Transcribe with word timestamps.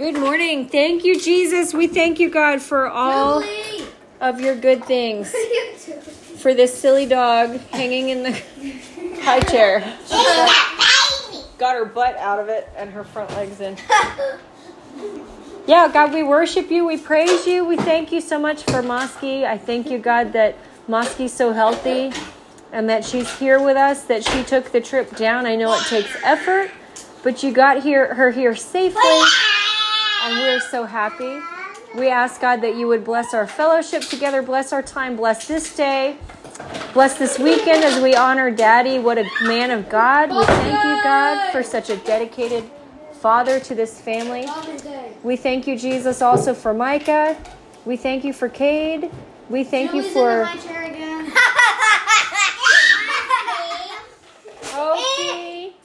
Good 0.00 0.18
morning. 0.18 0.66
Thank 0.66 1.04
you, 1.04 1.20
Jesus. 1.20 1.74
We 1.74 1.86
thank 1.86 2.18
you, 2.18 2.30
God, 2.30 2.62
for 2.62 2.88
all 2.88 3.44
of 4.18 4.40
your 4.40 4.56
good 4.56 4.82
things. 4.86 5.30
For 6.38 6.54
this 6.54 6.72
silly 6.72 7.04
dog 7.04 7.60
hanging 7.70 8.08
in 8.08 8.22
the 8.22 8.32
high 9.20 9.40
chair. 9.40 9.80
Got 11.58 11.76
her 11.76 11.84
butt 11.84 12.16
out 12.16 12.38
of 12.38 12.48
it 12.48 12.70
and 12.78 12.88
her 12.88 13.04
front 13.04 13.30
legs 13.32 13.60
in. 13.60 13.76
Yeah, 15.66 15.90
God, 15.92 16.14
we 16.14 16.22
worship 16.22 16.70
you. 16.70 16.86
We 16.86 16.96
praise 16.96 17.46
you. 17.46 17.66
We 17.66 17.76
thank 17.76 18.10
you 18.10 18.22
so 18.22 18.38
much 18.38 18.62
for 18.62 18.82
Mosky. 18.82 19.44
I 19.44 19.58
thank 19.58 19.90
you, 19.90 19.98
God, 19.98 20.32
that 20.32 20.56
Mosky's 20.88 21.34
so 21.34 21.52
healthy 21.52 22.10
and 22.72 22.88
that 22.88 23.04
she's 23.04 23.30
here 23.38 23.62
with 23.62 23.76
us, 23.76 24.04
that 24.04 24.24
she 24.24 24.44
took 24.44 24.72
the 24.72 24.80
trip 24.80 25.14
down. 25.16 25.44
I 25.44 25.56
know 25.56 25.74
it 25.74 25.84
takes 25.88 26.16
effort, 26.24 26.70
but 27.22 27.42
you 27.42 27.52
got 27.52 27.82
here 27.82 28.14
her 28.14 28.30
here 28.30 28.56
safely, 28.56 29.02
and 30.22 30.38
we're 30.38 30.60
so 30.60 30.84
happy. 30.84 31.40
We 31.94 32.08
ask 32.08 32.40
God 32.40 32.60
that 32.60 32.76
you 32.76 32.86
would 32.86 33.04
bless 33.04 33.34
our 33.34 33.46
fellowship 33.46 34.02
together, 34.02 34.42
bless 34.42 34.72
our 34.72 34.82
time, 34.82 35.16
bless 35.16 35.48
this 35.48 35.74
day, 35.74 36.16
bless 36.92 37.18
this 37.18 37.38
weekend 37.38 37.82
as 37.84 38.00
we 38.02 38.14
honor 38.14 38.50
Daddy. 38.50 38.98
What 38.98 39.18
a 39.18 39.24
man 39.42 39.70
of 39.70 39.88
God. 39.88 40.30
We 40.30 40.44
thank 40.44 40.84
you, 40.84 41.02
God, 41.02 41.50
for 41.52 41.62
such 41.62 41.90
a 41.90 41.96
dedicated 41.96 42.64
father 43.14 43.58
to 43.60 43.74
this 43.74 44.00
family. 44.00 44.46
We 45.22 45.36
thank 45.36 45.66
you, 45.66 45.76
Jesus, 45.76 46.22
also 46.22 46.54
for 46.54 46.72
Micah. 46.72 47.36
We 47.84 47.96
thank 47.96 48.24
you 48.24 48.32
for 48.32 48.48
Cade. 48.48 49.10
We 49.48 49.64
thank 49.64 49.92
you 49.94 50.02
for 50.02 50.48
Opie. 54.76 55.74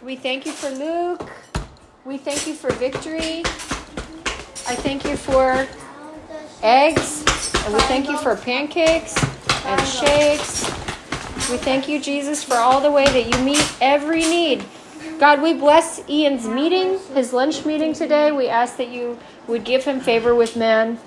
We 0.00 0.16
thank 0.16 0.46
you 0.46 0.52
for 0.52 0.70
Luke. 0.70 1.28
We 2.08 2.16
thank 2.16 2.46
you 2.46 2.54
for 2.54 2.72
victory. 2.72 3.42
I 3.44 4.74
thank 4.74 5.04
you 5.04 5.14
for 5.14 5.68
eggs. 6.62 7.22
And 7.66 7.74
we 7.74 7.80
thank 7.80 8.08
you 8.08 8.16
for 8.16 8.34
pancakes 8.34 9.14
and 9.66 9.86
shakes. 9.86 10.64
We 11.50 11.58
thank 11.58 11.86
you, 11.86 12.00
Jesus, 12.00 12.42
for 12.42 12.54
all 12.54 12.80
the 12.80 12.90
way 12.90 13.04
that 13.04 13.30
you 13.30 13.44
meet 13.44 13.62
every 13.82 14.22
need. 14.22 14.64
God, 15.18 15.42
we 15.42 15.52
bless 15.52 16.00
Ian's 16.08 16.46
meeting, 16.46 16.98
his 17.12 17.34
lunch 17.34 17.66
meeting 17.66 17.92
today. 17.92 18.32
We 18.32 18.48
ask 18.48 18.78
that 18.78 18.88
you 18.88 19.18
would 19.46 19.64
give 19.64 19.84
him 19.84 20.00
favor 20.00 20.34
with 20.34 20.56
men, 20.56 20.98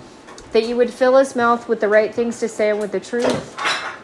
that 0.52 0.68
you 0.68 0.78
would 0.78 0.92
fill 0.92 1.18
his 1.18 1.36
mouth 1.36 1.68
with 1.68 1.80
the 1.80 1.88
right 1.88 2.14
things 2.14 2.40
to 2.42 2.48
say 2.48 2.70
and 2.70 2.80
with 2.80 2.92
the 2.92 3.00
truth. 3.00 3.58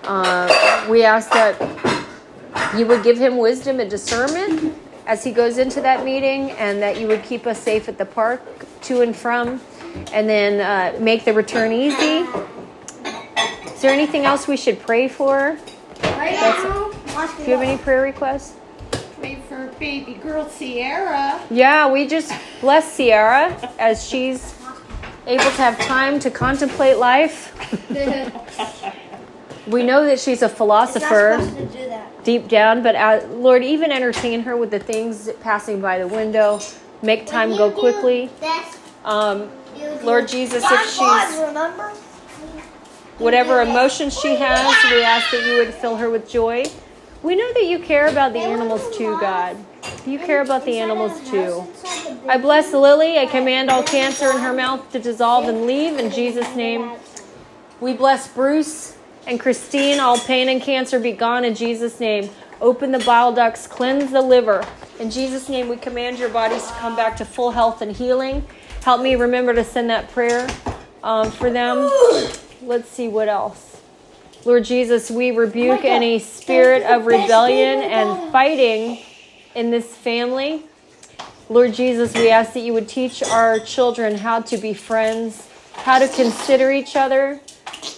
Uh, 0.04 0.88
we 0.90 1.04
ask 1.04 1.30
that 1.30 1.62
you 2.76 2.88
would 2.88 3.04
give 3.04 3.20
him 3.20 3.38
wisdom 3.38 3.80
and 3.80 3.88
discernment 3.88 4.74
as 5.08 5.24
he 5.24 5.32
goes 5.32 5.58
into 5.58 5.82
that 5.82 6.04
meeting, 6.06 6.52
and 6.52 6.82
that 6.82 7.00
you 7.00 7.08
would 7.08 7.24
keep 7.24 7.48
us 7.48 7.60
safe 7.60 7.88
at 7.88 7.98
the 7.98 8.06
park 8.06 8.42
to 8.82 9.02
and 9.02 9.16
from, 9.16 9.60
and 10.12 10.28
then 10.30 10.60
uh, 10.62 11.00
make 11.00 11.26
the 11.26 11.34
return 11.34 11.72
easy. 11.72 12.28
Is 13.74 13.82
there 13.82 13.92
anything 13.92 14.26
else 14.26 14.48
we 14.48 14.58
should 14.58 14.80
pray 14.80 15.08
for? 15.08 15.58
That's- 16.02 17.38
Do 17.38 17.44
you 17.44 17.58
have 17.58 17.62
any 17.62 17.78
prayer 17.78 18.02
requests? 18.04 18.56
Pray 19.20 19.40
for 19.48 19.68
baby 19.80 20.14
girl 20.16 20.48
Sierra. 20.48 21.42
Yeah, 21.50 21.92
we 21.92 22.06
just 22.06 22.32
bless 22.62 22.92
Sierra 22.92 23.56
as 23.80 24.08
she's 24.08 24.54
able 25.26 25.44
to 25.44 25.50
have 25.52 25.80
time 25.80 26.20
to 26.20 26.30
contemplate 26.30 26.98
life. 26.98 27.54
We 29.68 29.84
know 29.84 30.06
that 30.06 30.18
she's 30.22 30.44
a 30.44 30.48
philosopher 30.48 31.36
deep 32.28 32.50
down, 32.50 32.84
but 32.84 32.94
uh, 32.94 33.26
Lord, 33.30 33.64
even 33.64 33.90
entertain 33.90 34.42
her 34.42 34.58
with 34.58 34.70
the 34.70 34.80
things 34.80 35.30
passing 35.40 35.80
by 35.80 35.98
the 35.98 36.08
window. 36.10 36.60
Make 37.02 37.26
time 37.26 37.52
go 37.52 37.72
quickly. 37.72 38.30
Um, 39.06 39.50
Lord 40.04 40.28
Jesus, 40.28 40.62
if 40.70 40.90
she's 40.90 41.40
whatever 43.18 43.62
emotions 43.62 44.20
she 44.20 44.36
has, 44.36 44.92
we 44.92 45.04
ask 45.04 45.32
that 45.32 45.48
you 45.48 45.56
would 45.56 45.74
fill 45.74 45.96
her 45.96 46.10
with 46.10 46.30
joy. 46.30 46.66
We 47.24 47.38
know 47.38 47.54
that 47.54 47.64
you 47.64 47.80
care 47.80 48.08
about 48.08 48.34
the 48.34 48.40
animals 48.40 48.98
too, 48.98 49.18
God. 49.22 49.56
You 50.06 50.20
care 50.20 50.42
about 50.42 50.66
the 50.66 50.80
animals 50.80 51.18
too. 51.30 51.66
I 52.28 52.38
bless 52.38 52.74
Lily. 52.74 53.18
I 53.20 53.26
command 53.26 53.70
all 53.70 53.84
cancer 53.84 54.30
in 54.32 54.40
her 54.40 54.52
mouth 54.52 54.92
to 54.92 55.00
dissolve 55.00 55.48
and 55.48 55.66
leave 55.66 55.98
in 55.98 56.12
Jesus' 56.12 56.54
name. 56.58 56.92
We 57.80 57.94
bless 57.94 58.28
Bruce 58.28 58.97
and 59.28 59.40
Christine. 59.40 60.00
All 60.00 60.18
pain 60.18 60.50
and 60.50 60.62
cancer 60.62 61.00
be 61.00 61.12
gone 61.12 61.46
in 61.46 61.54
Jesus' 61.54 62.00
name. 62.00 62.30
Open 62.60 62.92
the 62.92 63.00
bile 63.00 63.32
ducts, 63.32 63.68
cleanse 63.68 64.12
the 64.12 64.22
liver. 64.22 64.66
In 65.00 65.12
Jesus' 65.12 65.48
name, 65.48 65.70
we 65.70 65.78
command 65.78 66.18
your 66.18 66.30
bodies 66.30 66.66
to 66.66 66.74
come 66.74 66.96
back 66.96 67.16
to 67.18 67.26
full 67.26 67.52
health 67.52 67.84
and 67.84 67.96
healing. 67.96 68.44
Help 68.82 69.02
me 69.02 69.16
remember 69.16 69.54
to 69.54 69.64
send 69.64 69.92
that 69.92 70.10
prayer 70.10 70.48
um, 71.04 71.30
for 71.30 71.52
them. 71.52 71.92
Let's 72.64 72.90
see 72.90 73.08
what 73.08 73.28
else. 73.28 73.82
Lord 74.44 74.64
Jesus, 74.64 75.12
we 75.12 75.32
rebuke 75.32 75.84
any 75.84 76.20
spirit 76.20 76.84
of 76.84 77.06
rebellion 77.06 77.84
and 77.84 78.32
fighting 78.32 79.04
in 79.54 79.72
this 79.72 79.86
family. 79.86 80.64
Lord 81.50 81.74
Jesus, 81.74 82.14
we 82.14 82.30
ask 82.30 82.54
that 82.54 82.62
you 82.62 82.74
would 82.74 82.88
teach 82.88 83.22
our 83.24 83.60
children 83.60 84.16
how 84.16 84.42
to 84.42 84.58
be 84.58 84.74
friends, 84.74 85.48
how 85.74 86.00
to 86.00 86.08
consider 86.08 86.72
each 86.72 86.96
other, 86.96 87.40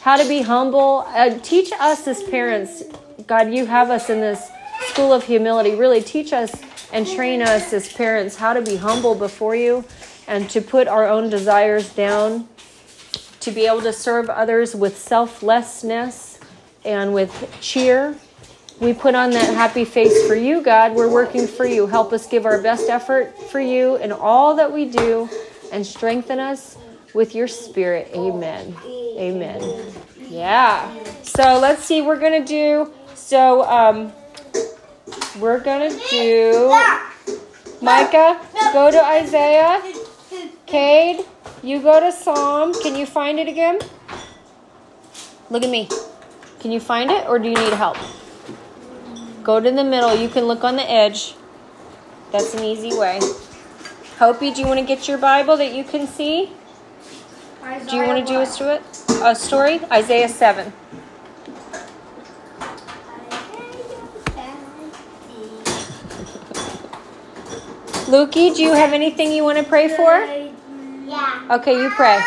how 0.02 0.18
to 0.18 0.28
be 0.28 0.42
humble. 0.42 1.04
Uh, 1.08 1.38
teach 1.40 1.72
us 1.80 2.08
as 2.08 2.24
parents, 2.24 2.84
God, 3.28 3.54
you 3.54 3.66
have 3.66 3.90
us 3.90 4.10
in 4.10 4.22
this 4.22 4.50
school 4.88 5.14
of 5.14 5.24
humility. 5.24 5.76
Really 5.76 6.02
teach 6.02 6.34
us 6.34 6.52
and 6.92 7.08
train 7.08 7.42
us 7.42 7.74
as 7.74 7.92
parents 7.92 8.36
how 8.36 8.54
to 8.54 8.62
be 8.62 8.76
humble 8.76 9.16
before 9.16 9.56
you 9.56 9.86
and 10.28 10.50
to 10.50 10.62
put 10.62 10.88
our 10.88 11.08
own 11.08 11.30
desires 11.30 11.94
down, 11.94 12.48
to 13.40 13.52
be 13.52 13.66
able 13.66 13.82
to 13.82 13.94
serve 13.94 14.30
others 14.30 14.76
with 14.76 14.98
selflessness 14.98 16.40
and 16.86 17.14
with 17.14 17.58
cheer. 17.62 18.16
We 18.80 18.94
put 18.94 19.14
on 19.14 19.32
that 19.32 19.54
happy 19.54 19.84
face 19.84 20.26
for 20.26 20.36
you, 20.36 20.62
God. 20.62 20.96
We're 20.96 21.12
working 21.12 21.48
for 21.48 21.66
you. 21.66 21.86
Help 21.88 22.14
us 22.14 22.28
give 22.28 22.46
our 22.46 22.62
best 22.62 22.90
effort 22.90 23.38
for 23.52 23.60
you 23.60 23.98
in 23.98 24.12
all 24.12 24.56
that 24.56 24.72
we 24.72 24.86
do 24.86 25.28
and 25.74 25.86
strengthen 25.86 26.40
us 26.40 26.78
with 27.14 27.36
your 27.36 27.48
spirit. 27.48 28.10
Amen. 28.16 28.76
Amen. 29.20 29.62
Yeah. 30.30 30.90
So 31.24 31.60
let's 31.60 31.84
see. 31.84 32.02
We're 32.02 32.20
to 32.42 32.48
do. 32.48 32.94
So 33.16 33.64
um, 33.64 34.14
we're 35.40 35.60
to 35.92 36.00
do. 36.10 36.70
Micah, 37.82 38.40
go 38.74 38.90
to 38.90 39.04
Isaiah. 39.04 39.82
Cade, 40.66 41.26
you 41.64 41.82
go 41.82 42.00
to 42.00 42.12
Psalm. 42.12 42.74
Can 42.74 42.96
you 42.96 43.06
find 43.06 43.40
it 43.40 43.48
again? 43.48 43.80
Look 45.50 45.64
at 45.64 45.70
me. 45.70 45.90
Can 46.60 46.72
you 46.72 46.80
find 46.80 47.10
it 47.10 47.28
or 47.28 47.40
do 47.40 47.50
you 47.50 47.56
need 47.56 47.74
help? 47.74 47.98
Go 49.44 49.60
to 49.60 49.72
the 49.72 49.84
middle. 49.84 50.16
You 50.16 50.30
can 50.30 50.46
look 50.46 50.64
on 50.64 50.76
the 50.76 50.90
edge. 50.90 51.36
That's 52.32 52.54
an 52.54 52.64
easy 52.64 52.96
way. 52.98 53.20
Hopi, 54.18 54.52
do 54.52 54.62
you 54.62 54.68
want 54.68 54.80
to 54.80 54.86
get 54.86 55.08
your 55.08 55.18
Bible 55.18 55.58
that 55.58 55.74
you 55.74 55.84
can 55.84 56.08
see? 56.08 56.52
Do 57.70 57.96
you 57.96 58.04
want 58.04 58.26
to 58.26 58.34
do 58.34 58.42
a 58.42 58.46
story? 58.48 58.80
A 59.22 59.36
story? 59.36 59.80
Isaiah 59.92 60.28
7. 60.28 60.74
Lukey, 68.10 68.56
do 68.56 68.64
you 68.64 68.74
have 68.74 68.92
anything 68.94 69.32
you 69.32 69.44
want 69.44 69.60
to 69.60 69.64
pray 69.64 69.88
for? 69.88 70.26
Yeah. 71.06 71.58
Okay, 71.58 71.80
you 71.80 71.92
pray. 71.92 72.18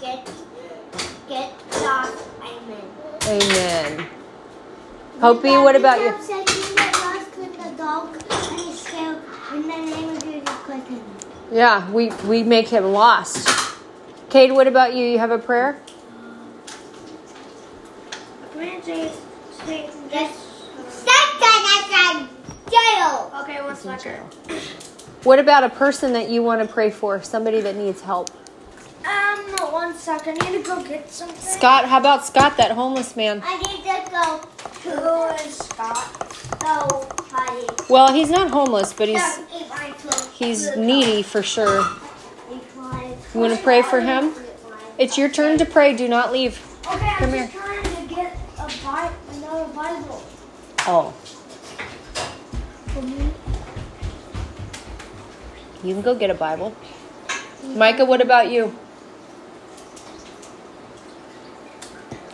Get, 0.00 0.30
get 1.28 1.52
lost. 1.82 2.28
Amen. 2.40 2.84
Amen. 3.28 4.06
Hopi, 5.20 5.50
what 5.50 5.76
about 5.76 6.00
you? 6.00 6.51
Yeah, 11.52 11.90
we, 11.90 12.08
we 12.26 12.42
make 12.42 12.68
him 12.68 12.92
lost. 12.92 13.46
Cade, 14.30 14.52
what 14.52 14.66
about 14.66 14.94
you? 14.94 15.04
You 15.04 15.18
have 15.18 15.30
a 15.30 15.38
prayer? 15.38 15.82
Okay, 23.42 23.62
one 23.62 23.76
second. 23.76 24.16
What 25.24 25.38
about 25.38 25.62
a 25.62 25.68
person 25.68 26.14
that 26.14 26.30
you 26.30 26.42
want 26.42 26.66
to 26.66 26.72
pray 26.72 26.90
for? 26.90 27.22
Somebody 27.22 27.60
that 27.60 27.76
needs 27.76 28.00
help? 28.00 28.30
Um, 29.04 29.72
one 29.72 29.94
second. 29.94 30.42
I 30.42 30.50
need 30.50 30.62
to 30.64 30.68
go 30.68 30.82
get 30.82 31.10
something. 31.10 31.36
Scott, 31.40 31.86
how 31.86 31.98
about 31.98 32.24
Scott, 32.24 32.56
that 32.56 32.72
homeless 32.72 33.16
man? 33.16 33.42
I 33.44 33.56
need 33.58 33.82
to 33.82 34.10
go 34.10 34.40
Who 34.90 35.44
is 35.46 35.56
Scott. 35.58 36.32
So, 36.60 37.08
honey. 37.30 37.66
Well, 37.88 38.12
he's 38.12 38.30
not 38.30 38.50
homeless, 38.50 38.92
but 38.92 39.08
he's 39.08 39.20
Don't 39.20 39.48
eat 39.54 39.68
my 39.68 39.90
food. 39.92 40.32
he's 40.34 40.76
needy 40.76 41.22
for 41.22 41.42
sure. 41.42 41.84
You 43.34 43.40
want 43.40 43.56
to 43.56 43.62
pray 43.62 43.82
for 43.82 44.00
him? 44.00 44.34
It's 44.98 45.16
your 45.16 45.28
turn 45.30 45.58
to 45.58 45.64
pray. 45.64 45.96
Do 45.96 46.06
not 46.06 46.32
leave. 46.32 46.60
Okay, 46.86 47.08
I'm 47.08 47.16
Come 47.18 47.30
just 47.32 47.52
trying 47.52 47.82
to 48.08 48.14
get 48.14 48.36
a 48.58 48.66
Bi- 48.84 49.12
another 49.32 49.72
Bible. 49.72 50.22
Oh. 50.86 51.10
for 52.88 53.02
me. 53.02 53.30
You 55.82 55.94
can 55.94 56.02
go 56.02 56.14
get 56.14 56.30
a 56.30 56.34
Bible. 56.34 56.74
Micah, 57.64 58.04
what 58.04 58.20
about 58.20 58.50
you? 58.50 58.76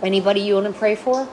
Anybody 0.03 0.41
you 0.41 0.55
want 0.55 0.67
to 0.67 0.73
pray 0.73 0.95
for? 0.95 1.29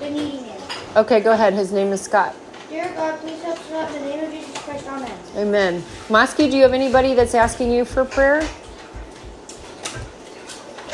Been 0.00 0.14
eating 0.16 0.44
it. 0.46 0.60
Okay, 0.96 1.20
go 1.20 1.32
ahead. 1.32 1.52
His 1.54 1.72
name 1.72 1.92
is 1.92 2.00
Scott. 2.00 2.34
Dear 2.68 2.92
God, 2.94 3.18
please 3.20 3.42
help 3.42 3.58
us 3.58 3.72
out 3.72 3.94
in 3.94 4.02
the 4.02 4.08
name 4.08 4.24
of 4.24 4.30
Jesus 4.30 4.58
Christ. 4.58 4.86
Amen. 4.86 5.18
Amen. 5.36 5.82
Mosky, 6.08 6.50
do 6.50 6.56
you 6.56 6.62
have 6.62 6.74
anybody 6.74 7.14
that's 7.14 7.34
asking 7.34 7.72
you 7.72 7.84
for 7.84 8.04
prayer? 8.04 8.46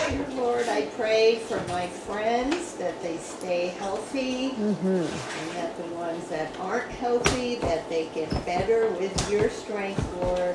Dear 0.09 0.27
Lord, 0.37 0.69
I 0.69 0.87
pray 0.97 1.37
for 1.41 1.61
my 1.69 1.87
friends 1.89 2.75
that 2.77 3.01
they 3.03 3.17
stay 3.19 3.69
healthy 3.79 4.51
Mm-hmm. 4.51 4.89
and 4.89 5.51
that 5.57 5.77
the 5.77 5.95
ones 5.95 6.29
that 6.29 6.55
aren't 6.61 6.91
healthy, 6.93 7.57
that 7.57 7.89
they 7.89 8.09
get 8.15 8.31
better 8.47 8.89
with 8.93 9.31
your 9.31 9.51
strength, 9.51 10.03
Lord. 10.23 10.55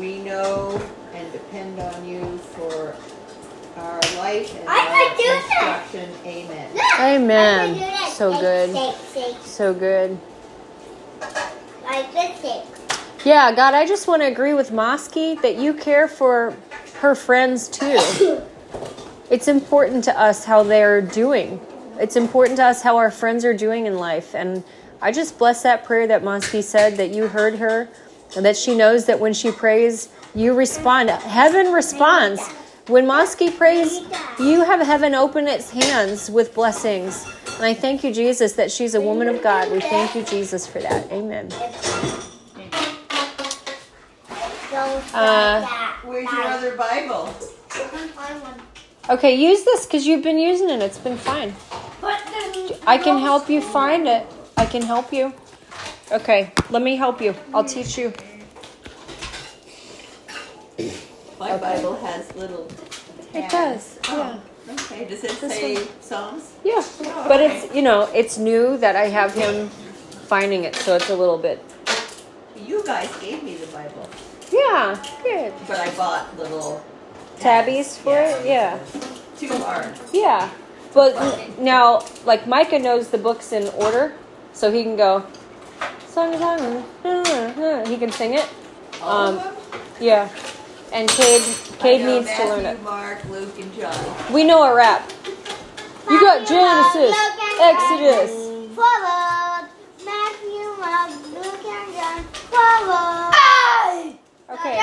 We 0.00 0.18
know 0.20 0.80
and 1.12 1.30
depend 1.30 1.78
on 1.78 2.08
you 2.08 2.38
for 2.38 2.96
our 3.76 4.00
life 4.16 4.58
and 4.58 4.66
I 4.66 4.78
our 4.78 4.86
can 4.96 5.16
do 5.18 5.22
that. 5.24 5.86
construction. 5.90 6.10
Amen. 6.24 6.78
Amen. 6.98 8.10
So 8.12 8.30
good. 8.40 8.74
Shake, 8.74 8.96
shake, 9.12 9.36
So 9.44 9.74
good. 9.74 10.18
like 11.84 12.10
this 12.14 12.40
shake. 12.40 12.64
Yeah, 13.26 13.54
God, 13.54 13.74
I 13.74 13.86
just 13.86 14.08
want 14.08 14.22
to 14.22 14.26
agree 14.26 14.54
with 14.54 14.70
Mosky 14.70 15.34
that 15.42 15.56
you 15.56 15.74
care 15.74 16.08
for 16.08 16.56
her 17.00 17.14
friends 17.14 17.68
too. 17.68 18.40
It's 19.30 19.46
important 19.46 20.02
to 20.04 20.18
us 20.20 20.44
how 20.44 20.64
they're 20.64 21.00
doing. 21.00 21.60
It's 22.00 22.16
important 22.16 22.56
to 22.56 22.64
us 22.64 22.82
how 22.82 22.96
our 22.96 23.12
friends 23.12 23.44
are 23.44 23.54
doing 23.54 23.86
in 23.86 23.96
life. 23.96 24.34
And 24.34 24.64
I 25.00 25.12
just 25.12 25.38
bless 25.38 25.62
that 25.62 25.84
prayer 25.84 26.08
that 26.08 26.24
Mosky 26.24 26.64
said 26.64 26.96
that 26.96 27.10
you 27.14 27.28
heard 27.28 27.60
her 27.60 27.82
and 27.82 27.90
that 28.36 28.56
she 28.56 28.74
knows 28.74 29.06
that 29.06 29.18
when 29.18 29.32
she 29.32 29.50
prays, 29.50 30.08
you 30.34 30.54
respond. 30.54 31.10
Heaven 31.10 31.72
responds. 31.72 32.40
When 32.86 33.06
Mosky 33.06 33.56
prays, 33.56 34.00
you 34.38 34.64
have 34.64 34.80
heaven 34.84 35.14
open 35.14 35.46
its 35.46 35.70
hands 35.70 36.30
with 36.30 36.54
blessings. 36.54 37.24
And 37.56 37.64
I 37.64 37.74
thank 37.74 38.02
you, 38.02 38.12
Jesus, 38.12 38.54
that 38.54 38.70
she's 38.70 38.94
a 38.94 39.00
woman 39.00 39.28
of 39.28 39.42
God. 39.42 39.70
We 39.70 39.80
thank 39.80 40.14
you, 40.14 40.22
Jesus, 40.24 40.66
for 40.66 40.80
that. 40.80 41.10
Amen. 41.12 41.50
Uh, 45.12 45.94
Where's 46.04 46.30
your 46.32 46.44
other 46.44 46.76
Bible? 46.76 47.34
Okay, 49.08 49.34
use 49.34 49.64
this 49.64 49.86
because 49.86 50.06
you've 50.06 50.22
been 50.22 50.38
using 50.38 50.70
it. 50.70 50.80
It's 50.80 50.98
been 50.98 51.16
fine. 51.16 51.54
I 52.86 52.98
can 52.98 53.18
help 53.18 53.50
you 53.50 53.60
find 53.60 54.08
it. 54.08 54.26
I 54.56 54.66
can 54.66 54.82
help 54.82 55.12
you. 55.12 55.34
Okay, 56.12 56.52
let 56.70 56.82
me 56.82 56.96
help 56.96 57.20
you. 57.20 57.34
I'll 57.54 57.64
teach 57.64 57.96
you. 57.96 58.12
My 61.38 61.56
Bible 61.56 61.96
has 61.96 62.34
little 62.34 62.66
It 63.32 63.48
tabs. 63.48 63.96
does. 63.96 63.98
Oh, 64.08 64.40
yeah. 64.66 64.72
Okay, 64.74 65.04
does 65.04 65.24
it 65.24 65.40
This 65.40 65.52
say 65.54 65.74
one. 65.74 65.84
Psalms? 66.00 66.52
Yeah. 66.64 66.82
But 67.28 67.40
it's, 67.40 67.74
you 67.74 67.82
know, 67.82 68.08
it's 68.14 68.38
new 68.38 68.76
that 68.78 68.96
I 68.96 69.06
have 69.08 69.34
him 69.34 69.68
finding 70.26 70.64
it, 70.64 70.76
so 70.76 70.96
it's 70.96 71.10
a 71.10 71.16
little 71.16 71.38
bit. 71.38 71.62
You 72.56 72.84
guys 72.84 73.08
gave 73.18 73.42
me 73.42 73.56
the 73.56 73.66
Bible, 73.68 74.08
Yeah, 74.52 75.02
good. 75.22 75.52
but 75.66 75.78
I 75.78 75.90
bought 75.96 76.36
little 76.38 76.84
Tabbies 77.38 77.96
for 77.96 78.18
it? 78.18 78.44
Yeah. 78.46 78.78
Too 79.38 79.48
hard. 79.48 79.94
Yeah. 80.12 80.50
But 80.92 81.58
now, 81.58 82.04
like 82.26 82.46
Micah 82.46 82.78
knows 82.78 83.08
the 83.08 83.16
books 83.18 83.52
in 83.52 83.68
order, 83.68 84.12
so 84.52 84.70
he 84.70 84.82
can 84.82 84.96
go. 84.96 85.24
Song, 86.10 86.36
song, 86.38 86.84
uh, 87.04 87.86
he 87.88 87.96
can 87.96 88.10
sing 88.10 88.34
it. 88.34 88.46
All 89.02 89.28
Um, 89.28 89.38
of 89.38 89.44
them? 89.44 89.80
Yeah. 90.00 90.28
And 90.92 91.08
Cade, 91.08 91.42
I 91.42 91.82
Cade 91.82 92.00
know 92.00 92.18
needs 92.18 92.30
to 92.36 92.44
learn 92.48 92.66
it. 92.66 92.82
Mark, 92.82 93.24
Luke, 93.30 93.56
and 93.60 93.72
John. 93.74 94.32
We 94.32 94.42
know 94.44 94.62
a 94.64 94.74
rap. 94.74 95.08
You 96.10 96.20
got 96.20 96.46
Genesis, 96.48 97.16
Exodus. 97.60 98.30
Forward. 98.74 99.68
Matthew, 100.04 100.66
Mark, 100.80 101.10
Luke, 101.32 101.64
and 101.64 101.94
John. 101.94 102.24
Forward. 102.50 104.16
Okay. 104.50 104.76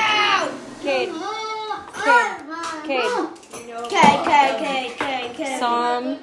Cade, 0.82 1.08
Cade. 2.86 3.08
You 3.08 3.74
know 3.74 3.86
K, 3.88 4.00
all 4.00 4.24
K. 4.24 4.30
K, 4.58 4.92
K, 4.96 5.30
K. 5.36 5.58
Psalm. 5.58 6.18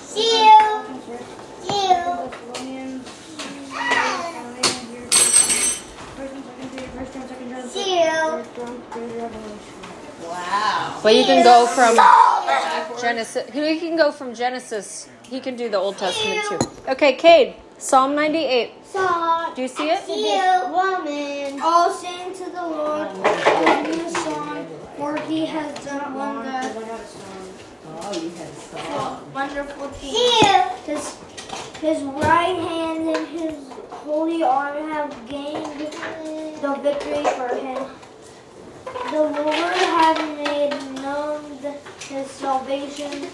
Seal. 0.00 0.84
Seal. 1.08 1.41
Wow. 10.22 11.00
But 11.02 11.14
you 11.14 11.24
can 11.24 11.42
go 11.44 11.66
from 11.66 11.96
Genesis. 13.00 13.50
He 13.52 13.78
can 13.78 13.96
go 13.96 14.12
from 14.12 14.34
Genesis. 14.34 15.08
He 15.28 15.40
can 15.40 15.56
do 15.56 15.68
the 15.68 15.78
Old 15.78 15.98
Testament 15.98 16.40
too. 16.48 16.58
Okay, 16.88 17.14
Cade. 17.14 17.54
Psalm 17.78 18.14
98. 18.14 18.72
Song. 18.84 19.54
Do 19.54 19.62
you 19.62 19.68
see 19.68 19.90
it? 19.90 20.04
Seal. 20.04 20.70
Woman. 20.70 21.60
All 21.60 21.92
sing 21.92 22.32
to 22.34 22.44
the 22.50 22.62
Lord 22.62 23.08
a 23.08 23.82
new 23.82 24.08
song, 24.10 24.66
for 24.96 25.16
he 25.22 25.44
has 25.46 25.84
done 25.84 26.14
wonder, 26.14 26.62
Oh, 28.04 28.12
you 28.20 28.30
had 28.30 28.48
a 28.48 28.54
song. 28.54 29.32
wonderful 29.32 29.88
things. 29.88 30.16
His, 30.86 31.16
his 31.80 32.02
right 32.02 32.56
hand 32.56 33.08
and 33.16 33.26
his 33.28 33.54
holy 33.90 34.42
arm 34.42 34.88
have 34.90 35.14
gained 35.28 35.80
the 36.60 36.74
victory 36.82 37.24
for 37.38 37.48
him. 37.54 37.86
The 39.10 39.22
Lord 39.22 39.74
has 39.74 40.18
made 40.36 40.74
known 41.02 41.58
the- 41.62 41.78
his 42.06 42.30
salvation. 42.30 43.28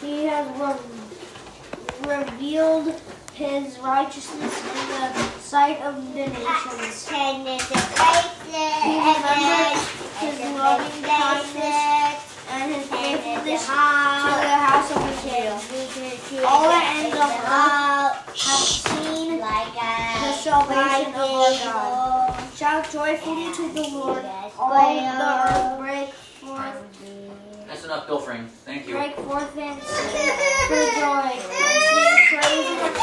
He 0.00 0.24
has 0.24 0.46
re- 0.58 2.16
revealed 2.16 2.94
his 3.34 3.78
righteousness 3.78 4.54
in 4.62 4.88
the 4.88 5.40
sight 5.40 5.80
of 5.82 5.96
the 6.14 6.26
nations. 6.26 7.08
He 7.08 8.94
remembers 8.98 9.88
his 10.20 10.40
loving 10.56 11.02
kindness 11.02 12.23
and 12.54 12.74
his 12.74 12.86
faithfulness 12.88 13.66
to 13.66 13.72
the 13.72 14.56
house 14.66 14.90
of 14.94 15.02
Israel. 15.10 15.58
All 16.46 16.68
the 16.68 16.82
ends 16.84 17.16
of 17.16 17.32
earth 17.44 18.14
have 18.42 18.66
seen 18.84 19.38
the 19.38 20.32
salvation 20.32 21.14
of 21.14 21.30
our 21.30 21.50
God. 21.64 22.54
Shout 22.54 22.90
joyfully 22.90 23.52
to 23.54 23.68
the 23.72 23.82
Lord, 23.88 24.24
all 24.58 24.70
the 24.70 25.00
earth 25.02 25.78
break 25.80 26.12
forth, 26.14 26.78
That's 27.66 27.84
enough 27.84 28.06
pilfering. 28.06 28.46
Thank 28.64 28.86
you. 28.86 28.94
break 28.94 29.16
forth 29.16 29.56
and 29.58 29.82
sing 29.82 30.30
for 30.68 30.84
joy, 30.94 31.30
sing 31.50 32.16
praises, 32.30 32.94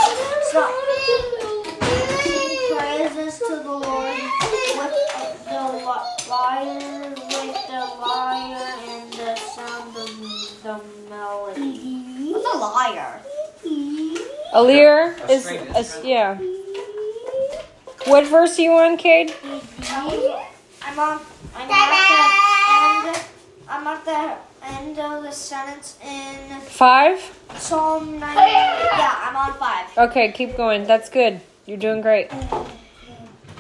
so, 0.51 0.61
sing 1.05 2.51
praises 2.77 3.39
to 3.39 3.55
the 3.57 3.71
Lord 3.71 4.21
with 4.77 4.93
the 4.95 5.21
with 5.21 5.47
the 5.47 6.29
lyre 6.29 6.69
and 7.01 7.17
the 7.17 7.59
sound 7.67 8.53
of 8.53 9.10
the 10.63 10.79
melody. 11.09 12.31
What's 12.31 12.55
a 12.55 12.57
lyre? 12.57 13.21
A 14.53 14.61
lyre 14.61 15.15
A 15.27 15.31
is, 15.31 15.43
string 15.43 15.59
a, 15.59 15.77
instrument. 15.77 16.07
yeah. 16.07 16.37
What 18.05 18.27
verse 18.27 18.57
are 18.59 18.61
you 18.61 18.71
on, 18.73 18.97
Cade? 18.97 19.33
I'm 19.43 20.99
on. 20.99 21.19
I'm 21.55 21.69
at 21.71 23.03
the 23.05 23.09
end. 23.09 23.25
I'm 23.69 23.87
at 23.87 24.05
the 24.05 24.35
end 24.65 24.99
of 24.99 25.23
the 25.23 25.31
sentence 25.31 25.97
in 26.03 26.59
Five? 26.61 27.19
Psalm 27.57 28.19
90. 28.19 28.35
Yeah, 28.35 29.19
I'm 29.23 29.35
on 29.35 29.53
five. 29.57 29.85
Okay, 29.97 30.31
keep 30.31 30.55
going. 30.57 30.85
That's 30.85 31.09
good. 31.09 31.41
You're 31.65 31.77
doing 31.77 32.01
great. 32.01 32.31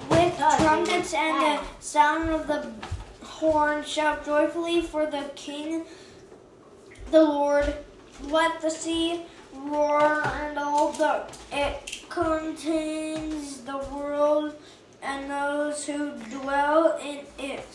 With 0.09 0.37
trumpets 0.37 1.13
and 1.13 1.41
the 1.41 1.61
sound 1.79 2.29
of 2.29 2.47
the 2.47 2.69
horn, 3.25 3.83
shout 3.83 4.25
joyfully 4.25 4.81
for 4.81 5.05
the 5.05 5.29
King, 5.35 5.85
the 7.11 7.23
Lord. 7.23 7.75
Let 8.23 8.61
the 8.61 8.69
sea 8.69 9.23
roar 9.53 10.21
and 10.25 10.57
all 10.57 10.91
the 10.93 11.23
it 11.51 12.03
contains 12.09 13.61
the 13.61 13.77
world 13.93 14.55
and 15.01 15.29
those 15.29 15.85
who 15.85 16.11
dwell 16.39 16.97
in 17.03 17.19
it. 17.39 17.65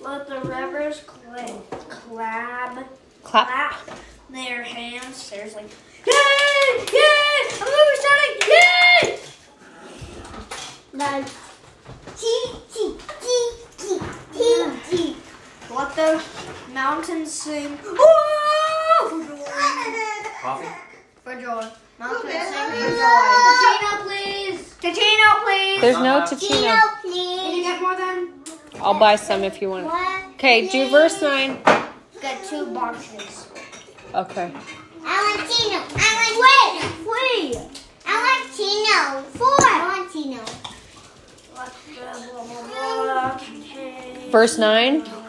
Let 0.00 0.26
the 0.28 0.40
rivers 0.40 1.00
cla- 1.06 1.60
clap, 1.88 2.86
Clap. 3.22 3.48
clap 3.48 3.98
their 4.30 4.62
hands. 4.62 5.30
There's 5.30 5.54
like, 5.54 5.70
yay, 6.06 6.84
yay! 6.92 7.48
I'm 7.60 7.68
over 7.68 7.96
shouting, 8.02 8.48
yay! 8.48 9.18
Like, 10.92 11.26
T, 12.18 12.44
T, 12.72 12.96
T, 13.20 13.52
T, 13.78 13.98
T, 14.32 14.64
T. 14.90 15.16
Let 15.70 15.96
Let 15.96 15.96
the 15.96 16.22
mountains 16.72 17.32
sing. 17.32 17.78
Whoa! 17.82 19.08
For 19.08 19.24
joy. 19.26 19.42
Coffee? 20.40 20.68
For 21.22 21.34
joy. 21.34 21.66
Mountains 21.98 22.32
sing 22.32 22.70
for 22.70 22.88
joy. 22.88 23.22
Ticino, 23.48 23.90
please. 24.02 24.60
Ticino, 24.80 25.28
please. 25.44 25.80
There's 25.80 25.98
no 25.98 26.20
Ticino. 26.22 26.76
Can 27.02 27.56
you 27.56 27.62
get 27.62 27.80
more 27.80 27.96
than? 27.96 28.32
I'll 28.80 28.98
buy 28.98 29.16
some 29.16 29.44
if 29.44 29.60
you 29.60 29.70
want. 29.70 29.86
Okay, 30.34 30.68
do 30.68 30.88
verse 30.90 31.20
9. 31.20 31.58
Get 32.20 32.44
two 32.44 32.66
boxes. 32.66 33.48
Okay. 34.14 34.52
I 35.04 35.36
want 35.36 35.50
Tino. 35.50 35.78
I 35.96 36.06
want 36.42 36.80
Tino. 36.80 37.10
Wait. 37.12 37.56
I 38.06 38.08
want 38.24 38.44
Tino. 38.56 39.22
Four. 39.38 39.60
I 39.60 39.66
want 39.98 40.12
Tino. 40.12 40.42
Verse 44.30 44.58
9. 44.58 45.21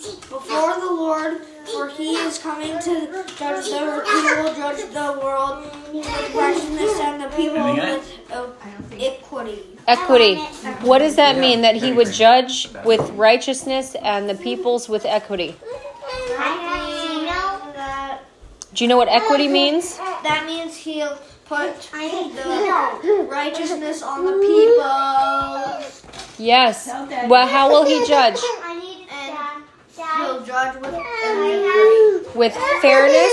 Before 0.00 0.80
the 0.80 0.86
Lord, 0.86 1.42
for 1.66 1.88
he 1.88 2.14
is 2.14 2.38
coming 2.38 2.78
to 2.78 3.24
judge 3.36 3.66
the 3.66 4.02
he 4.06 4.42
will 4.42 4.54
judge 4.54 4.90
the 4.94 5.20
world 5.22 5.66
with 5.92 6.34
righteousness 6.34 6.98
and 7.00 7.22
the 7.22 7.28
people 7.36 7.58
Anything 7.58 7.98
with 7.98 8.32
uh, 8.32 8.46
equity. 8.98 9.62
Equity. 9.86 10.36
What 10.86 11.00
does 11.00 11.16
that 11.16 11.36
mean? 11.38 11.60
That 11.60 11.76
he 11.76 11.92
would 11.92 12.10
judge 12.12 12.68
with 12.82 13.10
righteousness 13.10 13.94
and 14.02 14.26
the 14.26 14.36
peoples 14.36 14.88
with 14.88 15.04
equity. 15.04 15.56
I 16.38 17.26
want 17.26 17.74
That, 17.74 18.20
Do 18.72 18.84
you 18.84 18.88
know 18.88 18.96
what 18.96 19.08
equity 19.08 19.48
means? 19.48 19.98
that 19.98 20.44
means 20.46 20.76
he'll 20.76 21.18
put 21.44 21.78
the 21.92 23.26
righteousness 23.28 24.02
on 24.02 24.24
the 24.24 24.32
people. 24.32 26.00
Yes. 26.38 26.88
Well, 27.28 27.46
how 27.46 27.68
will 27.68 27.84
he 27.84 28.06
judge? 28.06 28.38
I 30.02 30.28
need 30.28 30.36
And 30.36 30.36
he'll 30.36 30.44
judge 30.46 30.76
with. 30.76 32.34
With 32.36 32.54
fairness? 32.80 33.32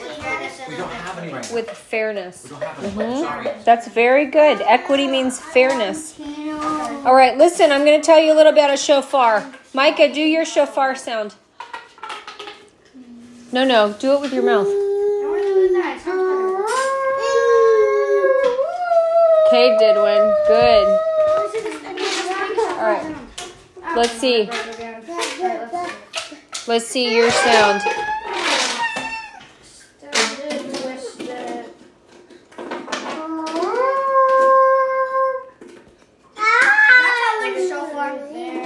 With 0.00 0.16
fairness 0.16 0.60
and 0.60 0.68
We 0.68 0.76
don't 0.76 0.90
have 0.90 1.18
any 1.18 1.32
right. 1.32 1.52
With 1.52 1.70
fairness. 1.70 2.44
We 2.44 2.50
don't 2.50 2.62
have 2.62 2.84
any. 2.84 2.92
Mm-hmm. 2.92 3.22
Sorry. 3.22 3.50
That's 3.64 3.88
very 3.88 4.26
good. 4.26 4.60
Equity 4.62 5.06
means 5.06 5.40
fairness. 5.40 6.18
All 7.04 7.14
right, 7.14 7.36
listen, 7.36 7.72
I'm 7.72 7.84
going 7.84 8.00
to 8.00 8.04
tell 8.04 8.18
you 8.18 8.32
a 8.32 8.36
little 8.36 8.52
bit 8.52 8.64
about 8.64 8.78
shofar. 8.78 9.52
Micah, 9.74 10.12
do 10.12 10.20
your 10.20 10.44
shofar 10.44 10.94
sound. 10.96 11.34
No, 13.52 13.64
no, 13.64 13.92
do 13.92 14.14
it 14.14 14.20
with 14.20 14.32
your 14.32 14.42
mouth. 14.42 14.66
Okay, 19.46 19.76
Didwin. 19.80 20.48
Good. 20.48 20.86
All 22.76 22.82
right. 22.82 23.16
Let's 23.94 24.12
see. 24.12 24.50
Let's 26.68 26.86
see 26.86 27.14
your 27.14 27.30
sound. 27.30 27.80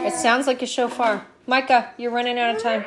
It 0.02 0.14
sounds 0.14 0.46
like 0.46 0.62
a 0.62 0.66
shofar. 0.66 1.26
Micah, 1.46 1.90
you're 1.98 2.10
running 2.10 2.38
out 2.38 2.56
of 2.56 2.62
time. 2.62 2.84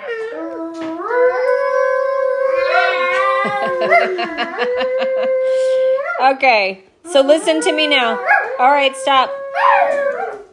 okay, 6.35 6.85
so 7.05 7.21
listen 7.21 7.61
to 7.61 7.71
me 7.71 7.87
now. 7.87 8.17
All 8.57 8.71
right, 8.71 8.95
stop. 8.95 9.31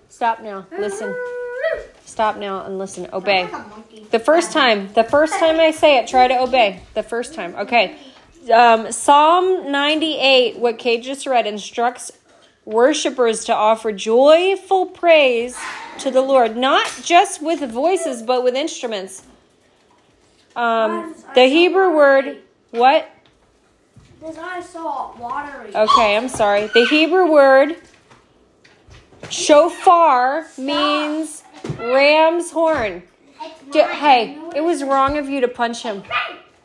Stop 0.09 0.43
now. 0.43 0.67
Listen. 0.79 1.15
Stop 2.11 2.39
now 2.39 2.65
and 2.65 2.77
listen. 2.77 3.07
Obey. 3.13 3.49
The 4.11 4.19
first 4.19 4.51
time, 4.51 4.93
the 4.95 5.05
first 5.05 5.33
time 5.39 5.61
I 5.61 5.71
say 5.71 5.97
it, 5.99 6.09
try 6.09 6.27
to 6.27 6.41
obey. 6.41 6.83
The 6.95 7.05
first 7.05 7.35
time. 7.35 7.55
Okay. 7.55 7.97
Um, 8.53 8.91
Psalm 8.91 9.71
98, 9.71 10.59
what 10.59 10.77
Cade 10.77 11.05
just 11.05 11.25
read, 11.25 11.47
instructs 11.47 12.11
worshipers 12.65 13.45
to 13.45 13.55
offer 13.55 13.93
joyful 13.93 14.87
praise 14.87 15.57
to 16.01 16.11
the 16.11 16.21
Lord, 16.21 16.57
not 16.57 16.91
just 17.05 17.41
with 17.43 17.61
voices, 17.71 18.23
but 18.23 18.43
with 18.43 18.57
instruments. 18.57 19.23
Um, 20.57 21.15
the 21.37 21.45
Hebrew 21.45 21.95
word, 21.95 22.39
what? 22.73 23.09
This 24.21 24.37
I 24.37 24.61
saw 24.61 25.17
watery. 25.17 25.75
Okay, 25.77 26.17
I'm 26.17 26.29
sorry. 26.29 26.67
The 26.75 26.87
Hebrew 26.87 27.31
word 27.31 27.77
shofar 29.29 30.49
means 30.59 31.40
ram's 31.79 32.51
horn. 32.51 33.03
Do- 33.71 33.83
hey, 33.85 34.39
it 34.55 34.61
was 34.63 34.83
wrong 34.83 35.17
of 35.19 35.29
you 35.29 35.41
to 35.41 35.49
punch 35.49 35.83
him. 35.83 36.03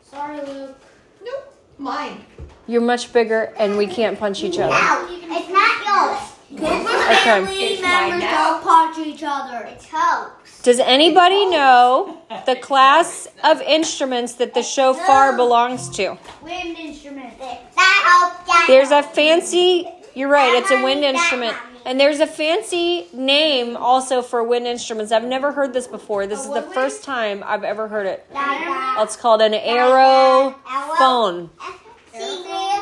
Sorry, 0.02 0.38
Luke. 0.40 0.76
Nope. 1.24 1.54
Mine. 1.78 2.24
You're 2.66 2.80
much 2.80 3.12
bigger, 3.12 3.54
and 3.58 3.78
we 3.78 3.86
can't 3.86 4.18
punch 4.18 4.42
each 4.42 4.58
other. 4.58 4.72
No, 4.74 5.06
it's 5.36 5.48
not 5.48 5.86
yours. 5.86 6.32
Okay. 6.52 7.22
Family 7.24 7.80
members 7.80 8.22
don't 8.22 8.62
punch 8.62 8.98
each 8.98 9.22
other. 9.24 9.64
It's 9.66 9.86
hoax. 9.90 10.62
Does 10.62 10.80
anybody 10.80 11.46
know 11.46 12.20
the 12.44 12.56
class 12.56 13.28
of 13.44 13.60
instruments 13.60 14.34
that 14.34 14.52
the 14.54 14.62
shofar 14.62 15.36
belongs 15.36 15.88
to? 15.90 16.18
Wind 16.42 16.76
instrument. 16.76 17.38
That 17.38 17.62
hope 17.76 18.46
that 18.46 18.64
There's 18.66 18.90
a 18.90 19.02
fancy, 19.02 19.88
you're 20.14 20.28
right, 20.28 20.52
it's 20.54 20.70
a 20.72 20.82
wind 20.82 21.04
instrument. 21.04 21.56
And 21.86 22.00
there's 22.00 22.18
a 22.18 22.26
fancy 22.26 23.06
name 23.12 23.76
also 23.76 24.20
for 24.20 24.42
wind 24.42 24.66
instruments. 24.66 25.12
I've 25.12 25.24
never 25.24 25.52
heard 25.52 25.72
this 25.72 25.86
before. 25.86 26.26
This 26.26 26.40
is 26.40 26.52
the 26.52 26.62
first 26.62 27.04
time 27.04 27.44
I've 27.46 27.62
ever 27.62 27.86
heard 27.86 28.06
it. 28.06 28.26
Oh, 28.34 29.02
it's 29.04 29.14
called 29.14 29.40
an 29.40 29.52
aerophone. 29.52 31.48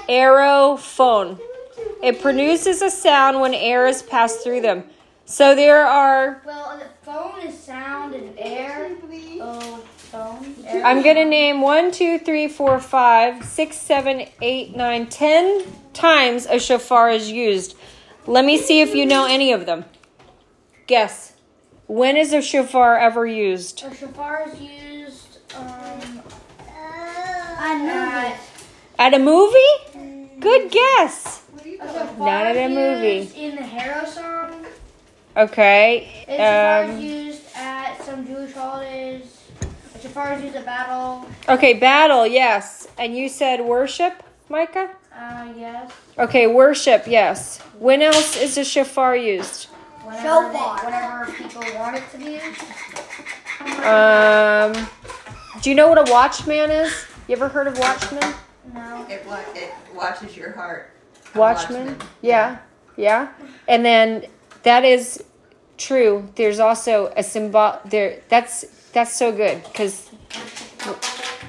Aerophone. 0.09 1.39
It 2.03 2.23
produces 2.23 2.81
a 2.81 2.89
sound 2.89 3.43
when 3.43 3.53
air 3.53 3.87
is 3.87 4.03
passed 4.03 4.43
through 4.43 4.63
them. 4.63 4.85
So 5.27 5.55
there 5.55 5.85
are, 5.85 6.41
Well, 6.47 6.79
the 6.79 6.87
phone 7.05 7.41
is 7.43 7.59
sound 7.59 8.15
and 8.15 8.35
air. 8.39 8.91
Oh, 9.39 9.85
phone. 9.97 10.55
Air. 10.67 10.83
I'm 10.83 11.03
going 11.03 11.17
to 11.17 11.27
name 11.27 11.61
one, 11.61 11.93
two, 11.93 12.19
three, 12.19 12.49
four, 12.49 12.81
five, 12.81 13.45
six, 13.45 13.77
seven, 13.77 14.29
eight, 14.41 14.75
nine, 14.75 15.09
ten 15.09 15.63
times 15.93 16.47
a 16.47 16.59
shofar 16.59 17.11
is 17.11 17.31
used. 17.31 17.77
Let 18.27 18.45
me 18.45 18.57
see 18.59 18.81
if 18.81 18.95
you 18.95 19.05
know 19.07 19.27
any 19.27 19.53
of 19.53 19.67
them. 19.67 19.85
Guess. 20.87 21.35
When 21.87 22.17
is 22.17 22.33
a 22.33 22.41
shofar 22.41 22.99
ever 22.99 23.27
used? 23.27 23.83
A 23.85 23.95
shofar 23.95 24.49
is 24.51 24.61
used. 24.61 25.39
Um, 25.55 26.23
I 26.67 28.37
At 28.99 29.13
a 29.15 29.19
movie? 29.19 30.39
Good 30.41 30.71
guess. 30.71 31.43
a 31.63 32.19
Not 32.19 32.47
at 32.47 32.57
a 32.57 32.69
movie. 32.69 33.19
used 33.19 33.37
In 33.37 33.57
the 33.57 33.63
Harrow 33.63 34.07
song. 34.07 34.65
Okay. 35.37 36.25
A 36.29 36.37
shofar 36.37 36.85
is 36.85 36.91
Um, 36.91 37.01
used 37.01 37.43
at 37.57 38.03
some 38.05 38.27
Jewish 38.27 38.53
holidays. 38.55 39.41
A 39.95 39.99
shofar 40.01 40.33
is 40.35 40.45
used 40.45 40.57
at 40.57 40.65
battle. 40.65 41.27
okay, 41.49 41.75
battle, 41.75 42.27
yes. 42.27 42.89
And 42.99 43.15
you 43.17 43.29
said 43.29 43.61
worship, 43.61 44.23
Micah? 44.49 44.91
Uh, 45.25 45.53
yes. 45.57 45.91
Okay, 46.19 46.47
worship, 46.47 47.05
yes. 47.07 47.59
When 47.79 48.03
else 48.03 48.37
is 48.37 48.57
the 48.57 48.65
shofar 48.65 49.17
used? 49.17 49.67
Whenever 50.05 50.23
Shofar. 50.53 50.79
They, 50.81 50.85
whenever 50.87 51.33
people 51.33 51.63
want 51.77 51.97
it 51.97 52.03
to 52.13 52.19
be 52.19 52.33
used. 52.33 53.85
Um, 53.85 54.87
do 55.63 55.71
you 55.71 55.77
know 55.77 55.89
what 55.89 56.07
a 56.09 56.13
watchman 56.13 56.71
is? 56.71 56.93
You 57.27 57.37
ever 57.37 57.49
heard 57.49 57.67
of 57.69 57.79
watchman? 57.79 58.35
No. 58.75 59.07
It, 59.09 59.27
wa- 59.27 59.41
it 59.55 59.73
watches 59.95 60.37
your 60.37 60.53
heart. 60.53 60.91
A 61.35 61.39
Watchman? 61.39 61.97
Yeah, 62.21 62.59
yeah. 62.97 63.33
And 63.67 63.85
then 63.85 64.27
that 64.63 64.85
is 64.85 65.25
true. 65.79 66.29
There's 66.37 66.61
also 66.61 67.13
a 67.17 67.23
symbol 67.23 67.79
there. 67.87 68.21
That's 68.29 68.65
that's 68.93 69.13
so 69.17 69.33
good 69.33 69.65
because 69.65 70.11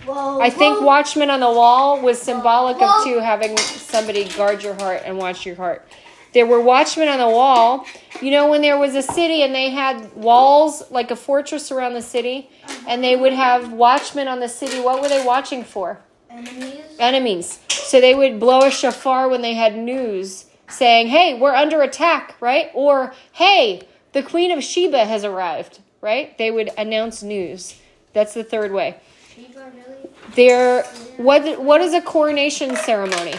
Whoa. 0.05 0.39
I 0.39 0.50
think 0.50 0.81
watchman 0.81 1.29
on 1.29 1.39
the 1.39 1.51
wall 1.51 2.01
was 2.01 2.21
symbolic 2.21 2.81
of 2.81 3.03
too 3.03 3.19
having 3.19 3.57
somebody 3.57 4.25
guard 4.29 4.63
your 4.63 4.75
heart 4.75 5.01
and 5.05 5.17
watch 5.17 5.45
your 5.45 5.55
heart. 5.55 5.88
There 6.33 6.45
were 6.45 6.62
watchmen 6.62 7.07
on 7.07 7.17
the 7.17 7.29
wall. 7.29 7.85
You 8.21 8.31
know, 8.31 8.50
when 8.50 8.62
there 8.62 8.77
was 8.77 8.93
a 8.95 9.01
city 9.01 9.41
and 9.43 9.55
they 9.55 9.69
had 9.69 10.13
walls 10.15 10.83
like 10.91 11.09
a 11.12 11.15
fortress 11.15 11.71
around 11.71 11.93
the 11.93 12.01
city, 12.01 12.50
and 12.88 13.03
they 13.03 13.15
would 13.15 13.33
have 13.33 13.71
watchmen 13.71 14.27
on 14.27 14.41
the 14.41 14.50
city, 14.50 14.81
what 14.81 15.01
were 15.01 15.07
they 15.07 15.25
watching 15.25 15.63
for? 15.63 16.00
enemies. 16.35 16.83
Enemies. 17.00 17.59
So 17.69 18.01
they 18.01 18.15
would 18.15 18.39
blow 18.39 18.62
a 18.62 18.71
shofar 18.71 19.29
when 19.29 19.41
they 19.41 19.53
had 19.53 19.75
news 19.77 20.45
saying, 20.67 21.07
hey, 21.07 21.39
we're 21.39 21.55
under 21.55 21.81
attack, 21.81 22.35
right? 22.41 22.69
Or, 22.74 23.13
hey, 23.33 23.88
the 24.13 24.24
Queen 24.24 24.51
of 24.51 24.63
Sheba 24.63 25.05
has 25.05 25.24
arrived, 25.24 25.79
right? 26.01 26.38
They 26.38 26.51
would 26.51 26.71
announce 26.77 27.24
news. 27.24 27.79
That's 28.13 28.33
the 28.33 28.43
third 28.43 28.71
way. 28.71 28.97
Sheba, 29.35 29.71
really? 29.75 29.94
There, 30.36 30.84
what 31.15 31.62
what 31.62 31.80
is 31.80 31.94
a 31.94 32.01
coronation 32.01 32.75
ceremony? 32.75 33.36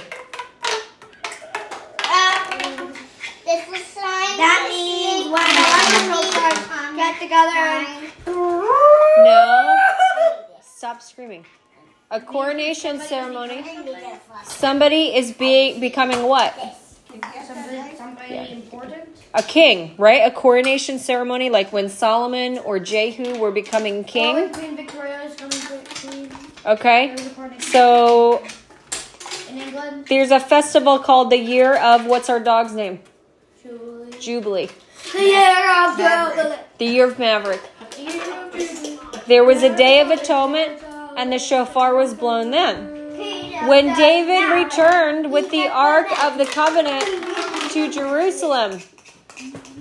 Um, 2.08 2.90
this 3.44 3.68
was 3.68 3.84
sign. 3.84 4.38
That 4.38 4.66
means 4.70 5.30
when 5.30 5.44
the 5.44 5.64
shofars 6.08 6.96
get 6.96 7.20
together 7.20 8.00
No, 9.24 9.76
stop 10.62 11.02
screaming. 11.02 11.44
A 12.10 12.18
coronation 12.18 12.98
ceremony. 13.00 13.62
Somebody 14.44 15.14
is 15.14 15.32
being 15.32 15.80
becoming 15.80 16.22
what? 16.22 16.54
Somebody, 17.46 17.96
somebody 17.96 18.52
important. 18.52 19.08
A 19.34 19.42
king, 19.42 19.94
right? 19.98 20.22
A 20.22 20.30
coronation 20.30 20.98
ceremony, 20.98 21.50
like 21.50 21.74
when 21.74 21.90
Solomon 21.90 22.58
or 22.58 22.78
Jehu 22.78 23.38
were 23.38 23.50
becoming 23.50 24.02
king. 24.02 24.50
Queen 24.54 24.76
Victoria 24.76 25.22
is 25.24 25.34
coming 25.34 25.60
to 25.60 25.94
Queen. 25.94 26.45
Okay. 26.66 27.06
There 27.06 27.16
was 27.16 27.26
a 27.26 27.30
coronation 27.30 27.60
So 27.72 28.42
in 29.50 29.58
England. 29.58 30.06
there's 30.08 30.30
a 30.30 30.40
festival 30.40 30.98
called 30.98 31.30
the 31.30 31.38
Year 31.38 31.76
of 31.76 32.06
what's 32.06 32.28
our 32.28 32.40
dog's 32.40 32.72
name? 32.72 33.00
Jubilee. 34.20 34.68
The 35.12 35.20
year 35.22 35.86
of 35.86 35.96
Jubilee. 35.96 36.56
The 36.78 36.84
Year 36.86 37.06
of 37.08 37.18
Maverick. 37.18 37.60
The 37.96 38.02
year 38.02 38.46
of 38.46 38.52
Jubilee. 38.52 38.98
There 39.26 39.44
was 39.44 39.62
a 39.62 39.74
day 39.76 40.00
of 40.00 40.10
atonement, 40.10 40.82
and 41.16 41.32
the 41.32 41.38
shofar 41.38 41.94
was 41.94 42.14
blown 42.14 42.50
then. 42.50 42.94
When 43.68 43.94
David 43.96 44.52
returned 44.54 45.32
with 45.32 45.50
the 45.50 45.68
Ark 45.68 46.06
of 46.22 46.38
the 46.38 46.44
Covenant 46.46 47.04
to 47.72 47.90
Jerusalem, 47.92 48.80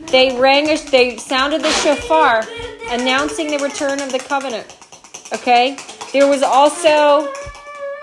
they 0.07 0.37
rang, 0.39 0.69
a, 0.69 0.77
they 0.89 1.17
sounded 1.17 1.61
the 1.61 1.71
shofar, 1.71 2.43
announcing 2.89 3.49
the 3.51 3.57
return 3.59 4.01
of 4.01 4.11
the 4.11 4.19
covenant. 4.19 4.75
Okay? 5.33 5.77
There 6.15 6.29
was 6.29 6.43
also, 6.43 7.29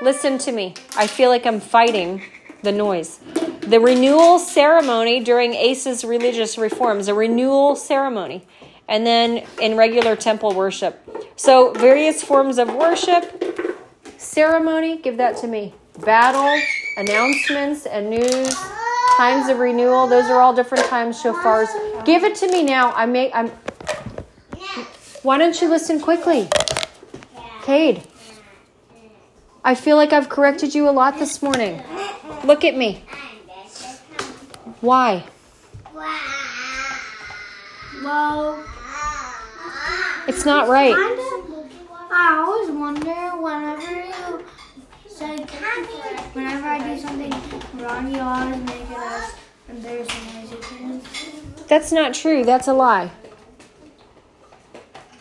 listen 0.03 0.37
to 0.41 0.53
me, 0.53 0.75
I 0.99 1.07
feel 1.07 1.31
like 1.31 1.47
I'm 1.47 1.61
fighting 1.61 2.21
the 2.61 2.71
noise. 2.71 3.21
The 3.61 3.81
renewal 3.81 4.39
ceremony 4.39 5.21
during 5.21 5.55
Asa's 5.55 6.05
religious 6.05 6.59
reforms, 6.59 7.09
a 7.09 7.15
renewal 7.15 7.75
ceremony, 7.75 8.47
and 8.87 9.07
then 9.07 9.47
in 9.63 9.79
regular 9.79 10.15
temple 10.15 10.53
worship. 10.53 11.01
So, 11.37 11.73
various 11.73 12.23
forms 12.23 12.59
of 12.59 12.75
worship, 12.75 13.25
ceremony, 14.19 14.99
give 14.99 15.17
that 15.17 15.39
to 15.39 15.47
me. 15.47 15.73
Battle, 16.05 16.61
announcements, 16.99 17.87
and 17.87 18.11
news, 18.11 18.55
times 19.17 19.49
of 19.49 19.59
renewal, 19.59 20.07
those 20.07 20.27
are 20.27 20.39
all 20.39 20.53
different 20.53 20.85
times, 20.85 21.23
shofars. 21.23 22.05
Give 22.05 22.25
it 22.25 22.35
to 22.35 22.49
me 22.49 22.63
now. 22.63 22.93
I 22.93 23.07
may, 23.07 23.33
I'm. 23.33 23.51
Why 25.23 25.39
don't 25.39 25.59
you 25.63 25.71
listen 25.71 25.99
quickly? 25.99 26.51
Cade. 27.63 28.03
I 29.65 29.75
feel 29.75 29.97
like 29.97 30.13
I've 30.13 30.29
corrected 30.29 30.75
you 30.75 30.89
a 30.89 30.91
lot 30.91 31.19
this 31.19 31.41
morning. 31.43 31.81
Look 32.45 32.65
at 32.65 32.77
me. 32.77 33.05
Why? 34.81 35.25
Well, 38.03 38.65
It's 40.27 40.45
not 40.45 40.69
right. 40.69 40.93
I 40.95 42.45
always 42.45 42.71
wonder 42.71 43.15
whenever 43.41 43.93
you 43.93 44.45
say, 45.09 45.37
whenever 46.33 46.67
I 46.69 46.95
do 46.95 47.01
something 47.01 47.33
wrong, 47.81 48.13
you 48.13 48.21
always 48.21 48.57
make 48.65 48.91
it 48.91 48.97
as 48.99 49.35
embarrassing 49.69 50.43
as 50.43 50.51
you 50.51 50.57
can. 50.59 51.01
That's 51.69 51.93
not 51.93 52.13
true. 52.13 52.45
That's 52.45 52.67
a 52.67 52.73
lie. 52.73 53.11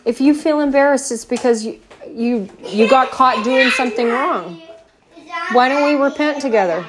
If 0.04 0.20
you 0.20 0.34
feel 0.34 0.60
embarrassed, 0.60 1.12
it's 1.12 1.24
because 1.24 1.64
you 1.64 1.80
you 2.14 2.48
you 2.64 2.88
got 2.88 3.10
caught 3.10 3.44
doing 3.44 3.70
something 3.70 4.08
wrong. 4.08 4.60
Why 5.52 5.68
don't 5.68 5.84
we 5.84 6.02
repent 6.02 6.40
together? 6.40 6.84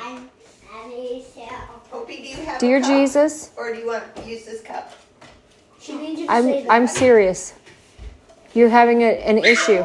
Opie, 1.92 2.18
do 2.18 2.24
you 2.24 2.36
have 2.46 2.60
Dear? 2.60 2.82
Jesus, 2.82 3.52
Or 3.56 3.74
do 3.74 3.80
you 3.80 3.88
want 3.88 4.16
to 4.16 4.24
use 4.24 4.46
this 4.46 4.62
cup? 4.62 4.94
She 5.80 5.96
needs 5.96 6.22
you 6.22 6.28
to 6.28 6.34
I'm. 6.34 6.72
I'm 6.72 6.88
serious. 6.88 7.54
You're 8.54 8.70
having 8.70 9.02
a, 9.02 9.14
an 9.24 9.38
issue. 9.38 9.84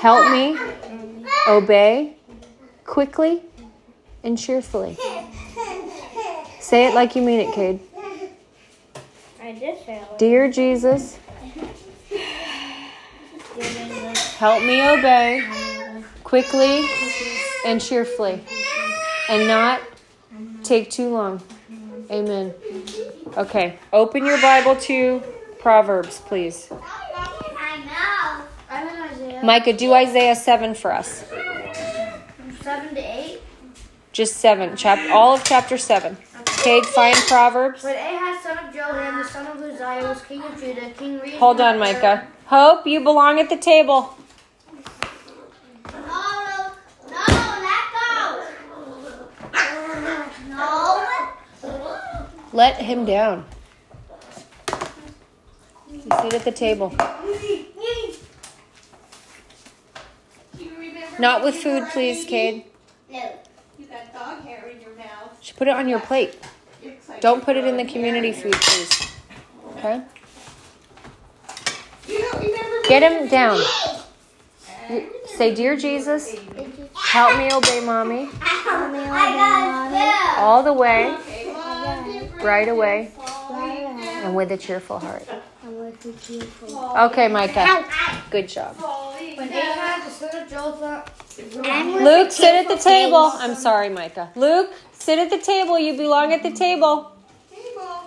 Help 0.00 0.30
me 0.32 0.58
obey 1.48 2.16
quickly 2.84 3.42
and 4.22 4.38
cheerfully. 4.38 4.96
Say 6.60 6.86
it 6.86 6.94
like 6.94 7.16
you 7.16 7.22
mean 7.22 7.40
it, 7.40 7.54
Cade. 7.54 7.80
I 9.40 9.52
did 9.52 9.84
say 9.84 9.96
it. 9.96 10.18
Dear 10.18 10.50
Jesus, 10.50 11.18
help 14.42 14.64
me 14.64 14.84
obey 14.84 15.40
quickly 16.24 16.84
and 17.64 17.80
cheerfully 17.80 18.42
and 19.28 19.46
not 19.46 19.80
take 20.64 20.90
too 20.90 21.10
long. 21.10 21.40
Amen. 22.10 22.52
Okay, 23.36 23.78
open 23.92 24.26
your 24.26 24.42
Bible 24.42 24.74
to 24.74 25.22
Proverbs, 25.60 26.18
please. 26.26 26.72
I 26.72 28.48
I'm 28.68 29.12
Isaiah. 29.12 29.44
Micah, 29.44 29.74
do 29.74 29.94
Isaiah 29.94 30.34
7 30.34 30.74
for 30.74 30.92
us. 30.92 31.22
From 31.22 32.52
7 32.62 32.96
to 32.96 33.00
8. 33.00 33.40
Just 34.10 34.38
7. 34.38 34.76
Chap- 34.76 35.08
all 35.12 35.36
of 35.36 35.44
chapter 35.44 35.78
7. 35.78 36.16
Cade, 36.64 36.84
find 36.86 37.14
Proverbs. 37.28 37.84
When 37.84 37.94
Ahaz, 37.94 38.42
son 38.42 38.58
of 38.58 38.74
Joram, 38.74 39.18
the 39.18 39.24
son 39.24 39.46
of 39.46 39.62
Uzziah, 39.62 40.08
was 40.08 40.20
king 40.22 40.42
of 40.42 40.60
Judah, 40.60 40.90
King 40.98 41.38
Hold 41.38 41.60
on, 41.60 41.78
Micah. 41.78 42.26
Hope, 42.46 42.88
you 42.88 43.04
belong 43.04 43.38
at 43.38 43.48
the 43.48 43.56
table. 43.56 44.16
No, 45.92 46.08
no, 50.48 50.61
let 52.52 52.76
him 52.76 53.04
down. 53.04 53.44
You 55.90 56.00
sit 56.00 56.34
at 56.34 56.44
the 56.44 56.52
table. 56.52 56.94
Not 61.18 61.44
with 61.44 61.54
food, 61.56 61.84
please, 61.92 62.24
Cade. 62.24 62.64
No. 63.10 63.32
You 63.78 63.86
got 63.86 64.12
dog 64.12 64.42
hair 64.42 64.68
in 64.68 64.80
your 64.80 64.94
mouth. 64.96 65.36
Should 65.40 65.56
put 65.56 65.68
it 65.68 65.74
on 65.74 65.88
your 65.88 66.00
plate. 66.00 66.38
Don't 67.20 67.44
put 67.44 67.56
it 67.56 67.64
in 67.64 67.76
the 67.76 67.84
community 67.84 68.32
food, 68.32 68.52
please. 68.54 69.12
Okay? 69.76 70.02
Get 72.88 73.02
him 73.02 73.28
down. 73.28 73.60
Say, 75.26 75.54
Dear 75.54 75.76
Jesus, 75.76 76.34
help 76.94 77.38
me 77.38 77.50
obey 77.52 77.80
mommy 77.84 78.28
I 78.42 79.32
got 79.36 79.71
all 80.38 80.62
the 80.62 80.72
way, 80.72 81.14
Okay, 81.20 81.52
one 81.52 82.12
different 82.12 82.42
right 82.42 82.68
away, 82.68 83.10
and 83.50 84.34
with 84.34 84.50
a 84.52 84.56
cheerful 84.56 84.98
heart. 84.98 85.26
Okay, 86.04 87.28
Micah. 87.28 87.84
Good 88.30 88.48
job. 88.48 88.76
When 88.76 89.48
Ahaz, 89.48 90.04
the 90.04 90.28
son 90.28 90.42
of 90.42 90.50
Jotham, 90.50 91.02
Luke, 92.04 92.30
sit 92.30 92.54
at 92.54 92.68
the 92.68 92.82
table. 92.82 93.30
I'm 93.34 93.54
sorry, 93.54 93.88
Micah. 93.88 94.30
Luke, 94.34 94.72
sit 94.92 95.18
at 95.18 95.30
the 95.30 95.38
table. 95.38 95.78
You 95.78 95.96
belong 95.96 96.32
at 96.32 96.42
the 96.42 96.50
table. 96.50 97.12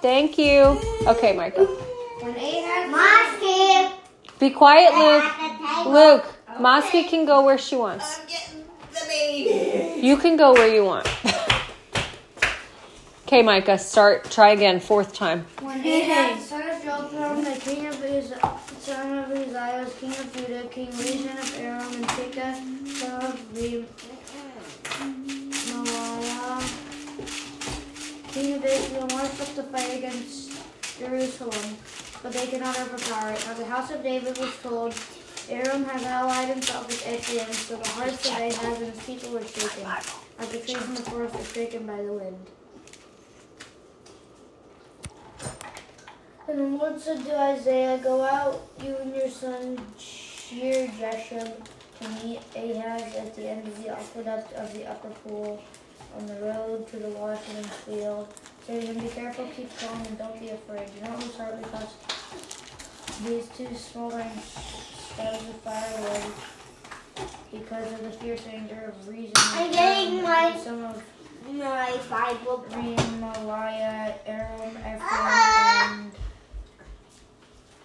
Thank 0.02 0.38
you. 0.38 0.80
Okay, 1.08 1.34
Micah. 1.36 1.66
when 1.66 2.34
Be 4.40 4.50
quiet, 4.52 4.94
Luke. 4.94 5.24
At 5.24 5.60
the 5.60 5.68
table. 5.68 5.92
Luke, 5.92 6.26
Mosky 6.60 7.08
can 7.08 7.26
go 7.26 7.44
where 7.44 7.58
she 7.58 7.76
wants. 7.76 8.20
I'm 8.20 8.28
getting 8.28 8.64
the 8.94 9.06
baby. 9.08 10.02
You 10.06 10.18
can 10.18 10.38
go 10.38 10.54
where 10.54 10.74
you 10.74 10.84
want. 10.86 11.08
Okay, 13.26 13.42
Micah, 13.42 13.80
start. 13.80 14.30
Try 14.30 14.52
again. 14.52 14.80
Fourth 14.80 15.12
time. 15.12 15.48
when 15.60 15.82
the 15.82 16.38
son 16.38 16.62
of 16.70 16.84
Jotham, 16.84 17.44
the 17.44 17.60
king 17.60 17.88
of 17.88 18.00
Uz, 18.04 18.32
son 18.78 19.18
of 19.18 19.32
Uzziah, 19.32 19.88
king 20.00 20.12
of 20.12 20.32
Judah, 20.32 20.68
King 20.68 20.92
Rezin 20.92 21.36
of 21.36 21.60
Aram, 21.60 21.92
and 21.92 22.08
Pekah, 22.10 22.54
son 22.86 23.24
of 23.24 23.40
Remaliah, 25.66 26.62
king 28.32 28.54
of 28.54 28.64
Israel, 28.64 29.08
marched 29.08 29.42
up 29.42 29.56
to 29.56 29.64
fight 29.64 29.98
against 29.98 30.52
Jerusalem, 31.00 31.78
but 32.22 32.32
they 32.32 32.46
could 32.46 32.62
not 32.62 32.80
overpower 32.80 33.32
it. 33.32 33.44
Now 33.48 33.56
the 33.56 33.66
house 33.66 33.90
of 33.90 34.04
David 34.04 34.38
was 34.38 34.56
told, 34.62 34.94
Aram 35.50 35.84
has 35.86 36.04
allied 36.04 36.50
himself 36.50 36.86
with 36.86 37.02
Ephraim, 37.12 37.52
so 37.52 37.76
the 37.78 37.90
hearts 37.90 38.24
of 38.30 38.34
Ahaz 38.34 38.82
and 38.82 38.94
his 38.94 39.04
people 39.04 39.32
were 39.32 39.44
shaken, 39.44 39.88
as 40.38 40.50
the 40.50 40.60
trees 40.60 40.84
in 40.84 40.94
the 40.94 41.02
forest 41.02 41.34
are 41.34 41.44
shaken 41.56 41.88
by 41.88 41.98
the 42.04 42.14
wind. 42.14 42.38
And 46.48 46.60
the 46.60 46.64
Lord 46.78 47.00
said 47.00 47.26
to 47.26 47.40
Isaiah, 47.40 47.98
Go 47.98 48.22
out, 48.24 48.68
you 48.84 48.96
and 48.98 49.16
your 49.16 49.30
son 49.30 49.80
Shear 49.98 50.88
Jeshub, 50.90 51.52
to 52.02 52.10
meet 52.24 52.40
Ahaz 52.56 53.16
at 53.16 53.36
the 53.36 53.50
end 53.50 53.68
of 53.68 53.82
the 53.84 53.90
aqueduct 53.90 54.54
of 54.54 54.72
the 54.74 54.86
upper 54.86 55.10
pool 55.10 55.62
on 56.18 56.28
the 56.28 56.36
road 56.36 56.88
to 56.90 56.98
the 56.98 57.10
washing 57.10 57.64
field. 57.86 58.28
Say 58.68 58.80
to 58.82 58.86
him, 58.88 59.00
Be 59.04 59.10
careful, 59.10 59.48
keep 59.56 59.76
calm, 59.80 60.02
and 60.06 60.18
don't 60.18 60.40
be 60.40 60.50
afraid. 60.50 60.88
Do 61.00 61.10
not 61.10 61.20
lose 61.20 61.36
heart 61.36 61.62
because 61.62 61.94
these 63.24 63.48
two 63.58 63.74
smoldering 63.76 64.32
stubs 64.44 65.42
of 65.50 65.56
firewood, 65.64 66.34
because 67.52 67.92
of 67.94 68.04
the 68.04 68.12
fierce 68.12 68.44
anger 68.52 68.94
of 68.96 69.08
Rezin. 69.08 69.32
I'm 69.36 69.72
getting 69.72 70.22
my- 70.22 70.60
Some 70.64 70.84
of 70.86 71.04
My 71.52 72.00
Bible. 72.10 72.66
Remaliah, 72.72 74.16
Aram, 74.26 74.78
Ephraim, 74.78 75.02
and 75.04 76.12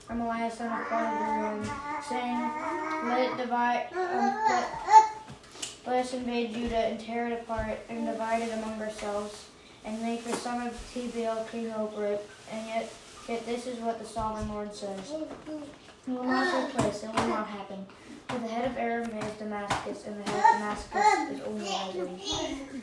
Remaliah 0.09 0.51
son 0.51 0.73
of 0.73 0.87
Pahaduram, 0.87 2.03
saying, 2.09 3.09
Let 3.09 3.31
it 3.31 3.37
divide. 3.37 3.87
Um, 3.93 4.35
let, 4.49 5.13
let 5.87 6.05
us 6.05 6.15
invade 6.15 6.55
Judah 6.55 6.77
and 6.77 6.99
tear 6.99 7.27
it 7.27 7.33
apart 7.43 7.79
and 7.91 8.07
divide 8.07 8.43
it 8.43 8.53
among 8.55 8.81
ourselves, 8.81 9.47
and 9.85 10.01
make 10.03 10.25
the 10.25 10.33
son 10.33 10.67
of 10.67 10.93
Tebel 10.95 11.47
king 11.53 11.71
over 11.73 12.07
it. 12.07 12.29
And 12.51 12.67
yet, 12.67 12.93
yet 13.29 13.45
this 13.45 13.67
is 13.67 13.79
what 13.81 13.99
the 13.99 14.07
sovereign 14.07 14.49
Lord 14.49 14.75
says: 14.75 15.13
It 15.47 16.11
will 16.11 16.25
not 16.25 16.51
take 16.51 16.77
place. 16.77 17.03
It 17.03 17.09
will 17.09 17.29
not 17.29 17.47
happen. 17.47 17.85
For 18.29 18.39
the 18.39 18.49
head 18.49 18.71
of 18.71 18.79
Aram 18.79 19.11
is 19.11 19.33
Damascus, 19.39 20.07
and 20.07 20.25
the 20.25 20.31
head 20.31 20.39
of 20.39 20.61
Damascus 20.61 21.31
is 21.31 21.41
only 21.43 22.09
Rezin. 22.09 22.83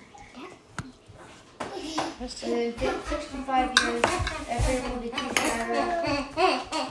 And 1.60 2.30
65 2.30 3.80
years, 3.84 4.04
Ephraim 4.04 4.84
will 4.92 5.00
be 5.02 5.10
too 5.10 5.30
scattered 5.30 5.76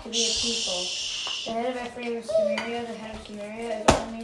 to 0.02 0.09
be 0.09 0.22
a 0.22 0.33
people. 0.40 0.83
The 1.44 1.50
head 1.52 1.76
of 1.76 1.83
Ephraim 1.87 2.12
is 2.16 2.26
Samaria, 2.26 2.81
the 2.87 2.94
head 2.94 3.14
of 3.14 3.20
Samaria 3.26 3.68
is 3.81 3.87
only. 3.94 4.22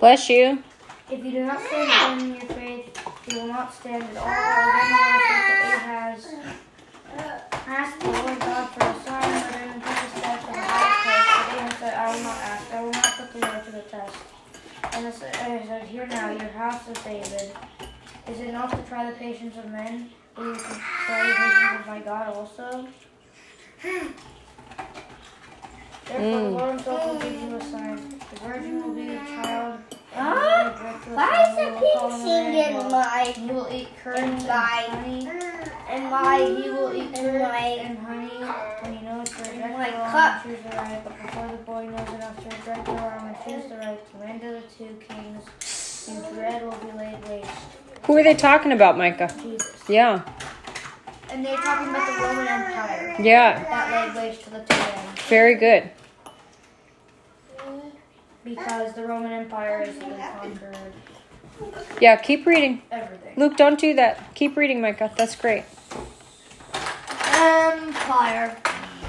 Bless 0.00 0.30
you. 0.30 0.62
If 1.10 1.24
you 1.24 1.30
do 1.30 1.44
not 1.44 1.60
stand 1.60 2.20
in 2.22 2.28
your 2.34 2.46
faith, 2.46 2.86
you 3.28 3.38
will 3.40 3.48
not 3.48 3.74
stand 3.74 4.02
at 4.02 4.16
all. 4.16 4.24
The 4.26 4.32
Lord 4.96 5.20
said 5.28 5.44
to 5.50 5.76
Ahaz, 5.76 6.22
Ask 7.66 7.98
the 7.98 8.06
Lord 8.06 8.38
God 8.40 8.68
for 8.70 8.84
a 8.86 8.86
sign, 9.04 9.30
but 9.50 9.60
in 9.60 9.80
the 9.80 9.86
steps 10.18 10.44
of 10.44 10.54
the 10.54 10.60
high 10.60 11.58
place. 11.58 11.69
But 11.80 11.94
I 11.94 12.14
will 12.14 12.22
not 12.22 12.36
ask. 12.36 12.72
I 12.74 12.82
will 12.82 12.90
not 12.92 13.04
put 13.16 13.32
the 13.32 13.38
Lord 13.46 13.64
to 13.64 13.70
the 13.72 13.80
test. 13.82 14.16
And 14.92 15.06
I 15.06 15.10
said, 15.10 15.82
Hear 15.84 16.06
now, 16.06 16.30
your 16.30 16.48
house 16.50 16.88
of 16.88 17.02
David. 17.04 17.52
Is 18.28 18.40
it 18.40 18.52
not 18.52 18.70
to 18.70 18.76
try 18.88 19.10
the 19.10 19.16
patience 19.16 19.56
of 19.56 19.70
men, 19.70 20.10
but 20.34 20.42
you 20.44 20.52
can 20.54 20.80
try 21.06 21.26
the 21.26 21.34
patience 21.34 21.80
of 21.80 21.86
my 21.86 22.00
God 22.00 22.36
also? 22.36 22.86
Therefore, 26.06 26.40
the 26.40 26.50
Lord 26.50 26.70
himself 26.70 27.06
will 27.12 27.18
give 27.20 27.32
you 27.40 27.56
a 27.56 27.60
sign. 27.64 27.96
The 28.34 28.40
virgin 28.40 28.82
will 28.86 28.94
be 28.94 29.08
a 29.14 29.18
child. 29.18 29.80
and 30.14 30.26
will 30.28 30.70
be 30.72 30.78
brought 30.78 31.02
to 31.04 31.10
a 31.10 31.14
Why 31.14 31.46
is 31.48 31.56
the 31.56 31.62
and 31.62 31.76
they 31.76 31.80
will 31.80 31.92
call 31.94 32.10
pink 32.10 32.20
him 32.20 32.26
thing 32.26 32.54
Emmanuel. 32.54 32.84
in 32.84 32.90
my 32.90 33.24
He 33.36 33.46
will 33.52 33.68
eat 33.72 33.88
curds 34.02 34.18
and 34.20 34.46
my- 34.46 34.86
honey. 34.90 35.28
and 35.88 36.10
my 36.10 36.36
He 36.38 36.70
will 36.70 36.92
eat 36.94 37.02
and 37.02 37.16
curds 37.16 37.80
and 37.80 37.98
honey 37.98 38.44
when 38.82 38.92
he 38.98 39.04
knows 39.06 39.19
to 39.72 39.78
reject 39.78 39.98
my 39.98 40.10
cup. 40.10 40.42
choose 40.42 40.58
the 40.62 40.76
right. 40.76 41.00
But 41.04 41.22
before 41.22 41.48
the 41.48 41.56
boy 41.58 41.86
knows 41.86 42.08
enough 42.14 42.36
to 42.42 42.56
reject 42.56 42.84
the 42.86 42.92
wrong 42.92 43.34
and 43.34 43.36
choose 43.60 43.70
the 43.70 43.76
right, 43.76 44.12
the 44.12 44.18
land 44.18 44.42
of 44.44 44.62
the 44.62 44.68
two 44.76 44.96
kings 45.08 46.08
in 46.08 46.34
dread 46.34 46.62
will 46.62 46.72
be 46.72 46.92
laid 46.98 47.28
waste. 47.28 47.50
Who 48.04 48.16
are 48.16 48.22
they 48.22 48.34
talking 48.34 48.72
about, 48.72 48.96
Micah? 48.98 49.32
Jesus. 49.42 49.82
Yeah. 49.88 50.22
And 51.30 51.44
they're 51.46 51.56
talking 51.56 51.88
about 51.88 52.06
the 52.06 52.22
Roman 52.26 52.48
Empire 52.48 53.16
Yeah. 53.20 53.62
that 53.64 54.14
laid 54.14 54.22
waste 54.30 54.42
to 54.44 54.50
the 54.50 54.60
two 54.60 54.74
ends. 54.74 55.22
Very 55.28 55.54
good. 55.54 55.90
Because 58.42 58.94
the 58.94 59.04
Roman 59.06 59.32
Empire 59.32 59.84
has 59.84 59.94
been 59.96 60.18
conquered 60.18 60.92
Yeah, 62.00 62.16
keep 62.16 62.46
reading. 62.46 62.82
everything. 62.90 63.34
Luke, 63.36 63.56
don't 63.56 63.78
do 63.78 63.94
that. 63.94 64.34
Keep 64.34 64.56
reading, 64.56 64.80
Micah. 64.80 65.12
That's 65.16 65.36
great. 65.36 65.64
Empire. 67.34 68.56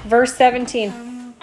Verse 0.04 0.34
17. 0.34 1.34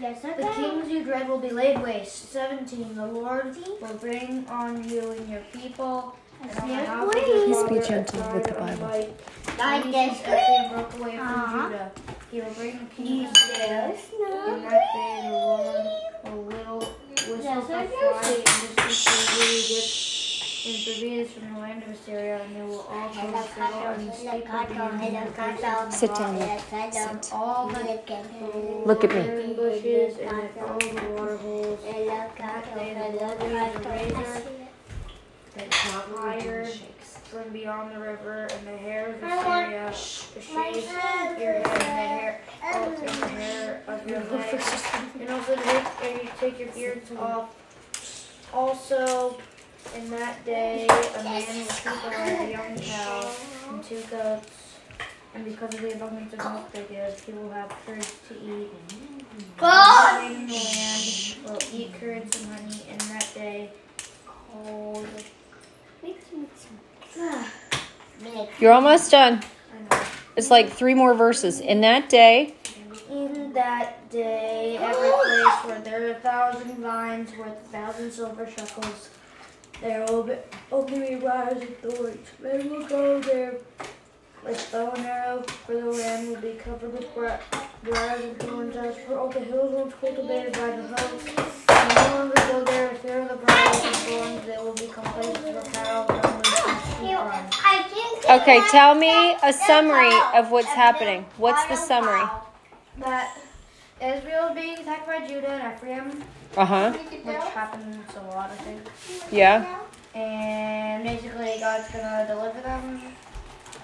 Yes, 0.00 0.22
The 0.22 0.50
kings 0.54 0.88
you 0.88 1.02
dread 1.04 1.28
will 1.28 1.38
be 1.40 1.50
laid 1.50 1.82
waste. 1.82 2.30
17. 2.32 2.94
The 2.94 3.06
Lord 3.06 3.56
will 3.80 3.94
bring 3.94 4.46
on 4.48 4.88
you 4.88 5.10
and 5.10 5.28
your 5.28 5.40
people. 5.52 6.16
And 6.40 6.50
on 6.60 6.68
the 6.68 6.74
house 6.76 7.14
of 7.16 7.26
your 7.26 7.44
Please 7.44 7.82
be 7.82 7.88
gentle 7.88 8.32
with 8.32 8.44
the 8.44 8.54
Bible. 8.54 8.82
light. 8.86 9.12
Like 9.58 9.82
The 9.82 9.90
this. 9.90 9.96
nations 9.96 10.20
Ephraim 10.20 10.70
broke 10.72 10.94
away 10.94 11.16
from 11.16 11.26
Uh-huh. 11.26 11.68
Judah. 11.68 11.90
He 12.30 12.40
will 12.40 12.50
bring 12.52 12.78
the 12.78 12.94
kings 12.94 13.32
to 13.32 13.56
death. 13.58 14.12
In 14.14 14.62
that 14.62 14.84
day 14.94 15.20
the 15.24 15.30
Lord 15.32 15.86
will 16.24 16.44
little 16.44 16.78
whistle 16.78 17.42
Yes, 17.42 17.66
for 17.66 17.74
I 17.74 17.86
flies 17.88 18.28
do 18.28 18.66
and 18.66 18.76
distribute 18.88 19.66
to 19.66 20.27
Egypt 20.64 20.88
and 20.88 20.94
forbid 20.96 21.28
from 21.28 21.54
the 21.54 21.60
land 21.60 21.82
of 21.84 21.88
Assyria, 21.90 22.42
and 22.42 22.56
they 22.56 22.62
will 22.62 22.80
all 22.80 23.08
go 23.08 23.20
to 23.30 23.42
Pharaoh 23.48 23.94
and 23.94 24.14
speak 24.14 24.52
of 24.52 24.74
you 24.74 24.82
in 24.82 25.24
the 25.24 25.30
places 25.32 25.64
of 25.64 25.92
Sit 25.92 26.14
down, 26.14 26.36
Sit. 26.92 27.32
All 27.32 27.68
the 27.68 27.74
Look 28.84 29.04
at 29.04 29.10
me. 29.14 29.54
bushes 29.54 30.18
and 30.18 30.50
all 30.58 30.78
the 30.78 31.12
water 31.16 31.36
holes. 31.36 31.80
That 31.84 32.74
day 32.74 32.94
the 32.94 33.24
Lord 33.24 33.38
will 33.40 33.50
use 33.50 33.84
razor 33.84 34.42
that 35.54 35.74
hired 35.74 36.68
from 37.30 37.52
beyond 37.52 37.94
the 37.94 38.00
river, 38.00 38.48
and 38.50 38.66
the 38.66 38.76
hair 38.78 39.14
of 39.14 39.22
Assyria, 39.22 39.86
the 40.34 40.40
shades 40.40 40.86
of 40.88 41.38
your 41.38 41.52
head, 41.52 41.62
and 41.62 41.74
the 41.76 41.84
hair, 41.84 42.40
oh, 42.64 42.94
the 42.94 43.28
hair 43.28 43.82
of 43.86 44.08
your 44.08 44.20
head, 44.20 44.62
and 45.20 45.28
also 45.30 45.54
take, 45.56 45.86
and 46.04 46.22
you 46.22 46.28
take 46.40 46.58
your 46.58 46.68
beards 46.68 47.10
off. 47.18 47.54
Also, 48.54 49.36
in 49.96 50.10
that 50.10 50.44
day, 50.44 50.86
a 50.88 51.22
man 51.22 51.42
will 51.46 51.66
keep 51.66 52.04
away 52.06 52.46
a 52.46 52.50
young 52.50 52.78
cow 52.78 53.30
and 53.70 53.82
two 53.84 54.02
goats, 54.10 54.74
and 55.34 55.44
because 55.44 55.74
of 55.74 55.80
the 55.80 55.92
abundance 55.94 56.32
of 56.32 56.38
milk 56.38 56.72
they 56.72 56.84
give, 56.88 57.20
he 57.20 57.32
will 57.32 57.50
have 57.50 57.72
curds 57.86 58.18
to 58.28 58.34
eat. 58.34 58.68
God. 59.56 60.24
Everything 60.24 60.42
in 60.42 60.46
the 60.48 60.54
land 60.54 61.36
will 61.44 61.58
eat 61.78 61.94
curds 62.00 62.42
and 62.42 62.52
honey 62.52 62.82
in 62.90 62.98
that 62.98 63.30
day 63.34 63.70
called. 64.26 65.06
You're 68.58 68.72
almost 68.72 69.10
done. 69.10 69.42
It's 70.36 70.50
like 70.50 70.70
three 70.70 70.94
more 70.94 71.14
verses. 71.14 71.60
In 71.60 71.80
that 71.82 72.08
day, 72.08 72.54
In 73.10 73.52
that 73.54 74.08
day, 74.10 74.76
every 74.80 75.10
place 75.10 75.64
where 75.64 75.80
there 75.80 76.06
are 76.06 76.10
a 76.10 76.14
thousand 76.20 76.76
vines 76.78 77.30
worth 77.36 77.48
a 77.52 77.68
thousand 77.68 78.12
silver 78.12 78.46
shekels, 78.48 79.10
there 79.80 80.04
will 80.06 80.22
be 80.24 80.34
only 80.72 81.10
be 81.10 81.14
briars 81.16 81.62
and 81.62 81.76
thorns. 81.78 82.26
Men 82.40 82.70
will 82.70 82.86
go 82.86 83.20
there 83.20 83.54
with 84.44 84.72
bow 84.72 84.90
and 84.90 85.06
arrow, 85.06 85.42
for 85.42 85.74
the 85.74 85.90
land 85.90 86.28
will 86.28 86.40
be 86.40 86.54
covered 86.54 86.92
with 86.92 87.14
bri- 87.14 87.30
briars 87.84 88.24
and 88.24 88.38
thorns, 88.40 88.76
as 88.76 88.96
for 88.98 89.18
all 89.18 89.28
the 89.28 89.40
hills 89.40 89.72
once 89.72 89.94
cultivated 90.00 90.52
by 90.52 90.70
the 90.70 90.82
host. 90.88 91.28
And 91.68 91.94
no 91.94 92.18
longer 92.18 92.34
go 92.34 92.64
there 92.64 92.90
in 92.90 92.96
fear 92.96 93.20
of 93.20 93.28
the 93.28 93.36
briars 93.36 93.84
and 93.84 93.96
thorns, 93.96 94.46
they 94.46 94.56
will 94.56 94.74
become 94.74 95.04
places 95.04 95.44
where 95.44 95.62
cattle 95.62 96.16
and 96.16 96.46
sheep 96.46 97.18
run. 97.18 97.46
I 97.52 97.86
can 98.24 98.40
okay, 98.40 98.60
tell 98.70 98.94
me 98.94 99.36
a 99.42 99.52
summary 99.52 100.14
of 100.34 100.50
what's 100.50 100.68
happening. 100.68 101.24
What's 101.36 101.64
the 101.66 101.76
summary? 101.76 102.24
That 102.98 103.38
Israel 104.00 104.48
is 104.48 104.54
being 104.54 104.78
attacked 104.78 105.06
by 105.06 105.26
Judah 105.26 105.48
and 105.48 105.74
Ephraim, 105.74 106.24
Uh 106.56 106.64
huh. 106.64 106.92
which 106.92 107.36
happens 107.36 107.96
a 108.16 108.22
lot, 108.28 108.50
I 108.50 108.56
think. 108.56 108.80
Yeah. 109.30 109.78
And 110.14 111.04
basically, 111.04 111.56
God's 111.60 111.90
gonna 111.90 112.26
deliver 112.26 112.60
them. 112.60 113.02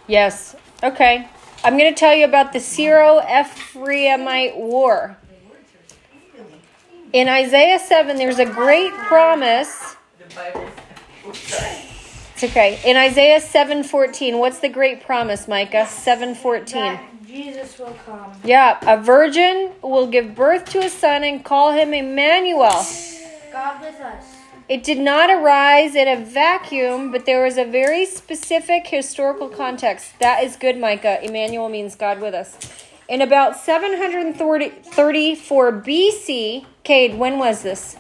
Yes. 0.07 0.57
Okay. 0.83 1.29
I'm 1.64 1.79
going 1.79 1.92
to 1.92 1.98
tell 1.98 2.14
you 2.14 2.27
about 2.27 2.53
the 2.53 2.61
Syro 2.61 3.20
Ephraimite 3.20 4.55
War. 4.55 5.16
In 7.14 7.27
Isaiah 7.27 7.79
7, 7.79 8.18
there's 8.18 8.38
a 8.38 8.44
great 8.44 8.92
promise. 8.92 9.96
It's 11.27 12.44
okay. 12.44 12.81
In 12.85 12.96
Isaiah 12.96 13.40
7:14, 13.40 14.38
what's 14.38 14.59
the 14.59 14.68
great 14.68 15.03
promise, 15.05 15.48
Micah? 15.48 15.87
7:14. 15.87 16.98
Jesus 17.35 17.79
will 17.81 17.97
come. 18.07 18.31
Yeah, 18.44 18.79
a 18.83 19.03
virgin 19.03 19.73
will 19.83 20.07
give 20.07 20.37
birth 20.37 20.66
to 20.70 20.79
a 20.79 20.88
son 20.88 21.25
and 21.25 21.44
call 21.44 21.73
him 21.73 21.92
Emmanuel. 21.92 22.87
God 23.53 23.81
with 23.81 24.01
us. 24.01 24.37
It 24.68 24.85
did 24.85 25.01
not 25.01 25.31
arise 25.31 25.97
in 25.97 26.07
a 26.07 26.25
vacuum, 26.25 27.11
but 27.11 27.27
there 27.27 27.44
was 27.44 27.59
a 27.59 27.64
very 27.64 28.07
specific 28.07 28.87
historical 28.87 29.49
context. 29.49 30.16
That 30.20 30.44
is 30.44 30.55
good, 30.55 30.79
Micah. 30.79 31.25
Emmanuel 31.25 31.68
means 31.68 31.97
God 31.97 32.20
with 32.20 32.35
us. 32.35 32.57
In 33.09 33.20
about 33.20 33.57
734 33.57 35.73
BC, 35.73 36.64
Cade, 36.85 37.18
when 37.18 37.38
was 37.38 37.62
this? 37.62 37.97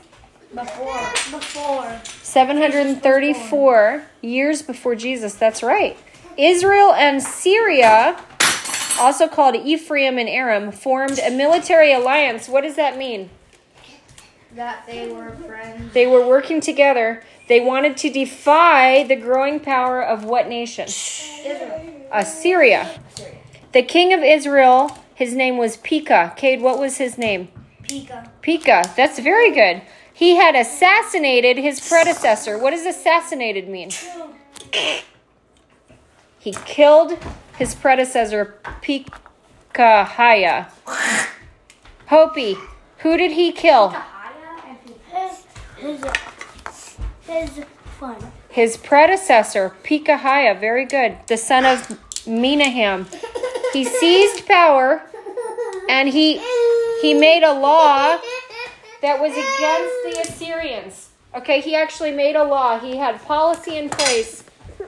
Before. 0.54 1.00
Before. 1.32 2.00
734 2.22 4.04
years 4.22 4.62
before 4.62 4.94
Jesus. 4.94 5.34
That's 5.34 5.62
right. 5.62 5.98
Israel 6.38 6.94
and 6.94 7.22
Syria, 7.22 8.18
also 8.98 9.28
called 9.28 9.54
Ephraim 9.56 10.18
and 10.18 10.28
Aram, 10.28 10.72
formed 10.72 11.18
a 11.18 11.30
military 11.30 11.92
alliance. 11.92 12.48
What 12.48 12.62
does 12.62 12.76
that 12.76 12.96
mean? 12.96 13.30
That 14.54 14.86
they 14.86 15.10
were 15.10 15.30
friends. 15.30 15.92
They 15.92 16.06
were 16.06 16.26
working 16.26 16.60
together. 16.60 17.22
They 17.48 17.60
wanted 17.60 17.96
to 17.98 18.10
defy 18.10 19.04
the 19.04 19.16
growing 19.16 19.60
power 19.60 20.02
of 20.02 20.24
what 20.24 20.48
nation? 20.48 20.84
Israel. 20.86 22.06
Assyria. 22.12 23.00
Syria. 23.14 23.38
The 23.72 23.82
king 23.82 24.12
of 24.12 24.20
Israel, 24.20 24.96
his 25.14 25.34
name 25.34 25.58
was 25.58 25.76
Pekah. 25.78 26.34
Cade, 26.36 26.62
what 26.62 26.78
was 26.78 26.98
his 26.98 27.18
name? 27.18 27.48
Pika. 27.82 28.30
Pekah. 28.40 28.92
That's 28.96 29.18
very 29.18 29.50
good. 29.50 29.82
He 30.12 30.36
had 30.36 30.54
assassinated 30.54 31.56
his 31.56 31.86
predecessor. 31.86 32.56
What 32.56 32.70
does 32.70 32.86
assassinated 32.86 33.68
mean? 33.68 33.90
He 36.38 36.52
killed 36.64 37.18
his 37.56 37.74
predecessor, 37.74 38.54
Pekahiah. 38.82 40.68
Hopi, 42.06 42.56
who 42.98 43.16
did 43.16 43.32
he 43.32 43.52
kill? 43.52 43.94
His, 48.48 48.76
predecessor, 48.76 49.74
Pekahiah. 49.82 50.58
Very 50.58 50.84
good. 50.84 51.18
The 51.26 51.36
son 51.36 51.64
of 51.64 51.98
Menahem. 52.26 53.06
He 53.72 53.84
seized 53.84 54.46
power 54.46 55.02
and 55.88 56.08
he 56.08 56.40
he 57.00 57.12
made 57.12 57.42
a 57.42 57.52
law 57.52 58.18
that 59.02 59.20
was 59.20 59.32
against 59.32 59.94
the 60.04 60.32
Assyrians. 60.32 61.10
Okay, 61.34 61.60
he 61.60 61.74
actually 61.74 62.12
made 62.12 62.36
a 62.36 62.44
law. 62.44 62.78
He 62.78 62.96
had 62.96 63.20
policy 63.24 63.76
in 63.76 63.90
place 63.90 64.44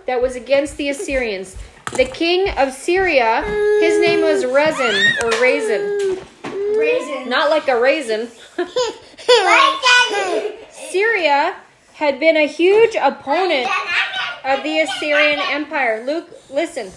that 0.07 0.23
was 0.23 0.37
against 0.37 0.77
the 0.77 0.89
Assyrians. 0.89 1.57
The 1.93 2.05
king 2.05 2.51
of 2.59 2.73
Syria, 2.73 3.43
his 3.81 3.99
name 4.01 4.21
was 4.21 4.45
Rezin 4.45 4.95
or 5.23 5.31
Raisin. 5.41 6.19
Raisin. 6.79 7.29
Not 7.29 7.49
like 7.49 7.69
a 7.69 7.81
raisin. 7.81 8.29
Syria 10.91 11.57
had 11.95 12.21
been 12.21 12.37
a 12.37 12.47
huge 12.47 12.95
opponent 12.97 13.69
of 14.45 14.63
the 14.63 14.81
Assyrian 14.81 15.41
Empire. 15.41 16.05
Luke, 16.05 16.29
listen. 16.51 16.93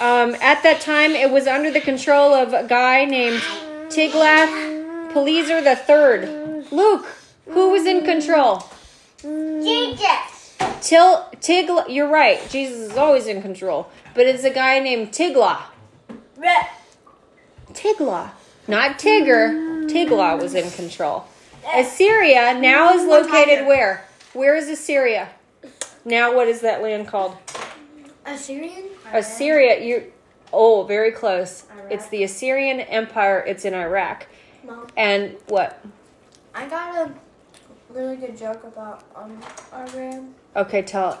Um, 0.00 0.34
at 0.40 0.62
that 0.62 0.80
time, 0.80 1.12
it 1.12 1.30
was 1.30 1.46
under 1.46 1.70
the 1.70 1.80
control 1.80 2.34
of 2.34 2.52
a 2.52 2.66
guy 2.66 3.04
named 3.04 3.40
Tiglath-Pileser 3.88 5.60
III. 5.62 6.64
Luke, 6.70 7.06
who 7.46 7.70
was 7.70 7.86
in 7.86 8.04
control? 8.04 8.64
Jesus. 9.22 10.37
Til 10.80 11.16
Tigla. 11.40 11.84
You're 11.88 12.08
right. 12.08 12.38
Jesus 12.50 12.90
is 12.90 12.96
always 12.96 13.26
in 13.26 13.42
control, 13.42 13.88
but 14.14 14.26
it's 14.26 14.44
a 14.44 14.50
guy 14.50 14.78
named 14.80 15.12
Tigla. 15.12 15.58
Tigla, 17.72 18.30
not 18.66 18.98
Tigger. 18.98 19.88
Tigla 19.88 20.40
was 20.40 20.54
in 20.54 20.70
control. 20.70 21.24
Assyria 21.74 22.58
now 22.58 22.94
is 22.94 23.04
located 23.04 23.66
where? 23.66 24.04
Where 24.32 24.56
is 24.56 24.68
Assyria? 24.68 25.28
Now, 26.04 26.34
what 26.34 26.48
is 26.48 26.60
that 26.62 26.82
land 26.82 27.08
called? 27.08 27.36
Assyrian? 28.24 28.84
Assyria. 29.12 29.84
You. 29.84 30.12
Oh, 30.52 30.84
very 30.84 31.12
close. 31.12 31.64
It's 31.90 32.08
the 32.08 32.22
Assyrian 32.24 32.80
Empire. 32.80 33.40
It's 33.46 33.64
in 33.64 33.74
Iraq. 33.74 34.26
Mom, 34.64 34.86
And 34.96 35.36
what? 35.48 35.82
I 36.54 36.66
got 36.66 37.08
a 37.08 37.12
really 37.90 38.16
good 38.16 38.36
joke 38.36 38.64
about 38.64 39.04
um 39.14 39.38
Iran. 39.72 40.34
Okay, 40.56 40.82
tell. 40.82 41.20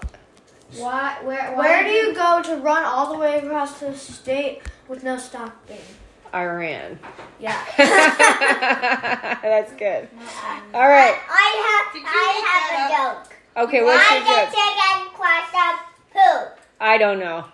Why? 0.76 1.16
Where? 1.22 1.56
Where 1.56 1.84
do 1.84 1.90
you 1.90 2.14
go 2.14 2.42
to 2.42 2.56
run 2.56 2.84
all 2.84 3.12
the 3.12 3.18
way 3.18 3.38
across 3.38 3.80
the 3.80 3.94
state 3.94 4.62
with 4.88 5.02
no 5.02 5.16
stopping? 5.16 5.80
Iran. 6.34 6.98
Yeah. 7.40 7.58
That's 9.42 9.72
good. 9.72 10.08
All 10.74 10.88
right. 10.88 11.16
I 11.30 11.90
have. 11.94 12.04
I 12.04 12.32
have 12.44 12.70
that 12.70 13.14
a 13.14 13.24
joke. 13.24 13.34
Okay, 13.56 13.82
what's 13.82 14.10
Why 14.10 14.16
your 14.16 14.24
the 14.24 14.34
joke? 14.34 14.50
chicken 14.50 15.14
crushed 15.14 15.54
up 15.54 15.80
poop? 16.12 16.58
I 16.80 16.98
don't 16.98 17.18
know. 17.18 17.46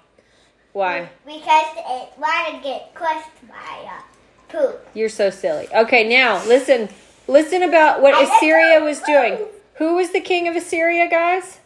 Why? 0.73 1.09
Because 1.25 1.67
it 1.77 2.09
wanted 2.19 2.59
to 2.59 2.65
get 2.65 2.95
crushed 2.95 3.31
by 3.49 3.89
a 3.89 4.53
poop. 4.53 4.87
You're 4.93 5.09
so 5.09 5.31
silly. 5.31 5.69
Okay, 5.73 6.09
now 6.09 6.45
listen. 6.47 6.89
Listen 7.27 7.63
about 7.63 8.03
what 8.03 8.23
Assyria 8.23 8.81
was 8.81 9.01
doing. 9.01 9.39
Who 9.77 9.95
was 9.95 10.13
the 10.13 10.21
king 10.21 10.47
of 10.47 10.57
Assyria, 10.57 11.09
guys? 11.09 11.59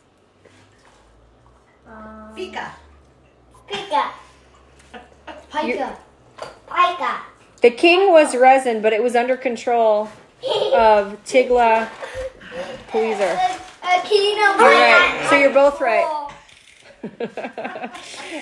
Pika. 2.39 2.71
Pika. 3.69 4.11
Pika. 5.51 5.97
Pika. 6.69 7.21
The 7.63 7.71
king 7.71 8.13
was 8.13 8.37
Rezin, 8.37 8.81
but 8.81 8.93
it 8.93 9.03
was 9.03 9.17
under 9.17 9.37
control 9.37 10.09
of 10.73 11.19
Tigla 11.25 11.89
Pileser. 12.93 13.37
A 13.83 14.03
kino. 14.05 14.41
You're 14.41 14.71
right. 14.71 15.27
So 15.29 15.37
you're 15.37 15.53
both 15.53 15.81
right. 15.81 16.31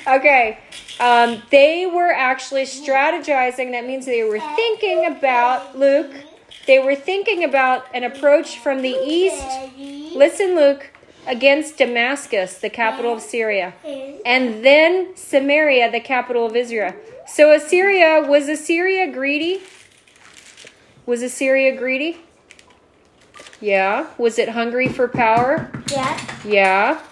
okay. 0.06 0.58
Um, 1.00 1.42
they 1.50 1.86
were 1.86 2.12
actually 2.12 2.64
strategizing. 2.64 3.70
That 3.70 3.86
means 3.86 4.04
they 4.04 4.24
were 4.24 4.40
thinking 4.56 5.06
about, 5.06 5.78
Luke, 5.78 6.12
they 6.66 6.80
were 6.80 6.96
thinking 6.96 7.44
about 7.44 7.86
an 7.94 8.04
approach 8.04 8.58
from 8.58 8.82
the 8.82 8.94
east. 9.02 9.42
Listen, 10.14 10.54
Luke, 10.54 10.90
against 11.26 11.78
Damascus, 11.78 12.58
the 12.58 12.70
capital 12.70 13.14
of 13.14 13.22
Syria, 13.22 13.74
and 14.24 14.64
then 14.64 15.16
Samaria, 15.16 15.90
the 15.90 16.00
capital 16.00 16.46
of 16.46 16.56
Israel. 16.56 16.94
So 17.26 17.52
Assyria, 17.52 18.22
was 18.26 18.48
Assyria 18.48 19.10
greedy? 19.12 19.62
Was 21.04 21.22
Assyria 21.22 21.76
greedy? 21.76 22.18
Yeah. 23.60 24.08
Was 24.18 24.38
it 24.38 24.50
hungry 24.50 24.88
for 24.88 25.08
power? 25.08 25.70
Yeah. 25.90 26.20
Yeah. 26.44 27.02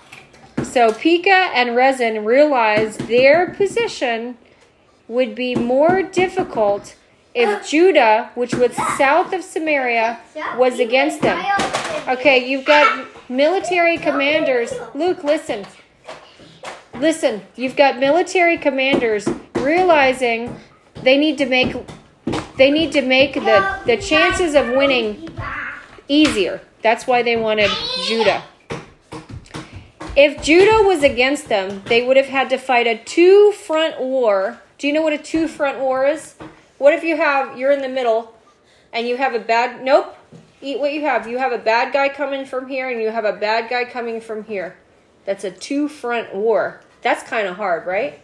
So 0.62 0.92
Pekah 0.92 1.50
and 1.55 1.77
Rezin 1.77 2.24
realized 2.24 3.00
their 3.09 3.50
position 3.55 4.37
would 5.09 5.35
be 5.35 5.55
more 5.55 6.03
difficult 6.03 6.96
if 7.35 7.68
Judah, 7.68 8.31
which 8.35 8.55
was 8.55 8.74
south 8.96 9.33
of 9.33 9.42
Samaria, 9.42 10.20
was 10.57 10.79
against 10.79 11.20
them. 11.20 11.44
Okay, 12.07 12.48
you've 12.48 12.64
got 12.64 13.07
military 13.28 13.98
commanders. 13.98 14.72
Luke, 14.94 15.24
listen. 15.24 15.66
Listen, 16.94 17.42
you've 17.56 17.76
got 17.76 17.98
military 17.98 18.56
commanders 18.56 19.28
realizing 19.54 20.58
they 21.02 21.16
need 21.16 21.38
to 21.38 21.46
make 21.46 21.74
they 22.56 22.70
need 22.70 22.92
to 22.92 23.02
make 23.02 23.34
the, 23.34 23.80
the 23.84 23.96
chances 23.96 24.54
of 24.54 24.68
winning 24.68 25.28
easier. 26.06 26.60
That's 26.82 27.06
why 27.06 27.22
they 27.22 27.37
wanted 27.37 27.70
Judah. 28.04 28.44
If 30.16 30.40
Judah 30.44 30.87
was 30.87 31.02
against 31.02 31.48
them, 31.48 31.82
they 31.87 32.06
would 32.06 32.16
have 32.16 32.26
had 32.26 32.48
to 32.50 32.58
fight 32.58 32.87
a 32.87 32.96
two 32.96 33.50
front 33.50 34.00
war. 34.00 34.60
Do 34.78 34.87
you 34.87 34.92
know 34.92 35.02
what 35.02 35.12
a 35.12 35.18
two 35.18 35.48
front 35.48 35.80
war 35.80 36.06
is? 36.06 36.37
What 36.78 36.94
if 36.94 37.02
you 37.02 37.16
have 37.16 37.58
you're 37.58 37.72
in 37.72 37.80
the 37.80 37.88
middle 37.88 38.34
and 38.92 39.08
you 39.08 39.16
have 39.16 39.34
a 39.34 39.40
bad 39.40 39.84
nope. 39.84 40.16
Eat 40.64 40.81
what 40.81 40.94
you 40.94 41.03
have. 41.03 41.29
You 41.29 41.37
have 41.37 41.53
a 41.53 41.59
bad 41.59 41.92
guy 41.92 42.09
coming 42.09 42.46
from 42.46 42.66
here 42.68 42.88
and 42.88 42.98
you 43.03 43.11
have 43.11 43.27
a 43.27 43.35
bad 43.35 43.68
guy 43.68 43.85
coming 43.85 44.18
from 44.18 44.44
here. 44.44 44.77
That's 45.27 45.44
a 45.44 45.50
two 45.50 45.88
front 45.88 46.35
war. 46.35 46.81
That's 47.03 47.22
kind 47.22 47.46
of 47.46 47.57
hard, 47.57 47.87
right? 47.87 48.18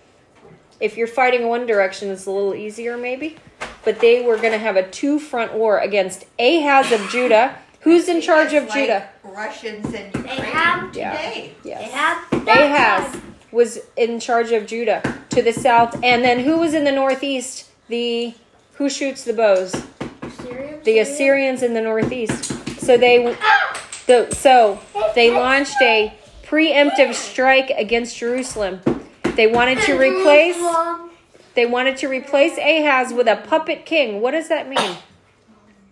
If 0.81 0.97
you're 0.97 1.07
fighting 1.07 1.49
one 1.49 1.67
direction, 1.67 2.09
it's 2.09 2.25
a 2.25 2.31
little 2.31 2.55
easier 2.55 2.97
maybe. 2.97 3.37
But 3.85 4.01
they 4.01 4.23
were 4.25 4.37
going 4.39 4.53
to 4.53 4.59
have 4.59 4.77
a 4.77 4.89
two 4.89 5.19
front 5.19 5.53
war 5.53 5.81
against 5.81 6.25
Ahaz 6.39 6.91
of 6.93 7.07
Judah. 7.11 7.57
Who's 7.81 8.09
in 8.09 8.23
charge 8.23 8.55
of 8.55 8.65
It's 8.65 8.75
Judah? 8.75 9.09
Russians 9.23 9.87
and 9.93 10.15
Ukraine 10.15 10.39
have- 10.41 10.95
Yeah. 10.97 11.11
today. 11.17 11.53
Yes. 11.63 11.81
They 11.83 11.89
have 11.89 12.49
Ahaz 12.49 13.21
was 13.53 13.81
in 13.99 14.19
charge 14.19 14.53
of 14.53 14.67
Judah 14.67 15.03
to 15.31 15.43
the 15.43 15.53
south, 15.53 15.99
and 16.03 16.25
then 16.25 16.41
who 16.41 16.57
was 16.57 16.73
in 16.73 16.85
the 16.85 16.93
northeast? 16.93 17.67
The 17.89 18.33
who 18.75 18.89
shoots 18.89 19.25
the 19.25 19.33
bows? 19.35 19.75
Assyrian. 20.51 20.81
The 20.85 20.99
Assyrians 20.99 21.63
in 21.63 21.75
the 21.75 21.81
northeast. 21.81 22.45
So 22.81 22.97
they, 22.97 23.37
ah! 23.41 23.89
the, 24.07 24.35
so 24.35 24.81
they 25.15 25.31
launched 25.31 25.77
a 25.83 26.13
preemptive 26.45 27.15
strike 27.15 27.71
against 27.71 28.17
Jerusalem. 28.17 28.81
They 29.37 29.47
wanted 29.47 29.81
to 29.83 29.99
replace. 29.99 30.57
They 31.55 31.67
wanted 31.67 31.97
to 31.99 32.09
replace 32.09 32.59
Ahaz 32.59 33.13
with 33.13 33.29
a 33.29 33.37
puppet 33.37 33.85
king. 33.85 34.21
What 34.21 34.33
does 34.33 34.49
that 34.49 34.69
mean? 34.69 34.97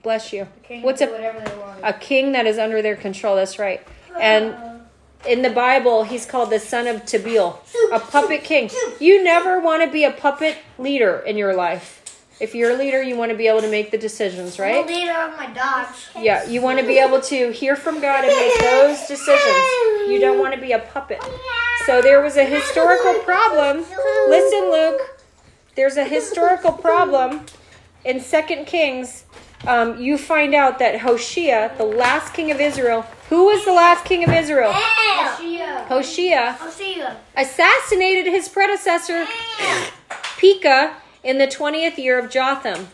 Bless 0.02 0.32
you. 0.32 0.46
What's 0.82 1.00
a 1.00 1.06
whatever 1.06 1.40
they 1.40 1.56
want? 1.56 1.80
a 1.82 1.92
king 1.92 2.32
that 2.32 2.46
is 2.46 2.58
under 2.58 2.82
their 2.82 2.96
control? 2.96 3.36
That's 3.36 3.58
right. 3.58 3.86
And 4.20 4.54
uh-huh. 4.54 4.78
in 5.26 5.42
the 5.42 5.50
Bible, 5.50 6.04
he's 6.04 6.26
called 6.26 6.50
the 6.50 6.60
son 6.60 6.86
of 6.86 7.02
Tabeel, 7.02 7.58
a 7.92 7.98
puppet 7.98 8.44
king. 8.44 8.70
You 9.00 9.22
never 9.22 9.60
want 9.60 9.82
to 9.82 9.90
be 9.90 10.04
a 10.04 10.10
puppet 10.10 10.58
leader 10.78 11.18
in 11.18 11.36
your 11.36 11.54
life. 11.54 12.07
If 12.40 12.54
you're 12.54 12.70
a 12.70 12.76
leader, 12.76 13.02
you 13.02 13.16
want 13.16 13.32
to 13.32 13.36
be 13.36 13.48
able 13.48 13.62
to 13.62 13.70
make 13.70 13.90
the 13.90 13.98
decisions, 13.98 14.58
right? 14.58 14.86
leader 14.86 15.12
of 15.12 15.36
my 15.36 15.46
dogs. 15.52 16.08
Yeah, 16.16 16.44
you 16.44 16.62
want 16.62 16.78
to 16.78 16.86
be 16.86 16.98
able 16.98 17.20
to 17.22 17.50
hear 17.50 17.74
from 17.74 18.00
God 18.00 18.24
and 18.24 18.36
make 18.36 18.60
those 18.60 19.08
decisions. 19.08 19.64
You 20.08 20.18
don't 20.20 20.38
want 20.38 20.54
to 20.54 20.60
be 20.60 20.72
a 20.72 20.78
puppet. 20.78 21.22
So 21.86 22.00
there 22.00 22.22
was 22.22 22.36
a 22.36 22.44
historical 22.44 23.14
problem. 23.24 23.78
Listen, 24.28 24.70
Luke. 24.70 25.18
There's 25.74 25.96
a 25.96 26.04
historical 26.04 26.72
problem 26.72 27.46
in 28.04 28.20
Second 28.20 28.66
Kings. 28.66 29.24
Um, 29.66 30.00
you 30.00 30.18
find 30.18 30.54
out 30.54 30.78
that 30.78 31.00
Hoshea, 31.00 31.72
the 31.76 31.84
last 31.84 32.34
king 32.34 32.50
of 32.50 32.60
Israel, 32.60 33.02
who 33.28 33.46
was 33.46 33.64
the 33.64 33.72
last 33.72 34.04
king 34.04 34.24
of 34.24 34.30
Israel? 34.30 34.72
Hoshea. 34.72 36.52
Hoshea 36.52 37.16
assassinated 37.36 38.26
his 38.26 38.48
predecessor, 38.48 39.26
Pekah, 40.38 40.94
in 41.22 41.38
the 41.38 41.46
20th 41.46 41.98
year 41.98 42.18
of 42.18 42.30
Jotham. 42.30 42.88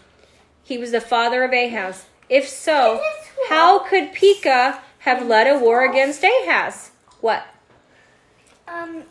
He 0.62 0.78
was 0.78 0.92
the 0.92 1.00
father 1.00 1.44
of 1.44 1.52
Ahaz. 1.52 2.06
If 2.28 2.48
so, 2.48 3.02
how 3.48 3.80
could 3.80 4.12
Pekah 4.12 4.80
have 5.00 5.26
led 5.26 5.46
a 5.46 5.58
war 5.58 5.84
against 5.84 6.24
Ahaz? 6.24 6.90
What? 7.20 7.46
Um. 8.66 9.02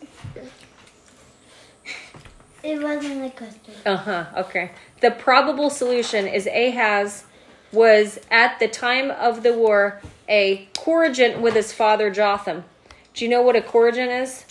It 2.64 2.82
wasn't 2.82 3.26
a 3.26 3.30
question. 3.30 3.74
Uh 3.86 3.98
huh. 3.98 4.26
Okay. 4.38 4.72
The 5.02 5.12
probable 5.12 5.70
solution 5.70 6.28
is 6.28 6.48
Ahaz 6.48 7.26
was 7.72 8.20
at 8.32 8.60
the 8.60 8.68
time 8.68 9.12
of 9.12 9.44
the 9.44 9.54
war 9.54 10.02
a 10.30 10.68
coregent 10.78 11.42
with 11.42 11.56
his 11.56 11.74
father 11.74 12.10
Jotham. 12.10 12.64
Do 13.14 13.26
you 13.26 13.30
know 13.30 13.42
what 13.42 13.56
a 13.56 13.62
coregent 13.62 14.10
is? 14.10 14.46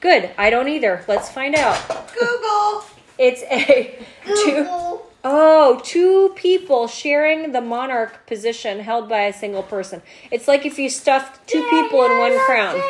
Good. 0.00 0.30
I 0.38 0.48
don't 0.50 0.68
either. 0.68 1.04
Let's 1.08 1.30
find 1.30 1.54
out. 1.54 1.78
Google. 2.14 2.84
It's 3.20 3.42
a 3.42 3.98
two 4.24 4.50
Google. 4.64 5.06
oh 5.24 5.80
two 5.84 6.32
people 6.36 6.88
sharing 6.88 7.52
the 7.52 7.60
monarch 7.60 8.26
position 8.26 8.80
held 8.80 9.08
by 9.10 9.22
a 9.24 9.32
single 9.32 9.62
person. 9.62 10.00
It's 10.30 10.48
like 10.48 10.64
if 10.64 10.78
you 10.78 10.88
stuffed 10.88 11.46
two 11.46 11.62
people 11.68 12.02
in 12.06 12.18
one 12.18 12.38
crown. 12.46 12.80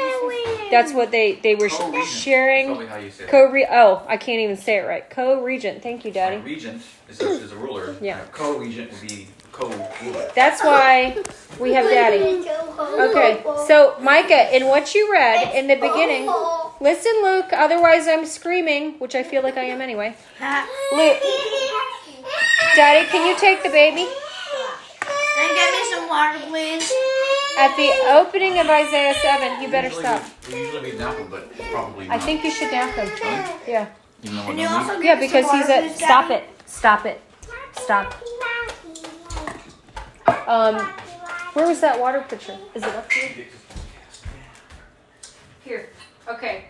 That's 0.70 0.92
what 0.92 1.10
they 1.10 1.32
they 1.42 1.56
were 1.56 1.68
sh- 1.68 1.76
Co-regent. 1.78 2.06
sharing. 2.06 2.66
Probably 2.68 2.86
how 2.86 2.96
you 2.98 3.10
say 3.10 3.24
it. 3.24 3.30
Co 3.30 3.52
oh 3.70 4.02
I 4.06 4.16
can't 4.16 4.38
even 4.40 4.56
say 4.56 4.76
it 4.76 4.86
right. 4.86 5.08
Co-regent. 5.10 5.82
Thank 5.82 6.04
you, 6.04 6.12
A 6.12 6.14
Daddy. 6.14 6.36
regent 6.36 6.82
is 7.08 7.20
a, 7.20 7.28
is 7.28 7.50
a 7.52 7.56
ruler. 7.56 7.96
Yeah. 8.00 8.22
A 8.22 8.26
co-regent 8.28 8.92
would 8.92 9.00
be 9.00 9.26
co-ruler. 9.52 10.30
That's 10.34 10.62
why 10.62 11.16
we 11.58 11.72
have 11.74 11.84
Daddy. 11.84 12.48
Okay, 12.78 13.42
so 13.66 13.96
Micah, 14.00 14.54
in 14.54 14.66
what 14.66 14.94
you 14.94 15.10
read 15.10 15.54
in 15.54 15.66
the 15.66 15.76
beginning, 15.76 16.26
listen, 16.80 17.12
Luke. 17.22 17.52
Otherwise, 17.52 18.08
I'm 18.08 18.26
screaming, 18.26 18.98
which 18.98 19.14
I 19.14 19.22
feel 19.22 19.42
like 19.42 19.56
I 19.56 19.64
am 19.64 19.80
anyway. 19.80 20.16
Luke, 20.92 21.18
Daddy, 22.76 23.06
can 23.08 23.26
you 23.26 23.36
take 23.38 23.62
the 23.62 23.70
baby? 23.70 24.06
Then 25.36 25.54
get 25.54 25.72
me 25.72 25.90
some 25.94 26.08
water, 26.08 26.38
please. 26.48 26.92
At 27.58 27.76
the 27.76 27.90
opening 28.10 28.58
of 28.58 28.68
Isaiah 28.68 29.14
7, 29.14 29.62
you 29.62 29.70
better 29.70 29.88
Usually 29.88 30.04
stop. 30.04 30.22
We, 30.48 30.54
we 30.54 30.60
usually 30.60 30.90
read 30.92 31.00
that 31.00 31.18
one, 31.18 31.30
but 31.30 31.52
probably 31.70 32.08
I 32.08 32.18
think 32.18 32.44
you 32.44 32.50
should 32.50 32.70
nap 32.70 32.94
him. 32.94 33.08
Yeah. 33.66 33.86
You 34.22 34.32
know 34.32 34.36
what 34.38 34.46
Can 34.48 34.58
you 34.58 34.68
also 34.68 34.98
Yeah, 35.00 35.18
because 35.18 35.50
he's 35.50 35.68
water, 35.68 35.86
a. 35.86 35.94
Stop 35.94 36.30
it. 36.30 36.44
Stop 36.66 37.06
it. 37.06 37.20
Stop. 37.76 38.14
Um, 40.50 40.80
where 41.52 41.68
was 41.68 41.80
that 41.80 42.00
water 42.00 42.24
pitcher? 42.28 42.58
Is 42.74 42.82
it 42.82 42.88
up 42.88 43.10
here? 43.12 43.46
Here. 45.64 45.88
Okay. 46.26 46.64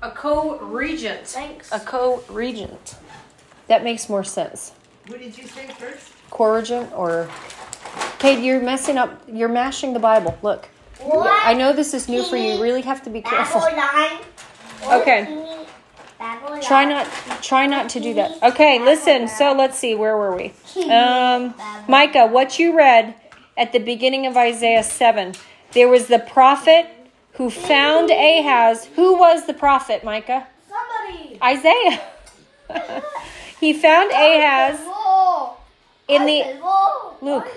A 0.00 0.10
co-regent. 0.10 1.26
Thanks. 1.26 1.70
A 1.72 1.78
co-regent. 1.78 2.96
That 3.66 3.84
makes 3.84 4.08
more 4.08 4.24
sense. 4.24 4.72
What 5.08 5.20
did 5.20 5.36
you 5.36 5.46
say 5.46 5.66
first? 5.66 6.10
Co-regent 6.30 6.90
or 6.94 7.28
Kate, 8.18 8.42
you're 8.42 8.62
messing 8.62 8.96
up. 8.96 9.20
You're 9.28 9.50
mashing 9.50 9.92
the 9.92 9.98
Bible. 9.98 10.38
Look. 10.40 10.70
What? 11.00 11.46
I 11.46 11.52
know 11.52 11.74
this 11.74 11.92
is 11.92 12.08
new 12.08 12.24
for 12.24 12.38
you. 12.38 12.54
You 12.54 12.62
really 12.62 12.80
have 12.80 13.02
to 13.02 13.10
be 13.10 13.20
careful. 13.20 13.60
Babylon. 13.60 14.24
Okay. 15.02 15.51
Try 16.62 16.84
not 16.84 17.08
try 17.42 17.66
not 17.66 17.88
to 17.90 18.00
do 18.00 18.14
that. 18.14 18.42
Okay, 18.42 18.78
listen. 18.78 19.28
So 19.28 19.52
let's 19.52 19.78
see 19.78 19.94
where 19.94 20.16
were 20.16 20.36
we? 20.36 20.52
Um 20.90 21.54
Micah, 21.88 22.26
what 22.26 22.58
you 22.58 22.76
read 22.76 23.14
at 23.56 23.72
the 23.72 23.78
beginning 23.78 24.26
of 24.26 24.36
Isaiah 24.36 24.82
7. 24.82 25.34
There 25.72 25.88
was 25.88 26.06
the 26.06 26.18
prophet 26.18 26.86
who 27.34 27.50
found 27.50 28.10
Ahaz. 28.10 28.86
Who 28.96 29.18
was 29.18 29.46
the 29.46 29.54
prophet, 29.54 30.04
Micah? 30.04 30.46
Somebody. 30.68 31.38
Isaiah. 31.42 32.00
he 33.60 33.72
found 33.72 34.10
Ahaz 34.12 34.78
in 36.08 36.26
the 36.26 36.60
Luke. 37.20 37.48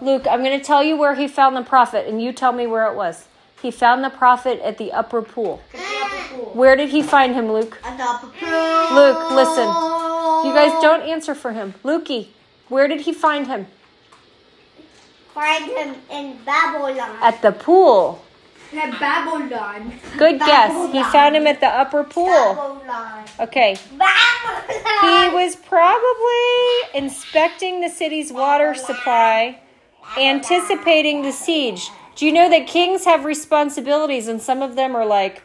Luke, 0.00 0.26
I'm 0.28 0.42
going 0.42 0.58
to 0.58 0.64
tell 0.64 0.82
you 0.82 0.96
where 0.96 1.14
he 1.14 1.28
found 1.28 1.56
the 1.56 1.62
prophet, 1.62 2.06
and 2.06 2.20
you 2.22 2.32
tell 2.32 2.52
me 2.52 2.66
where 2.66 2.90
it 2.90 2.96
was. 2.96 3.26
He 3.62 3.70
found 3.70 4.02
the 4.02 4.10
prophet 4.10 4.60
at 4.62 4.78
the 4.78 4.92
upper 4.92 5.22
pool. 5.22 5.58
Where 6.54 6.76
did 6.76 6.88
he 6.90 7.02
find 7.02 7.34
him, 7.34 7.52
Luke? 7.52 7.78
Luke, 7.84 9.30
listen. 9.32 9.68
You 10.46 10.54
guys 10.54 10.72
don't 10.80 11.02
answer 11.02 11.34
for 11.34 11.52
him. 11.52 11.74
Lukey, 11.84 12.28
where 12.68 12.88
did 12.88 13.02
he 13.02 13.12
find 13.12 13.46
him? 13.46 13.66
Find 15.34 15.64
him 15.66 15.94
in 16.10 16.38
Babylon. 16.44 17.18
At 17.22 17.42
the 17.42 17.52
pool. 17.52 18.24
At 18.72 18.98
Babylon. 18.98 19.92
Good 20.16 20.38
guess. 20.40 20.92
He 20.92 21.02
found 21.04 21.36
him 21.36 21.46
at 21.46 21.60
the 21.60 21.66
upper 21.66 22.04
pool. 22.04 22.26
Babylon. 22.26 23.24
Okay. 23.40 23.74
He 23.74 25.28
was 25.34 25.56
probably 25.56 26.88
inspecting 26.94 27.80
the 27.80 27.88
city's 27.88 28.32
water 28.32 28.74
supply, 28.74 29.60
anticipating 30.16 31.22
the 31.22 31.32
siege. 31.32 31.90
Do 32.20 32.26
you 32.26 32.32
know 32.32 32.50
that 32.50 32.66
kings 32.66 33.06
have 33.06 33.24
responsibilities 33.24 34.28
and 34.28 34.42
some 34.42 34.60
of 34.60 34.76
them 34.76 34.94
are 34.94 35.06
like, 35.06 35.42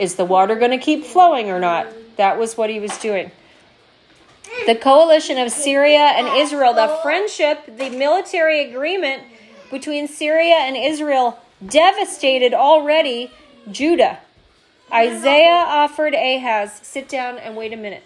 is 0.00 0.16
the 0.16 0.24
water 0.24 0.56
going 0.56 0.72
to 0.72 0.78
keep 0.78 1.04
flowing 1.04 1.48
or 1.48 1.60
not? 1.60 1.86
That 2.16 2.40
was 2.40 2.56
what 2.56 2.70
he 2.70 2.80
was 2.80 2.98
doing. 2.98 3.30
The 4.66 4.74
coalition 4.74 5.38
of 5.38 5.52
Syria 5.52 6.00
and 6.00 6.26
Israel, 6.26 6.74
the 6.74 6.98
friendship, 7.04 7.78
the 7.78 7.88
military 7.90 8.68
agreement 8.68 9.22
between 9.70 10.08
Syria 10.08 10.56
and 10.56 10.76
Israel 10.76 11.38
devastated 11.64 12.52
already 12.52 13.30
Judah. 13.70 14.18
Isaiah 14.92 15.64
offered 15.68 16.14
Ahaz, 16.14 16.80
sit 16.82 17.08
down 17.08 17.38
and 17.38 17.56
wait 17.56 17.72
a 17.72 17.76
minute. 17.76 18.02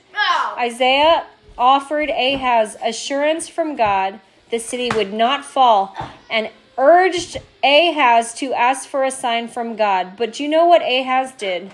Isaiah 0.58 1.24
offered 1.56 2.10
Ahaz 2.10 2.76
assurance 2.84 3.48
from 3.48 3.74
God 3.74 4.20
the 4.50 4.58
city 4.58 4.90
would 4.94 5.14
not 5.14 5.46
fall 5.46 5.96
and 6.28 6.50
urged 6.78 7.38
Ahaz 7.64 8.34
to 8.34 8.52
ask 8.52 8.88
for 8.88 9.04
a 9.04 9.10
sign 9.10 9.48
from 9.48 9.76
God. 9.76 10.16
But 10.16 10.34
do 10.34 10.42
you 10.42 10.48
know 10.48 10.66
what 10.66 10.82
Ahaz 10.82 11.32
did? 11.32 11.72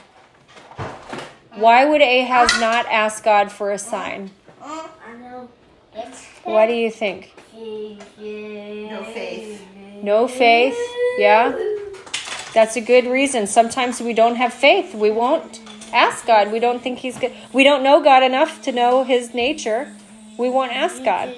Why 1.55 1.85
would 1.85 2.01
Ahaz 2.01 2.59
not 2.61 2.87
ask 2.87 3.23
God 3.23 3.53
for 3.53 3.71
a 3.71 3.79
sign? 3.79 4.31
I 4.63 5.15
know. 5.21 5.49
What 6.45 6.67
do 6.67 6.73
you 6.73 6.91
think? 6.91 7.35
No 7.55 9.05
faith. 9.05 9.67
No 10.03 10.29
faith? 10.29 10.77
Yeah? 11.19 11.59
That's 12.55 12.77
a 12.77 12.81
good 12.81 13.07
reason. 13.07 13.47
Sometimes 13.47 14.01
we 14.01 14.13
don't 14.13 14.37
have 14.37 14.53
faith. 14.53 14.95
We 14.95 15.11
won't 15.11 15.61
ask 15.93 16.27
God. 16.27 16.53
We 16.53 16.59
don't 16.59 16.83
think 16.83 16.99
He's 16.99 17.19
good. 17.19 17.33
We 17.53 17.65
don't 17.65 17.83
know 17.83 18.03
God 18.03 18.23
enough 18.23 18.63
to 18.63 18.73
know 18.73 19.05
His 19.05 19.35
nature. 19.35 19.93
We 20.39 20.49
won't 20.49 20.73
ask 20.73 21.05
God. 21.05 21.35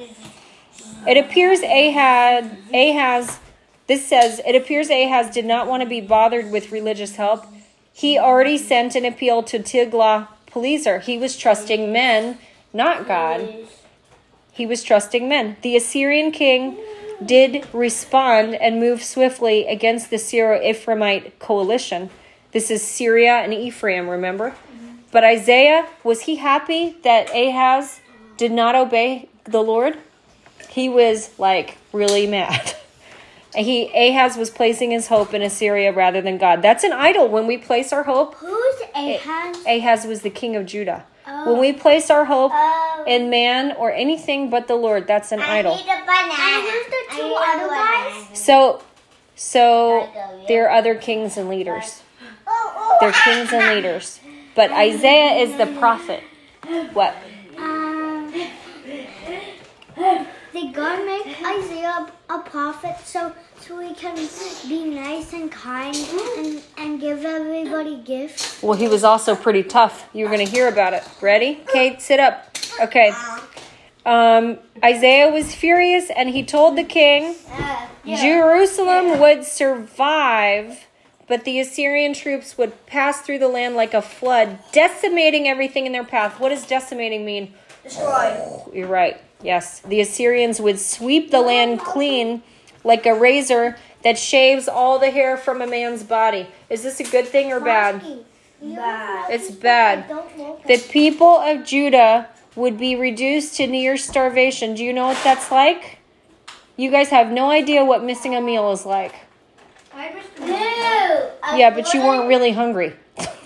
It 1.06 1.18
appears 1.18 1.60
Ahaz, 1.60 2.50
Ahaz, 2.72 3.38
this 3.86 4.06
says, 4.06 4.40
it 4.46 4.54
appears 4.54 4.88
Ahaz 4.90 5.30
did 5.30 5.44
not 5.44 5.66
want 5.66 5.82
to 5.82 5.88
be 5.88 6.00
bothered 6.00 6.50
with 6.50 6.72
religious 6.72 7.16
help. 7.16 7.44
He 7.92 8.18
already 8.18 8.58
sent 8.58 8.94
an 8.94 9.04
appeal 9.04 9.42
to 9.44 9.58
Tiglath-Pileser. 9.58 11.00
He 11.00 11.18
was 11.18 11.36
trusting 11.36 11.92
men, 11.92 12.38
not 12.72 13.06
God. 13.06 13.54
He 14.52 14.66
was 14.66 14.82
trusting 14.82 15.28
men. 15.28 15.56
The 15.62 15.76
Assyrian 15.76 16.30
king 16.32 16.78
did 17.24 17.66
respond 17.72 18.54
and 18.54 18.80
move 18.80 19.02
swiftly 19.02 19.66
against 19.66 20.10
the 20.10 20.18
Syro-Ephraimite 20.18 21.38
coalition. 21.38 22.10
This 22.52 22.70
is 22.70 22.82
Syria 22.82 23.34
and 23.38 23.52
Ephraim, 23.52 24.08
remember? 24.08 24.54
But 25.10 25.24
Isaiah, 25.24 25.86
was 26.02 26.22
he 26.22 26.36
happy 26.36 26.96
that 27.02 27.30
Ahaz 27.30 28.00
did 28.36 28.50
not 28.50 28.74
obey 28.74 29.28
the 29.44 29.62
Lord? 29.62 29.96
He 30.68 30.88
was 30.88 31.30
like 31.38 31.78
really 31.92 32.26
mad. 32.38 32.74
He 33.54 33.90
Ahaz 33.94 34.36
was 34.36 34.50
placing 34.50 34.90
his 34.90 35.06
hope 35.08 35.32
in 35.34 35.40
Assyria 35.42 35.92
rather 35.92 36.20
than 36.20 36.38
God. 36.38 36.60
That's 36.62 36.82
an 36.84 36.92
idol. 36.92 37.28
When 37.28 37.46
we 37.46 37.56
place 37.58 37.92
our 37.92 38.02
hope, 38.02 38.34
Who's 38.36 38.74
Ahaz? 38.94 39.64
Ahaz 39.66 40.06
was 40.06 40.22
the 40.22 40.30
king 40.30 40.56
of 40.56 40.66
Judah. 40.66 41.04
When 41.46 41.58
we 41.58 41.72
place 41.72 42.10
our 42.10 42.24
hope 42.26 42.52
Oh. 42.54 43.04
in 43.06 43.30
man 43.30 43.72
or 43.78 43.90
anything 43.92 44.50
but 44.50 44.66
the 44.68 44.74
Lord, 44.74 45.06
that's 45.06 45.32
an 45.32 45.40
I 45.40 45.58
idol. 45.60 45.74
need 45.76 45.82
a 45.84 46.00
banana. 46.04 46.34
And 46.36 46.62
who's 46.68 46.86
the 46.86 47.16
two 47.16 47.22
need 47.28 47.36
other 47.36 47.68
guys? 47.68 48.38
So, 48.38 48.82
so 49.34 50.08
there 50.48 50.66
are 50.68 50.70
other 50.76 50.94
kings 50.94 51.36
and 51.36 51.48
leaders. 51.48 52.02
Oh, 52.46 52.72
oh. 52.76 52.96
They're 53.00 53.12
kings 53.12 53.52
and 53.52 53.74
leaders. 53.74 54.20
But 54.54 54.70
Isaiah 54.70 55.42
is 55.42 55.56
the 55.56 55.66
prophet. 55.78 56.22
What? 56.92 57.14
Um, 57.56 58.32
did 60.54 60.72
God 60.72 61.04
make 61.04 61.26
Isaiah 61.44 62.06
a 62.30 62.38
prophet 62.38 62.96
so 63.04 63.32
so 63.60 63.80
he 63.80 63.92
can 63.94 64.14
be 64.68 64.84
nice 64.84 65.32
and 65.32 65.50
kind 65.50 65.96
and, 66.38 66.62
and 66.78 67.00
give 67.00 67.24
everybody 67.24 67.96
gifts? 68.02 68.62
Well, 68.62 68.78
he 68.78 68.86
was 68.86 69.02
also 69.02 69.34
pretty 69.34 69.64
tough. 69.64 70.08
You're 70.12 70.30
going 70.30 70.46
to 70.46 70.50
hear 70.50 70.68
about 70.68 70.92
it. 70.94 71.02
Ready? 71.20 71.60
Kate, 71.72 72.00
sit 72.00 72.20
up. 72.20 72.56
Okay. 72.80 73.12
Um, 74.06 74.58
Isaiah 74.84 75.30
was 75.30 75.54
furious 75.54 76.10
and 76.10 76.28
he 76.30 76.44
told 76.44 76.76
the 76.78 76.84
king 76.84 77.34
Uh, 77.50 77.86
Jerusalem 78.04 79.18
would 79.18 79.44
survive, 79.44 80.86
but 81.26 81.44
the 81.44 81.58
Assyrian 81.58 82.12
troops 82.12 82.56
would 82.58 82.86
pass 82.86 83.22
through 83.22 83.38
the 83.38 83.48
land 83.48 83.76
like 83.76 83.94
a 83.94 84.02
flood, 84.02 84.58
decimating 84.72 85.48
everything 85.48 85.86
in 85.86 85.92
their 85.92 86.04
path. 86.04 86.38
What 86.38 86.50
does 86.50 86.66
decimating 86.66 87.24
mean? 87.24 87.54
Destroy. 87.82 88.62
You're 88.74 88.88
right. 88.88 89.20
Yes. 89.44 89.80
The 89.80 90.00
Assyrians 90.00 90.60
would 90.60 90.80
sweep 90.80 91.30
the 91.30 91.40
land 91.40 91.80
clean 91.80 92.42
like 92.82 93.06
a 93.06 93.14
razor 93.14 93.76
that 94.02 94.18
shaves 94.18 94.68
all 94.68 94.98
the 94.98 95.10
hair 95.10 95.36
from 95.36 95.60
a 95.60 95.66
man's 95.66 96.02
body. 96.02 96.48
Is 96.70 96.82
this 96.82 96.98
a 96.98 97.04
good 97.04 97.26
thing 97.26 97.52
or 97.52 97.60
bad? 97.60 98.02
Bad. 98.62 99.30
It's 99.30 99.50
bad. 99.50 100.08
The 100.66 100.78
people 100.90 101.28
of 101.28 101.64
Judah 101.64 102.28
would 102.56 102.78
be 102.78 102.96
reduced 102.96 103.56
to 103.56 103.66
near 103.66 103.96
starvation. 103.98 104.74
Do 104.74 104.82
you 104.82 104.92
know 104.92 105.06
what 105.06 105.22
that's 105.22 105.50
like? 105.50 105.98
You 106.76 106.90
guys 106.90 107.10
have 107.10 107.30
no 107.30 107.50
idea 107.50 107.84
what 107.84 108.02
missing 108.02 108.34
a 108.34 108.40
meal 108.40 108.72
is 108.72 108.86
like. 108.86 109.14
I 109.92 110.10
wish 110.14 110.24
No. 110.40 111.30
Yeah, 111.56 111.70
but 111.70 111.92
you 111.92 112.00
weren't 112.00 112.28
really 112.28 112.52
hungry. 112.52 112.94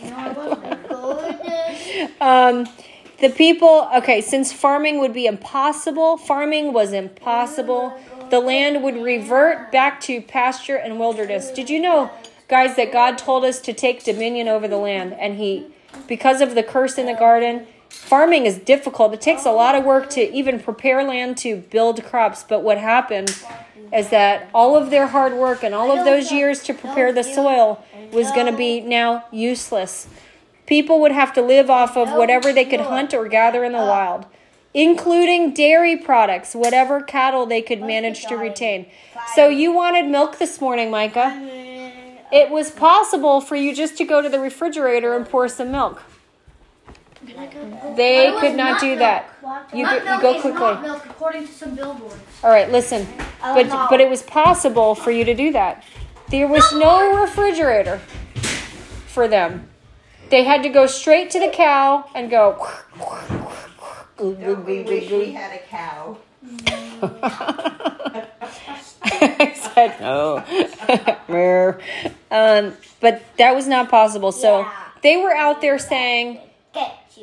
No, 0.02 0.16
I 0.16 0.32
wasn't. 0.32 0.78
Um, 2.20 2.68
the 3.20 3.30
people, 3.30 3.88
okay, 3.96 4.20
since 4.20 4.52
farming 4.52 5.00
would 5.00 5.12
be 5.12 5.26
impossible, 5.26 6.16
farming 6.16 6.72
was 6.72 6.92
impossible. 6.92 7.98
The 8.30 8.38
land 8.38 8.82
would 8.84 8.96
revert 8.96 9.72
back 9.72 10.00
to 10.02 10.20
pasture 10.20 10.76
and 10.76 11.00
wilderness. 11.00 11.50
Did 11.50 11.68
you 11.68 11.80
know, 11.80 12.10
guys, 12.46 12.76
that 12.76 12.92
God 12.92 13.18
told 13.18 13.44
us 13.44 13.60
to 13.60 13.72
take 13.72 14.04
dominion 14.04 14.46
over 14.46 14.68
the 14.68 14.76
land? 14.76 15.14
And 15.14 15.36
He, 15.36 15.66
because 16.06 16.40
of 16.40 16.54
the 16.54 16.62
curse 16.62 16.96
in 16.96 17.06
the 17.06 17.14
garden, 17.14 17.66
farming 17.88 18.46
is 18.46 18.58
difficult. 18.58 19.12
It 19.14 19.20
takes 19.20 19.44
a 19.44 19.52
lot 19.52 19.74
of 19.74 19.84
work 19.84 20.10
to 20.10 20.32
even 20.32 20.60
prepare 20.60 21.02
land 21.02 21.38
to 21.38 21.56
build 21.56 22.04
crops. 22.04 22.44
But 22.44 22.62
what 22.62 22.78
happened 22.78 23.36
is 23.92 24.10
that 24.10 24.48
all 24.54 24.76
of 24.76 24.90
their 24.90 25.08
hard 25.08 25.32
work 25.32 25.64
and 25.64 25.74
all 25.74 25.90
of 25.90 26.04
those 26.04 26.30
years 26.30 26.62
to 26.64 26.74
prepare 26.74 27.12
the 27.12 27.24
soil 27.24 27.84
was 28.12 28.30
going 28.32 28.46
to 28.46 28.56
be 28.56 28.80
now 28.80 29.24
useless. 29.32 30.06
People 30.68 31.00
would 31.00 31.12
have 31.12 31.32
to 31.32 31.40
live 31.40 31.70
off 31.70 31.96
of 31.96 32.10
whatever 32.12 32.52
they 32.52 32.66
could 32.66 32.80
hunt 32.82 33.14
or 33.14 33.26
gather 33.26 33.64
in 33.64 33.72
the 33.72 33.78
wild, 33.78 34.26
including 34.74 35.54
dairy 35.54 35.96
products, 35.96 36.54
whatever 36.54 37.00
cattle 37.00 37.46
they 37.46 37.62
could 37.62 37.80
manage 37.80 38.26
to 38.26 38.36
retain. 38.36 38.84
So 39.34 39.48
you 39.48 39.72
wanted 39.72 40.10
milk 40.10 40.38
this 40.38 40.60
morning, 40.60 40.90
Micah. 40.90 41.32
It 42.30 42.50
was 42.50 42.70
possible 42.70 43.40
for 43.40 43.56
you 43.56 43.74
just 43.74 43.96
to 43.96 44.04
go 44.04 44.20
to 44.20 44.28
the 44.28 44.38
refrigerator 44.38 45.14
and 45.14 45.26
pour 45.26 45.48
some 45.48 45.72
milk. 45.72 46.02
They 47.96 48.36
could 48.38 48.54
not 48.54 48.78
do 48.78 48.96
that. 48.96 49.30
You 49.74 49.86
go, 49.86 49.94
you 49.94 50.20
go 50.20 50.40
quickly. 50.42 50.82
milk, 50.82 51.06
according 51.06 51.46
to 51.46 51.52
some 51.52 51.74
billboards. 51.74 52.14
All 52.44 52.50
right, 52.50 52.70
listen. 52.70 53.08
But 53.40 53.68
but 53.88 54.00
it 54.02 54.10
was 54.10 54.22
possible 54.22 54.94
for 54.94 55.10
you 55.10 55.24
to 55.24 55.34
do 55.34 55.50
that. 55.52 55.82
There 56.28 56.46
was 56.46 56.70
no 56.74 57.22
refrigerator 57.22 58.02
for 59.06 59.26
them. 59.26 59.67
They 60.30 60.44
had 60.44 60.62
to 60.62 60.68
go 60.68 60.86
straight 60.86 61.30
to 61.30 61.40
the 61.40 61.48
cow 61.48 62.04
and 62.14 62.30
go. 62.30 62.66
Don't 64.18 64.64
we 64.64 64.82
wish 64.82 65.10
we 65.10 65.32
had 65.32 65.52
a 65.54 65.58
cow? 65.66 66.18
I 69.02 69.52
said 69.54 70.00
no. 70.00 70.44
Mer. 71.28 71.80
um, 72.30 72.74
but 73.00 73.22
that 73.38 73.54
was 73.54 73.66
not 73.66 73.88
possible. 73.88 74.32
So 74.32 74.60
Yeah. 74.60 74.72
they 75.02 75.16
were 75.16 75.32
out 75.34 75.60
there 75.60 75.78
saying, 75.78 76.40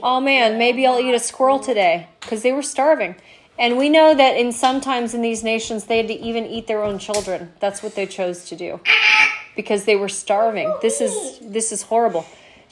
"Oh 0.01 0.19
man, 0.19 0.57
maybe 0.57 0.85
I'll 0.87 0.99
eat 0.99 1.13
a 1.13 1.19
squirrel 1.19 1.59
today," 1.59 2.07
because 2.21 2.41
they 2.43 2.51
were 2.51 2.61
starving. 2.63 3.15
And 3.57 3.77
we 3.77 3.87
know 3.89 4.13
that 4.13 4.35
in 4.37 4.51
sometimes 4.51 5.13
in 5.13 5.21
these 5.21 5.43
nations 5.43 5.85
they 5.85 5.97
had 5.97 6.07
to 6.07 6.13
even 6.13 6.45
eat 6.45 6.67
their 6.67 6.83
own 6.83 6.97
children. 6.99 7.53
That's 7.59 7.81
what 7.83 7.95
they 7.95 8.05
chose 8.05 8.45
to 8.49 8.55
do 8.55 8.79
because 9.55 9.85
they 9.85 9.95
were 9.95 10.09
starving. 10.09 10.73
This 10.81 10.99
is 11.01 11.39
this 11.41 11.71
is 11.71 11.83
horrible. 11.83 12.25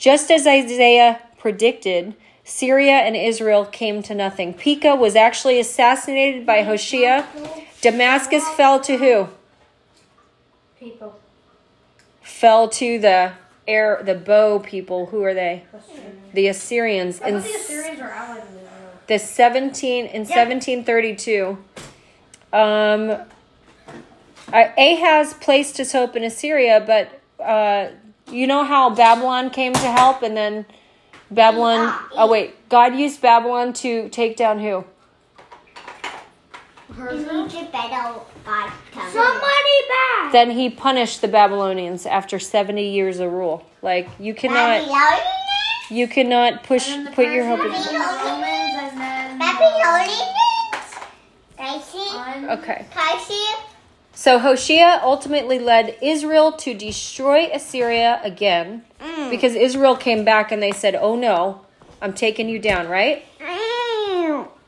Just 0.04 0.30
as 0.30 0.46
Isaiah 0.46 1.22
predicted, 1.38 2.14
Syria 2.44 2.92
and 2.92 3.16
Israel 3.16 3.64
came 3.64 4.04
to 4.04 4.14
nothing. 4.14 4.54
Pekah 4.54 4.96
was 4.96 5.16
actually 5.16 5.62
assassinated 5.62 6.46
by 6.46 6.64
Hoshea. 6.64 7.24
Damascus 7.80 8.46
fell 8.50 8.82
to 8.82 8.98
who? 8.98 9.30
People. 10.78 11.18
Fell 12.22 12.68
to 12.68 13.00
the 13.00 13.32
air 13.66 14.02
the 14.04 14.14
bow 14.14 14.60
people. 14.60 15.06
Who 15.06 15.24
are 15.24 15.34
they? 15.34 15.64
The 16.34 16.48
Assyrians. 16.48 17.22
In 17.22 17.36
the 17.36 17.40
Assyrians 17.40 18.02
are 18.02 18.12
allies 18.12 18.44
with 18.44 18.62
Israel. 18.62 18.92
the 19.08 19.20
17 19.20 20.06
in 20.08 20.22
1732 20.26 21.58
um 22.52 23.10
uh, 24.52 24.68
ahaz 24.78 25.34
placed 25.36 25.78
his 25.78 25.94
hope 25.94 26.16
in 26.16 26.24
assyria 26.24 26.84
but 26.86 27.20
uh 27.44 27.88
you 28.32 28.48
know 28.48 28.64
how 28.64 28.90
babylon 28.90 29.50
came 29.50 29.74
to 29.74 29.80
help 29.92 30.22
and 30.24 30.36
then 30.36 30.66
babylon 31.32 31.94
oh 32.14 32.30
wait 32.30 32.68
god 32.70 32.96
used 32.96 33.22
babylon 33.22 33.74
to 33.74 34.10
take 34.10 34.36
down 34.38 34.60
who 34.60 34.84
You 36.96 37.10
need 37.12 37.50
to 37.50 37.66
better 37.72 38.20
God 38.46 38.72
come. 38.92 39.12
Somebody 39.12 39.78
back. 39.90 40.32
then 40.32 40.52
he 40.52 40.70
punished 40.70 41.22
the 41.22 41.28
babylonians 41.28 42.06
after 42.06 42.40
70 42.40 42.88
years 42.90 43.20
of 43.20 43.32
rule 43.32 43.66
like 43.82 44.08
you 44.20 44.34
cannot 44.34 44.82
Babylonians? 44.86 45.24
you 45.90 46.08
cannot 46.08 46.64
push 46.64 46.90
And 46.90 47.06
then 47.08 47.12
the 47.12 47.12
put 47.16 47.28
your 47.28 47.46
hope 47.46 47.60
in 47.66 47.72
Persians 47.72 47.88
and 47.88 47.94
the 47.94 48.30
Romans 48.30 48.94
and 48.94 49.00
then 49.02 49.40
Babylonians? 49.40 50.30
Can 51.58 51.80
I 51.80 51.82
see? 51.82 52.10
on 52.18 52.50
okay 52.60 52.86
Can 52.92 53.18
I 53.18 53.24
see? 53.26 53.63
So 54.16 54.38
Hoshea 54.40 55.00
ultimately 55.04 55.58
led 55.60 55.98
Israel 56.02 56.52
to 56.54 56.74
destroy 56.74 57.50
Assyria 57.52 58.22
again 58.24 58.84
because 59.30 59.56
Israel 59.56 59.98
came 59.98 60.24
back 60.24 60.52
and 60.52 60.62
they 60.62 60.72
said, 60.72 60.96
"Oh 60.96 61.16
no, 61.16 61.62
I'm 62.02 62.14
taking 62.14 62.48
you 62.48 62.60
down." 62.60 62.88
Right? 62.88 63.26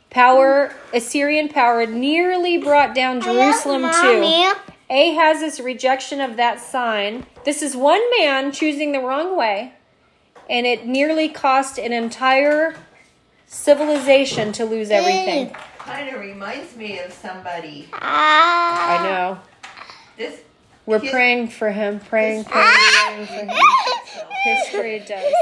Power 0.09 0.73
Assyrian 0.93 1.49
power 1.49 1.85
nearly 1.85 2.57
brought 2.57 2.95
down 2.95 3.21
Jerusalem 3.21 3.83
too. 4.01 4.19
Ahaz's 4.89 5.59
rejection 5.59 6.21
of 6.21 6.37
that 6.37 6.59
sign. 6.59 7.25
This 7.43 7.61
is 7.61 7.75
one 7.75 8.01
man 8.17 8.51
choosing 8.51 8.93
the 8.93 8.99
wrong 8.99 9.35
way, 9.37 9.73
and 10.49 10.65
it 10.65 10.85
nearly 10.85 11.27
cost 11.29 11.77
an 11.77 11.91
entire 11.91 12.75
civilization 13.45 14.51
to 14.53 14.65
lose 14.65 14.89
everything. 14.89 15.55
Kind 15.85 16.09
of 16.15 16.19
reminds 16.19 16.75
me 16.75 16.99
of 16.99 17.13
somebody. 17.13 17.87
I 17.93 18.99
know. 19.03 19.39
This 20.17 20.41
We're 20.87 20.99
His- 20.99 21.11
praying 21.11 21.49
for 21.49 21.69
him, 21.71 21.99
praying, 21.99 22.45
praying, 22.45 23.25
praying 23.25 23.27
for 23.27 23.33
him. 23.33 23.49
History 24.43 24.99
does. 25.07 25.33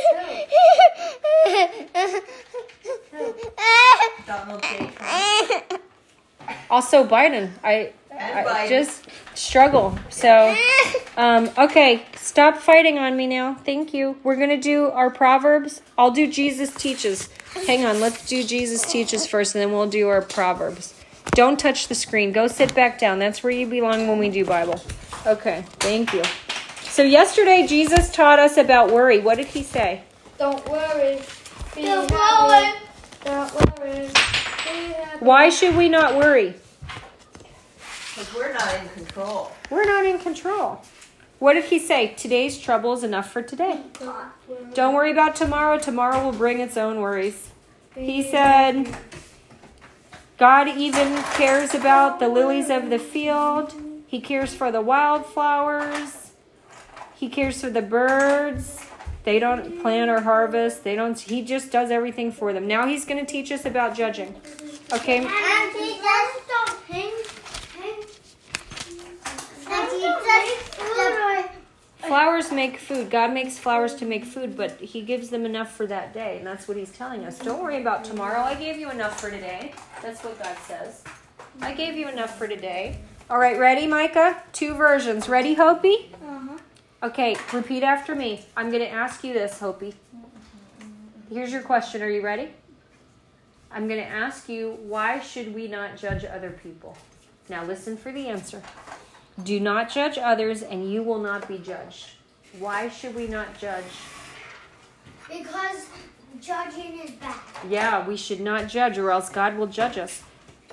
Donald 4.26 4.62
J. 4.64 4.90
Trump. 4.98 5.82
Also, 6.70 7.06
Biden. 7.08 7.52
I, 7.64 7.92
And 8.12 8.48
I 8.48 8.66
Biden. 8.66 8.70
just 8.70 9.06
struggle. 9.34 9.98
So, 10.10 10.56
um, 11.18 11.50
okay, 11.58 12.06
stop 12.16 12.58
fighting 12.58 12.98
on 13.00 13.16
me 13.16 13.28
now. 13.28 13.56
Thank 13.66 13.94
you. 13.94 14.18
We're 14.24 14.36
gonna 14.36 14.58
do 14.58 14.90
our 14.92 15.10
proverbs. 15.10 15.82
I'll 15.98 16.12
do 16.12 16.28
Jesus 16.30 16.74
teaches. 16.74 17.30
Hang 17.68 17.86
on, 17.86 18.00
let's 18.00 18.28
do 18.28 18.44
Jesus 18.44 18.82
teaches 18.92 19.26
first, 19.28 19.56
and 19.56 19.62
then 19.62 19.72
we'll 19.72 19.88
do 19.90 20.10
our 20.10 20.22
proverbs. 20.22 20.94
Don't 21.32 21.60
touch 21.60 21.88
the 21.88 21.96
screen. 21.96 22.32
Go 22.32 22.48
sit 22.48 22.76
back 22.76 23.00
down. 23.00 23.20
That's 23.20 23.42
where 23.44 23.52
you 23.52 23.66
belong 23.68 24.08
when 24.08 24.20
we 24.20 24.30
do 24.30 24.44
Bible. 24.46 24.80
Okay, 25.26 25.64
thank 25.80 26.14
you. 26.14 26.24
So 26.84 27.02
yesterday 27.02 27.66
Jesus 27.66 28.12
taught 28.12 28.38
us 28.40 28.58
about 28.58 28.92
worry. 28.92 29.20
What 29.20 29.38
did 29.38 29.48
he 29.48 29.64
say? 29.64 30.04
Don't 30.38 30.68
worry. 30.70 31.22
Be 31.76 31.84
Don't 31.84 32.12
happy. 32.12 32.52
worry. 32.52 32.90
Don't 33.24 33.80
worry. 33.80 34.08
Be 34.08 34.94
happy. 34.94 35.26
Why 35.26 35.50
should 35.50 35.76
we 35.76 35.90
not 35.90 36.16
worry? 36.16 36.54
Because 38.16 38.34
we're 38.36 38.54
not 38.54 38.76
in 38.76 38.90
control. 38.90 39.52
We're 39.72 39.86
not 39.86 40.06
in 40.06 40.20
control. 40.20 40.82
What 41.44 41.56
did 41.56 41.66
he 41.66 41.78
say? 41.78 42.14
Today's 42.14 42.58
trouble 42.58 42.94
is 42.94 43.04
enough 43.04 43.30
for 43.30 43.42
today. 43.42 43.82
Don't 44.74 44.94
worry 44.94 45.12
about 45.12 45.36
tomorrow. 45.36 45.78
Tomorrow 45.78 46.24
will 46.24 46.32
bring 46.32 46.62
its 46.62 46.78
own 46.78 47.02
worries. 47.02 47.50
He 47.98 48.24
said, 48.24 48.96
God 50.38 50.70
even 50.70 51.22
cares 51.34 51.76
about 51.76 52.22
the 52.22 52.30
lilies 52.30 52.70
of 52.70 52.90
the 52.90 52.98
field. 52.98 53.74
He 54.08 54.22
cares 54.22 54.54
for 54.54 54.72
the 54.72 54.80
wildflowers. 54.80 56.32
He 57.14 57.28
cares 57.28 57.60
for 57.60 57.70
the 57.70 57.82
birds. 57.82 58.80
They 59.26 59.38
don't 59.38 59.82
plant 59.82 60.10
or 60.10 60.22
harvest. 60.22 60.86
They 60.86 60.96
don't 60.96 61.20
he 61.20 61.42
just 61.42 61.74
does 61.74 61.92
everything 61.92 62.32
for 62.32 62.54
them. 62.54 62.68
Now 62.68 62.88
he's 62.88 63.04
going 63.04 63.20
to 63.20 63.30
teach 63.30 63.52
us 63.52 63.66
about 63.66 63.98
judging. 63.98 64.34
Okay? 64.94 65.18
And 65.18 65.74
Jesus 65.74 66.42
don't 66.48 66.80
hang, 66.88 67.14
hang. 67.76 68.04
And 69.70 69.90
Jesus 69.92 70.63
Flowers 72.08 72.52
make 72.52 72.78
food. 72.78 73.10
God 73.10 73.34
makes 73.34 73.58
flowers 73.58 73.96
to 73.96 74.06
make 74.06 74.26
food, 74.26 74.58
but 74.58 74.80
He 74.82 75.02
gives 75.02 75.30
them 75.30 75.46
enough 75.46 75.76
for 75.76 75.88
that 75.88 76.14
day. 76.14 76.38
And 76.38 76.46
that's 76.46 76.68
what 76.68 76.76
He's 76.76 76.92
telling 76.92 77.24
us. 77.26 77.40
Don't 77.40 77.64
worry 77.64 77.80
about 77.80 78.04
tomorrow. 78.04 78.42
I 78.42 78.56
gave 78.56 78.78
you 78.78 78.92
enough 78.92 79.20
for 79.20 79.32
today. 79.32 79.74
That's 80.02 80.24
what 80.24 80.42
God 80.42 80.58
says. 80.68 81.04
I 81.62 81.74
gave 81.74 81.96
you 81.96 82.10
enough 82.10 82.38
for 82.38 82.48
today. 82.48 83.00
All 83.30 83.38
right, 83.38 83.58
ready, 83.58 83.88
Micah? 83.88 84.44
Two 84.52 84.74
versions. 84.74 85.30
Ready, 85.30 85.54
Hopi? 85.54 86.12
Uh-huh. 86.22 86.58
Okay, 87.04 87.38
repeat 87.54 87.84
after 87.84 88.16
me. 88.16 88.46
I'm 88.58 88.70
going 88.70 88.84
to 88.84 88.90
ask 88.90 89.24
you 89.24 89.34
this, 89.34 89.60
Hopi. 89.60 89.94
Here's 91.30 91.52
your 91.52 91.62
question. 91.62 92.02
Are 92.02 92.10
you 92.10 92.22
ready? 92.22 92.50
I'm 93.72 93.88
going 93.88 94.02
to 94.02 94.08
ask 94.08 94.50
you, 94.50 94.78
why 94.84 95.20
should 95.20 95.56
we 95.56 95.68
not 95.68 95.98
judge 95.98 96.26
other 96.26 96.52
people? 96.52 96.98
Now, 97.50 97.64
listen 97.64 97.98
for 97.98 98.12
the 98.12 98.28
answer. 98.28 98.62
Do 99.42 99.60
not 99.60 99.90
judge 99.90 100.18
others, 100.18 100.62
and 100.62 100.92
you 100.92 101.02
will 101.02 101.20
not 101.20 101.48
be 101.48 101.58
judged. 101.58 102.12
Why 102.60 102.90
should 102.90 103.16
we 103.16 103.28
not 103.28 103.58
judge 103.58 103.84
Because 105.28 105.88
judging 106.40 107.00
is 107.00 107.12
bad. 107.12 107.40
Yeah, 107.68 108.08
we 108.08 108.16
should 108.16 108.42
not 108.42 108.68
judge, 108.68 108.98
or 108.98 109.10
else 109.10 109.30
God 109.30 109.58
will 109.58 109.68
judge 109.68 109.98
us. 109.98 110.22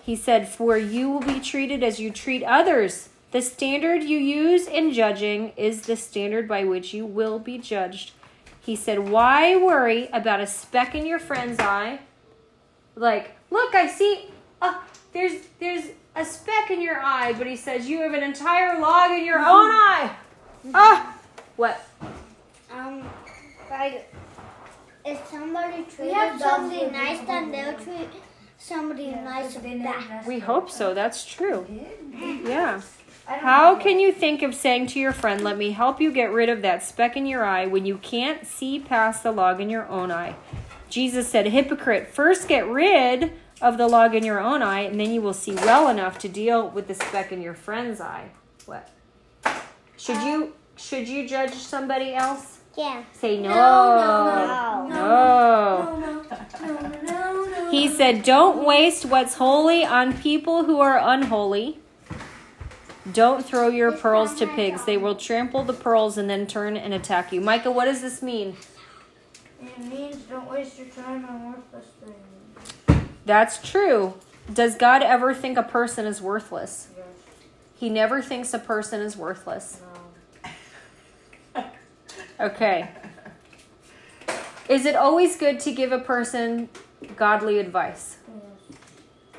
He 0.02 0.16
said, 0.16 0.48
For 0.48 0.76
you 0.76 1.08
will 1.08 1.20
be 1.20 1.40
treated 1.40 1.82
as 1.82 2.00
you 2.00 2.10
treat 2.10 2.42
others. 2.42 3.08
The 3.30 3.40
standard 3.40 4.02
you 4.02 4.18
use 4.18 4.66
in 4.66 4.92
judging 4.92 5.52
is 5.56 5.82
the 5.82 5.96
standard 5.96 6.48
by 6.48 6.64
which 6.64 6.92
you 6.92 7.06
will 7.06 7.38
be 7.38 7.58
judged. 7.58 8.12
He 8.60 8.76
said, 8.76 9.10
Why 9.10 9.56
worry 9.56 10.08
about 10.12 10.40
a 10.40 10.46
speck 10.46 10.94
in 10.94 11.06
your 11.06 11.18
friend's 11.18 11.60
eye? 11.60 12.00
Like, 12.96 13.36
look, 13.50 13.74
I 13.74 13.86
see, 13.86 14.30
uh, 14.60 14.74
there's, 15.12 15.46
there's 15.60 15.84
a 16.14 16.24
speck 16.24 16.70
in 16.70 16.80
your 16.82 17.00
eye, 17.00 17.32
but 17.32 17.46
he 17.46 17.56
says, 17.56 17.88
You 17.88 18.00
have 18.02 18.14
an 18.14 18.22
entire 18.22 18.80
log 18.80 19.12
in 19.12 19.24
your 19.24 19.38
own 19.38 19.70
eye. 19.70 20.16
Ah, 20.74 21.18
what? 21.56 21.86
Um, 22.72 23.08
like 23.70 24.12
if 25.04 25.26
somebody 25.28 25.84
treats 25.84 26.12
have 26.12 26.40
somebody 26.40 26.90
nice, 26.90 27.20
then 27.26 27.50
they'll 27.50 27.74
treat 27.74 28.08
somebody 28.58 29.10
nice 29.10 29.56
back. 29.56 30.26
We 30.26 30.38
hope 30.38 30.70
so. 30.70 30.94
That's 30.94 31.24
true. 31.24 31.66
Yeah. 32.44 32.80
How 33.26 33.76
can 33.76 34.00
you 34.00 34.12
think 34.12 34.42
of 34.42 34.54
saying 34.54 34.88
to 34.88 34.98
your 34.98 35.12
friend, 35.12 35.42
Let 35.42 35.56
me 35.56 35.70
help 35.70 36.00
you 36.00 36.12
get 36.12 36.32
rid 36.32 36.48
of 36.48 36.62
that 36.62 36.82
speck 36.82 37.16
in 37.16 37.26
your 37.26 37.44
eye 37.44 37.66
when 37.66 37.86
you 37.86 37.98
can't 37.98 38.46
see 38.46 38.80
past 38.80 39.22
the 39.22 39.32
log 39.32 39.60
in 39.60 39.70
your 39.70 39.86
own 39.88 40.10
eye? 40.10 40.34
Jesus 40.88 41.28
said, 41.28 41.46
Hypocrite, 41.46 42.08
first 42.08 42.48
get 42.48 42.66
rid 42.66 43.32
of 43.60 43.78
the 43.78 43.86
log 43.86 44.14
in 44.14 44.24
your 44.24 44.40
own 44.40 44.62
eye, 44.62 44.80
and 44.80 44.98
then 44.98 45.12
you 45.12 45.20
will 45.20 45.34
see 45.34 45.54
well 45.54 45.88
enough 45.88 46.18
to 46.20 46.28
deal 46.28 46.68
with 46.68 46.88
the 46.88 46.94
speck 46.94 47.32
in 47.32 47.42
your 47.42 47.54
friend's 47.54 48.00
eye. 48.00 48.30
What? 48.66 48.88
Should 49.96 50.22
you 50.22 50.54
should 50.76 51.06
you 51.06 51.28
judge 51.28 51.52
somebody 51.52 52.14
else? 52.14 52.60
Yeah. 52.76 53.02
Say 53.12 53.38
no. 53.38 53.48
No. 53.50 54.86
No. 54.88 56.00
No, 56.00 56.22
no, 56.60 56.80
no, 56.80 56.88
no, 57.02 57.44
no. 57.44 57.70
He 57.70 57.88
said, 57.88 58.22
Don't 58.22 58.64
waste 58.64 59.04
what's 59.04 59.34
holy 59.34 59.84
on 59.84 60.16
people 60.16 60.64
who 60.64 60.80
are 60.80 60.98
unholy. 60.98 61.78
Don't 63.12 63.44
throw 63.44 63.68
your 63.68 63.92
pearls 63.92 64.34
to 64.36 64.46
pigs. 64.46 64.84
They 64.84 64.96
will 64.96 65.16
trample 65.16 65.64
the 65.64 65.72
pearls 65.72 66.16
and 66.16 66.30
then 66.30 66.46
turn 66.46 66.76
and 66.76 66.94
attack 66.94 67.32
you. 67.32 67.40
Micah, 67.40 67.70
what 67.70 67.86
does 67.86 68.00
this 68.00 68.22
mean? 68.22 68.56
It 69.60 69.78
means 69.78 70.16
don't 70.16 70.50
waste 70.50 70.78
your 70.78 70.88
time 70.88 71.24
on 71.26 71.52
worthless 71.52 71.86
things. 72.02 72.29
That's 73.26 73.58
true. 73.58 74.14
Does 74.52 74.76
God 74.76 75.02
ever 75.02 75.32
think 75.34 75.56
a 75.56 75.62
person 75.62 76.06
is 76.06 76.20
worthless? 76.20 76.88
Yes. 76.96 77.06
He 77.76 77.88
never 77.88 78.20
thinks 78.20 78.52
a 78.52 78.58
person 78.58 79.00
is 79.00 79.16
worthless. 79.16 79.80
No. 79.80 81.64
Okay. 82.40 82.88
Is 84.68 84.86
it 84.86 84.96
always 84.96 85.36
good 85.36 85.60
to 85.60 85.72
give 85.72 85.92
a 85.92 85.98
person 85.98 86.70
godly 87.16 87.58
advice? 87.58 88.16
Yes. 88.26 88.78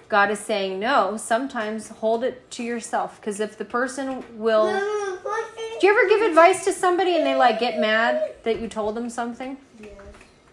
God 0.07 0.29
is 0.29 0.39
saying 0.39 0.79
no. 0.79 1.17
Sometimes 1.17 1.89
hold 1.89 2.23
it 2.23 2.51
to 2.51 2.63
yourself 2.63 3.19
because 3.19 3.39
if 3.39 3.57
the 3.57 3.65
person 3.65 4.23
will 4.37 4.65
Do 5.79 5.87
you 5.87 5.97
ever 5.97 6.09
give 6.09 6.21
advice 6.21 6.63
to 6.65 6.71
somebody 6.73 7.15
and 7.15 7.25
they 7.25 7.33
like 7.33 7.59
get 7.59 7.79
mad 7.79 8.35
that 8.43 8.61
you 8.61 8.67
told 8.67 8.95
them 8.95 9.09
something? 9.09 9.57
Yes. 9.81 9.89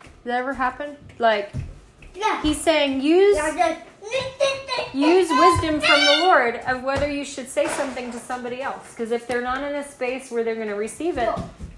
Does 0.01 0.11
that 0.25 0.39
ever 0.39 0.55
happen? 0.55 0.97
Like. 1.19 1.53
He's 2.43 2.61
saying 2.61 3.01
use 3.01 3.37
use 4.95 5.29
wisdom 5.29 5.81
from 5.81 6.05
the 6.05 6.21
Lord 6.25 6.57
of 6.67 6.83
whether 6.83 7.11
you 7.11 7.25
should 7.25 7.49
say 7.49 7.67
something 7.69 8.11
to 8.13 8.19
somebody 8.19 8.63
else. 8.63 8.91
Because 8.91 9.11
if 9.13 9.27
they're 9.27 9.43
not 9.43 9.63
in 9.63 9.75
a 9.75 9.85
space 9.87 10.31
where 10.31 10.43
they're 10.45 10.55
going 10.55 10.69
to 10.69 10.75
receive 10.75 11.19
it, 11.19 11.29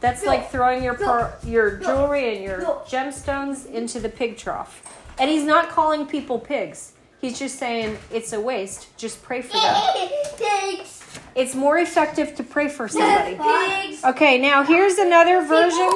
that's 0.00 0.24
like 0.24 0.50
throwing 0.50 0.82
your 0.82 0.94
per- 0.94 1.34
your 1.44 1.76
jewelry 1.78 2.34
and 2.36 2.44
your 2.44 2.60
gemstones 2.86 3.66
into 3.66 4.00
the 4.00 4.08
pig 4.08 4.36
trough. 4.36 4.82
And 5.18 5.28
he's 5.30 5.44
not 5.44 5.68
calling 5.70 6.06
people 6.06 6.38
pigs. 6.38 6.92
He's 7.20 7.38
just 7.38 7.58
saying 7.58 7.98
it's 8.10 8.32
a 8.32 8.40
waste. 8.40 8.96
Just 8.96 9.22
pray 9.22 9.42
for 9.42 9.52
them. 9.52 9.74
Thanks. 10.36 11.02
It's 11.34 11.54
more 11.54 11.78
effective 11.78 12.34
to 12.36 12.42
pray 12.42 12.68
for 12.68 12.88
somebody. 12.88 13.36
Pigs. 13.36 14.02
Okay, 14.04 14.38
now 14.38 14.62
here's 14.62 14.96
another 14.98 15.42
version. 15.42 15.90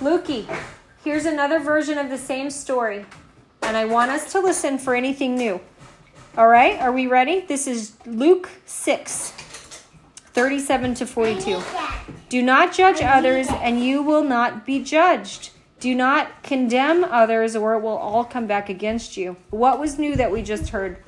Lukey, 0.00 0.46
here's 1.04 1.26
another 1.26 1.58
version 1.58 1.98
of 1.98 2.08
the 2.08 2.18
same 2.18 2.50
story. 2.50 3.04
And 3.62 3.76
I 3.76 3.84
want 3.84 4.10
us 4.10 4.32
to 4.32 4.40
listen 4.40 4.78
for 4.78 4.94
anything 4.94 5.36
new. 5.36 5.60
All 6.36 6.48
right, 6.48 6.80
are 6.80 6.92
we 6.92 7.06
ready? 7.06 7.40
This 7.40 7.66
is 7.66 7.92
Luke 8.06 8.48
6, 8.64 9.30
37 10.32 10.94
to 10.94 11.06
42. 11.06 11.62
Do 12.28 12.42
not 12.42 12.72
judge 12.72 13.02
others, 13.02 13.48
and 13.48 13.84
you 13.84 14.02
will 14.02 14.24
not 14.24 14.64
be 14.64 14.82
judged. 14.82 15.50
Do 15.78 15.94
not 15.94 16.42
condemn 16.42 17.04
others, 17.04 17.54
or 17.54 17.74
it 17.74 17.80
will 17.80 17.98
all 17.98 18.24
come 18.24 18.46
back 18.46 18.68
against 18.68 19.16
you. 19.16 19.36
What 19.50 19.78
was 19.78 19.98
new 19.98 20.16
that 20.16 20.30
we 20.30 20.42
just 20.42 20.70
heard? 20.70 21.02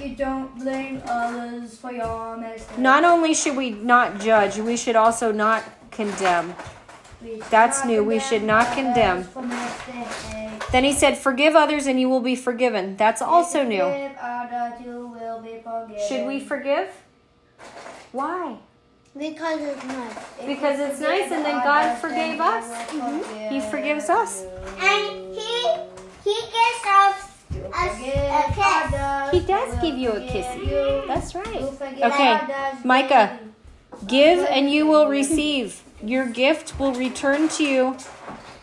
You 0.00 0.16
don't 0.16 0.56
blame 0.58 1.02
others 1.06 1.76
for 1.76 1.92
your 1.92 2.36
mistakes. 2.38 2.78
Not 2.78 3.04
only 3.04 3.34
should 3.34 3.56
we 3.56 3.70
not 3.70 4.20
judge, 4.20 4.56
we 4.56 4.76
should 4.76 4.96
also 4.96 5.30
not 5.32 5.62
condemn. 5.90 6.54
We 7.22 7.36
should 7.36 7.42
That's 7.50 7.84
new. 7.84 8.02
We 8.04 8.18
should 8.18 8.42
not 8.42 8.74
condemn. 8.74 9.28
Then 10.72 10.84
he 10.84 10.92
said, 10.92 11.18
Forgive 11.18 11.56
others, 11.56 11.86
and 11.86 12.00
you 12.00 12.08
will 12.08 12.20
be 12.20 12.36
forgiven. 12.36 12.96
That's 12.96 13.20
also 13.20 13.64
new. 13.64 13.82
forgive 13.82 14.16
others, 14.20 14.80
you 14.84 15.06
will 15.08 15.40
be 15.40 15.60
forgiven. 15.62 16.08
Should 16.08 16.26
we 16.26 16.40
forgive? 16.40 16.88
Why? 18.12 18.56
Because 19.16 19.60
it's 19.60 19.84
nice. 19.84 20.14
Because 20.46 20.78
it's 20.78 21.00
nice 21.00 21.32
and 21.32 21.44
then 21.44 21.62
God 21.64 21.98
forgave 21.98 22.40
us. 22.40 22.64
Mm-hmm. 22.64 23.48
He, 23.48 23.54
will 23.58 23.60
He 23.64 23.70
forgives 23.70 24.08
us. 24.08 24.44
And 24.78 25.34
he 25.34 25.66
he 26.22 26.34
gives 26.34 26.84
us 26.86 27.30
a, 27.50 27.86
a 28.30 28.52
kiss. 28.54 29.32
He 29.32 29.46
does 29.46 29.74
will 29.74 29.82
give 29.82 29.98
you 29.98 30.10
a 30.10 30.14
forgive 30.14 30.30
kissy. 30.30 30.66
you. 30.66 31.02
That's 31.08 31.34
You 31.34 31.40
right. 31.40 31.72
forgive 31.74 32.02
Okay, 32.04 32.40
Micah. 32.84 33.38
Give 34.06 34.46
and 34.48 34.70
you 34.70 34.86
will 34.86 35.08
receive. 35.08 35.82
Your 36.02 36.26
gift 36.26 36.78
will 36.78 36.94
return 36.94 37.48
to 37.50 37.64
you 37.64 37.96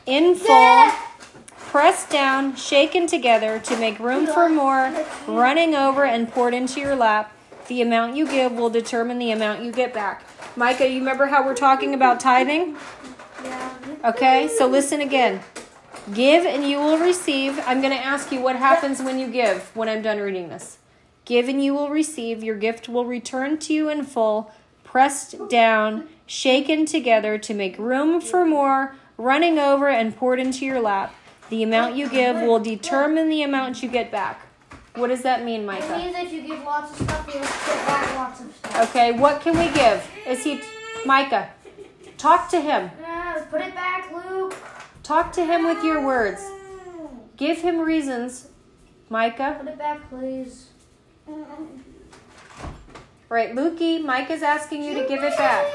in 0.05 0.35
full, 0.35 0.87
pressed 1.57 2.09
down, 2.09 2.55
shaken 2.55 3.05
together 3.05 3.59
to 3.59 3.77
make 3.79 3.99
room 3.99 4.25
for 4.25 4.49
more, 4.49 4.91
running 5.27 5.75
over 5.75 6.03
and 6.05 6.29
poured 6.29 6.53
into 6.53 6.79
your 6.79 6.95
lap. 6.95 7.31
The 7.67 7.81
amount 7.81 8.15
you 8.15 8.27
give 8.27 8.53
will 8.53 8.69
determine 8.69 9.19
the 9.19 9.31
amount 9.31 9.63
you 9.63 9.71
get 9.71 9.93
back. 9.93 10.23
Micah, 10.55 10.89
you 10.89 10.99
remember 10.99 11.27
how 11.27 11.45
we're 11.45 11.55
talking 11.55 11.93
about 11.93 12.19
tithing? 12.19 12.75
Yeah. 13.43 13.77
Okay, 14.05 14.47
so 14.57 14.65
listen 14.65 15.01
again. 15.01 15.41
Give 16.13 16.45
and 16.45 16.67
you 16.67 16.77
will 16.79 16.97
receive. 16.97 17.59
I'm 17.67 17.81
going 17.81 17.95
to 17.95 18.03
ask 18.03 18.31
you 18.31 18.41
what 18.41 18.55
happens 18.55 19.01
when 19.01 19.19
you 19.19 19.27
give 19.27 19.75
when 19.75 19.89
I'm 19.89 20.01
done 20.01 20.19
reading 20.19 20.49
this. 20.49 20.77
Give 21.25 21.49
and 21.49 21.63
you 21.63 21.73
will 21.73 21.89
receive. 21.89 22.43
Your 22.43 22.55
gift 22.55 22.87
will 22.87 23.05
return 23.05 23.59
to 23.59 23.73
you 23.73 23.89
in 23.89 24.03
full, 24.05 24.51
pressed 24.85 25.49
down, 25.49 26.07
shaken 26.27 26.85
together 26.85 27.39
to 27.39 27.53
make 27.53 27.77
room 27.79 28.21
for 28.21 28.45
more, 28.45 28.95
running 29.17 29.57
over 29.57 29.89
and 29.89 30.15
poured 30.15 30.39
into 30.39 30.65
your 30.65 30.79
lap. 30.79 31.15
The 31.49 31.63
amount 31.63 31.95
you 31.95 32.09
give 32.09 32.35
will 32.35 32.59
determine 32.59 33.29
the 33.29 33.41
amount 33.41 33.81
you 33.81 33.89
get 33.89 34.11
back. 34.11 34.41
What 34.95 35.07
does 35.07 35.21
that 35.23 35.45
mean, 35.45 35.65
Micah? 35.65 35.95
It 35.95 36.13
means 36.13 36.17
if 36.17 36.33
you 36.33 36.41
give 36.41 36.63
lots 36.63 36.91
of 36.91 37.07
stuff, 37.07 37.25
you'll 37.27 37.41
get 37.41 37.87
back 37.87 38.15
lots 38.15 38.41
of 38.41 38.55
stuff. 38.55 38.89
Okay, 38.89 39.11
what 39.13 39.41
can 39.41 39.57
we 39.57 39.71
give? 39.73 40.05
Is 40.27 40.43
he 40.43 40.59
Micah? 41.05 41.49
Talk 42.17 42.49
to 42.49 42.59
him. 42.59 42.89
Put 43.49 43.61
it 43.61 43.73
back, 43.75 44.11
Luke. 44.11 44.55
Talk 45.03 45.31
to 45.33 45.45
him 45.45 45.65
with 45.65 45.83
your 45.83 46.05
words. 46.05 46.43
Give 47.37 47.59
him 47.59 47.79
reasons, 47.79 48.49
Micah. 49.09 49.55
Put 49.59 49.69
it 49.69 49.77
back, 49.77 50.09
please. 50.09 50.71
Right, 53.29 53.53
Lukey, 53.53 54.01
Mike 54.01 54.29
is 54.29 54.41
asking 54.41 54.83
you 54.83 54.93
to 54.93 55.07
give 55.07 55.21
it 55.21 55.35
back. 55.37 55.65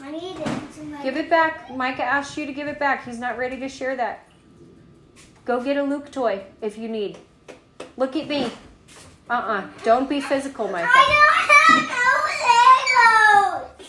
I 0.00 0.10
need 0.12 0.36
it. 0.36 1.02
Give 1.02 1.16
it 1.16 1.28
back. 1.28 1.74
Micah 1.74 2.04
asked 2.04 2.36
you 2.36 2.46
to 2.46 2.52
give 2.52 2.68
it 2.68 2.78
back. 2.78 3.04
He's 3.04 3.18
not 3.18 3.36
ready 3.36 3.58
to 3.58 3.68
share 3.68 3.96
that. 3.96 4.24
Go 5.44 5.62
get 5.62 5.76
a 5.76 5.82
Luke 5.82 6.12
toy 6.12 6.44
if 6.62 6.78
you 6.78 6.88
need. 6.88 7.18
Look 7.96 8.14
at 8.14 8.28
me. 8.28 8.44
Uh 9.28 9.32
uh-uh. 9.32 9.58
uh. 9.58 9.66
do 9.82 9.90
not 9.90 10.08
be 10.08 10.20
physical, 10.20 10.68
Micah. 10.68 10.88
I 10.88 11.04
don't 11.14 11.88
have 11.88 11.88
no 11.90 13.64
Legos. 13.80 13.88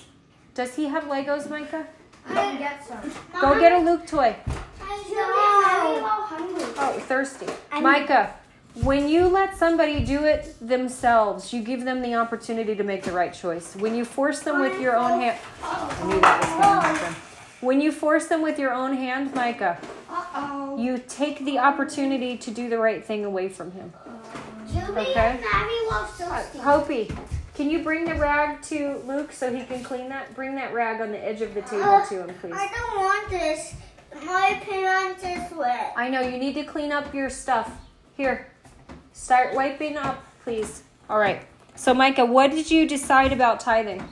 Does 0.55 0.75
he 0.75 0.85
have 0.85 1.03
Legos, 1.03 1.49
Micah? 1.49 1.87
I 2.27 2.33
can 2.33 2.57
get 2.57 2.85
some. 2.85 3.11
Go 3.39 3.59
get 3.59 3.71
a 3.71 3.79
Luke 3.79 4.07
toy. 4.07 4.35
I 4.81 5.99
hungry. 6.01 6.63
Oh, 6.77 6.99
thirsty. 7.07 7.47
Micah, 7.71 8.33
when 8.75 9.09
you 9.09 9.27
let 9.27 9.57
somebody 9.57 9.99
do 10.05 10.25
it 10.25 10.55
themselves, 10.61 11.51
you 11.51 11.61
give 11.61 11.83
them 11.85 12.01
the 12.01 12.15
opportunity 12.15 12.75
to 12.75 12.83
make 12.83 13.03
the 13.03 13.11
right 13.11 13.33
choice. 13.33 13.75
When 13.75 13.95
you 13.95 14.05
force 14.05 14.39
them 14.41 14.61
with 14.61 14.79
your 14.79 14.95
own 14.95 15.19
hand, 15.19 15.39
I 15.63 16.07
knew 16.07 16.21
that 16.21 16.39
was 16.39 16.49
going 16.49 16.61
to 16.61 17.01
happen. 17.01 17.15
When 17.61 17.81
you 17.81 17.91
force 17.91 18.27
them 18.27 18.41
with 18.41 18.57
your 18.57 18.73
own 18.73 18.93
hand, 18.95 19.33
Micah, 19.35 19.77
you 20.77 21.01
take 21.07 21.43
the 21.43 21.59
opportunity 21.59 22.37
to 22.37 22.51
do 22.51 22.69
the 22.69 22.77
right 22.77 23.03
thing 23.03 23.25
away 23.25 23.49
from 23.49 23.71
him. 23.71 23.91
Okay. 24.89 25.39
Uh. 26.21 26.43
Hopi, 26.61 27.11
can 27.55 27.69
you 27.69 27.83
bring 27.83 28.05
the 28.05 28.15
rag 28.15 28.61
to 28.63 29.01
Luke 29.05 29.31
so 29.33 29.53
he 29.53 29.65
can 29.65 29.83
clean 29.83 30.07
that? 30.09 30.33
Bring 30.35 30.55
that 30.55 30.73
rag 30.73 31.01
on 31.01 31.11
the 31.11 31.17
edge 31.23 31.41
of 31.41 31.53
the 31.53 31.61
table 31.63 32.01
to 32.07 32.23
him, 32.27 32.35
please. 32.39 32.53
I 32.55 32.67
don't 32.67 33.03
want 33.03 33.29
this. 33.29 33.73
my 34.25 34.61
pants 34.63 35.23
is 35.23 35.57
wet. 35.57 35.93
I 35.97 36.07
know 36.09 36.21
you 36.21 36.37
need 36.37 36.53
to 36.53 36.63
clean 36.63 36.91
up 36.93 37.13
your 37.13 37.29
stuff. 37.29 37.69
Here, 38.15 38.47
start 39.19 39.53
wiping 39.53 39.97
up, 39.97 40.23
please. 40.43 40.83
All 41.09 41.19
right. 41.19 41.45
So, 41.75 41.93
Micah, 41.93 42.25
what 42.25 42.51
did 42.51 42.71
you 42.71 42.87
decide 42.87 43.31
about 43.33 43.59
tithing? 43.59 44.03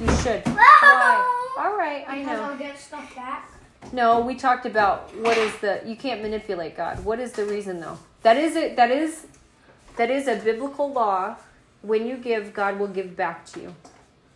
You 0.00 0.10
should. 0.16 0.42
Why? 0.46 1.52
All 1.58 1.76
right, 1.76 2.04
I 2.08 2.18
Because 2.20 2.38
know. 2.38 2.44
I'll 2.44 2.58
get 2.58 2.78
stuff 2.78 3.14
back. 3.14 3.50
No, 3.92 4.20
we 4.20 4.34
talked 4.34 4.66
about 4.66 5.14
what 5.16 5.36
is 5.36 5.54
the 5.58 5.82
you 5.84 5.96
can't 5.96 6.22
manipulate 6.22 6.76
God. 6.76 7.04
What 7.04 7.18
is 7.20 7.32
the 7.32 7.44
reason 7.44 7.80
though? 7.80 7.98
That 8.22 8.36
is 8.36 8.56
it. 8.56 8.76
That 8.76 8.90
is 8.90 9.26
that 9.96 10.10
is 10.10 10.28
a 10.28 10.36
biblical 10.36 10.92
law. 10.92 11.36
When 11.82 12.06
you 12.06 12.16
give, 12.16 12.52
God 12.52 12.78
will 12.78 12.88
give 12.88 13.16
back 13.16 13.46
to 13.46 13.60
you. 13.60 13.74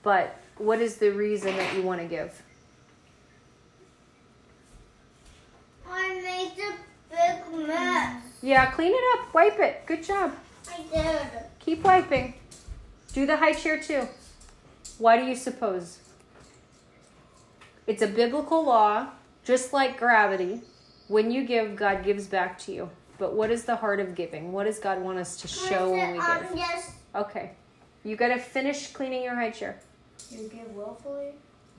But 0.03 0.41
what 0.59 0.81
is 0.81 0.97
the 0.97 1.11
reason 1.11 1.57
that 1.57 1.75
you 1.75 1.83
want 1.83 2.01
to 2.01 2.07
give? 2.07 2.43
I 5.89 6.21
made 6.21 6.23
a 6.25 6.25
big 6.25 6.25
mess. 6.25 6.44
Yeah, 8.45 8.67
clean 8.67 8.93
it 8.95 9.19
up. 9.19 9.33
Wipe 9.33 9.59
it. 9.59 9.87
Good 9.87 10.05
job. 10.05 10.35
I 10.71 10.83
did. 10.93 11.23
Keep 11.61 11.83
wiping. 11.83 12.35
Do 13.15 13.25
the 13.25 13.39
high 13.39 13.55
chair 13.55 13.81
too. 13.81 14.07
Why 14.99 15.19
do 15.19 15.25
you 15.25 15.35
suppose? 15.35 15.99
It's 17.87 18.03
a 18.03 18.07
biblical 18.07 18.63
law, 18.63 19.07
just 19.45 19.73
like 19.73 19.99
gravity. 19.99 20.61
When 21.09 21.31
you 21.31 21.45
give, 21.45 21.75
God 21.75 22.05
gives 22.05 22.27
back 22.27 22.59
to 22.61 22.73
you. 22.73 22.91
But 23.17 23.33
what 23.33 23.51
is 23.51 23.65
the 23.65 23.77
heart 23.77 23.99
of 23.99 24.15
giving? 24.15 24.53
What 24.53 24.65
does 24.65 24.79
God 24.79 25.01
want 25.01 25.19
us 25.19 25.39
to 25.39 25.49
show 25.49 25.93
when 25.93 26.13
we 26.13 26.19
give? 26.19 26.55
just 26.55 26.91
Okay. 27.15 27.53
You 28.05 28.15
got 28.15 28.29
to 28.29 28.39
finish 28.39 28.89
cleaning 28.89 29.23
your 29.23 29.37
high 29.37 29.53
chair. 29.53 29.81
You 30.31 30.51
give 30.51 30.71
willfully. 30.75 31.31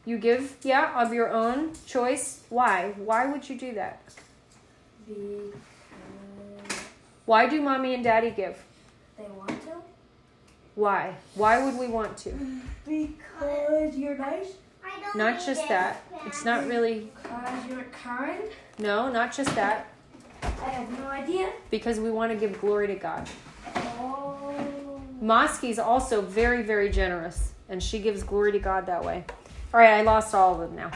You 0.03 0.17
give, 0.17 0.55
yeah, 0.63 0.99
of 0.99 1.13
your 1.13 1.29
own 1.29 1.73
choice. 1.85 2.41
Why? 2.49 2.95
Why 2.97 3.27
would 3.27 3.47
you 3.47 3.55
do 3.55 3.75
that? 3.75 4.01
Because 5.07 5.53
Why 7.25 7.47
do 7.47 7.61
mommy 7.61 7.93
and 7.95 8.03
daddy 8.03 8.29
give? 8.31 8.57
they 9.17 9.23
want 9.37 9.49
to. 9.63 9.71
Why? 10.75 11.15
Why 11.35 11.63
would 11.63 11.77
we 11.79 11.87
want 11.87 12.17
to? 12.19 12.31
Because 12.85 13.95
you're 13.95 14.17
nice. 14.17 14.53
I 14.83 14.99
don't 15.01 15.15
Not 15.15 15.35
just 15.45 15.63
it. 15.63 15.69
that. 15.69 16.03
It's 16.25 16.43
not 16.45 16.67
really, 16.67 17.09
Because 17.23 17.65
you're 17.69 17.85
kind. 17.85 18.43
no, 18.77 19.09
not 19.11 19.33
just 19.33 19.55
that. 19.55 19.87
I 20.43 20.69
have 20.69 20.99
no 20.99 21.07
idea. 21.07 21.49
Because 21.71 21.99
we 21.99 22.11
want 22.11 22.31
to 22.31 22.37
give 22.37 22.59
glory 22.61 22.87
to 22.87 22.95
God. 22.95 23.27
Oh. 23.75 25.01
Moski's 25.21 25.79
also 25.79 26.21
very, 26.21 26.61
very 26.61 26.89
generous, 26.89 27.53
and 27.69 27.81
she 27.81 27.99
gives 27.99 28.21
glory 28.21 28.51
to 28.51 28.59
God 28.59 28.85
that 28.85 29.03
way. 29.03 29.23
All 29.73 29.79
right, 29.79 29.93
I 29.93 30.01
lost 30.01 30.35
all 30.35 30.53
of 30.53 30.59
them 30.59 30.75
now. 30.75 30.87
I'm 30.87 30.91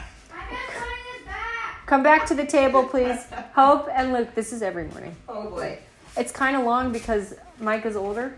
just 0.50 0.68
putting 0.78 1.20
it 1.22 1.26
back. 1.26 1.86
Come 1.86 2.02
back 2.02 2.26
to 2.26 2.34
the 2.34 2.46
table, 2.46 2.84
please. 2.84 3.18
Hope 3.54 3.88
and 3.92 4.12
Luke, 4.12 4.34
this 4.34 4.52
is 4.52 4.62
every 4.62 4.84
morning. 4.88 5.16
Oh 5.28 5.48
boy. 5.50 5.78
It's 6.16 6.32
kind 6.32 6.56
of 6.56 6.64
long 6.64 6.92
because 6.92 7.34
Micah's 7.58 7.96
older, 7.96 8.34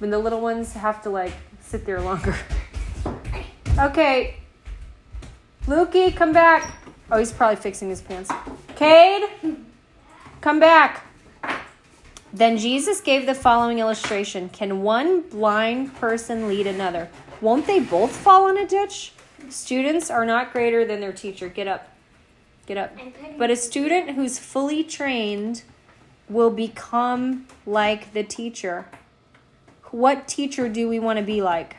and 0.00 0.12
the 0.12 0.18
little 0.18 0.40
ones 0.40 0.72
have 0.74 1.02
to 1.02 1.10
like 1.10 1.32
sit 1.60 1.84
there 1.86 2.00
longer. 2.00 2.36
Okay, 3.78 4.36
Lukey, 5.66 6.14
come 6.14 6.32
back. 6.32 6.70
Oh, 7.10 7.18
he's 7.18 7.32
probably 7.32 7.56
fixing 7.56 7.88
his 7.88 8.02
pants. 8.02 8.30
Cade, 8.76 9.22
come 10.42 10.60
back. 10.60 11.06
Then 12.32 12.58
Jesus 12.58 13.00
gave 13.00 13.24
the 13.24 13.34
following 13.34 13.78
illustration 13.78 14.48
Can 14.50 14.82
one 14.82 15.22
blind 15.22 15.94
person 15.94 16.48
lead 16.48 16.66
another? 16.66 17.08
Won't 17.40 17.66
they 17.66 17.80
both 17.80 18.14
fall 18.14 18.48
in 18.48 18.58
a 18.58 18.66
ditch? 18.66 19.12
Students 19.48 20.10
are 20.10 20.26
not 20.26 20.52
greater 20.52 20.84
than 20.84 21.00
their 21.00 21.12
teacher. 21.12 21.48
Get 21.48 21.66
up. 21.66 21.88
Get 22.66 22.76
up. 22.76 22.96
But 23.38 23.50
a 23.50 23.56
student 23.56 24.10
who's 24.10 24.38
fully 24.38 24.84
trained 24.84 25.62
will 26.30 26.50
become 26.50 27.46
like 27.66 28.12
the 28.14 28.22
teacher. 28.22 28.86
What 29.90 30.28
teacher 30.28 30.68
do 30.68 30.88
we 30.88 30.98
want 30.98 31.18
to 31.18 31.24
be 31.24 31.42
like? 31.42 31.76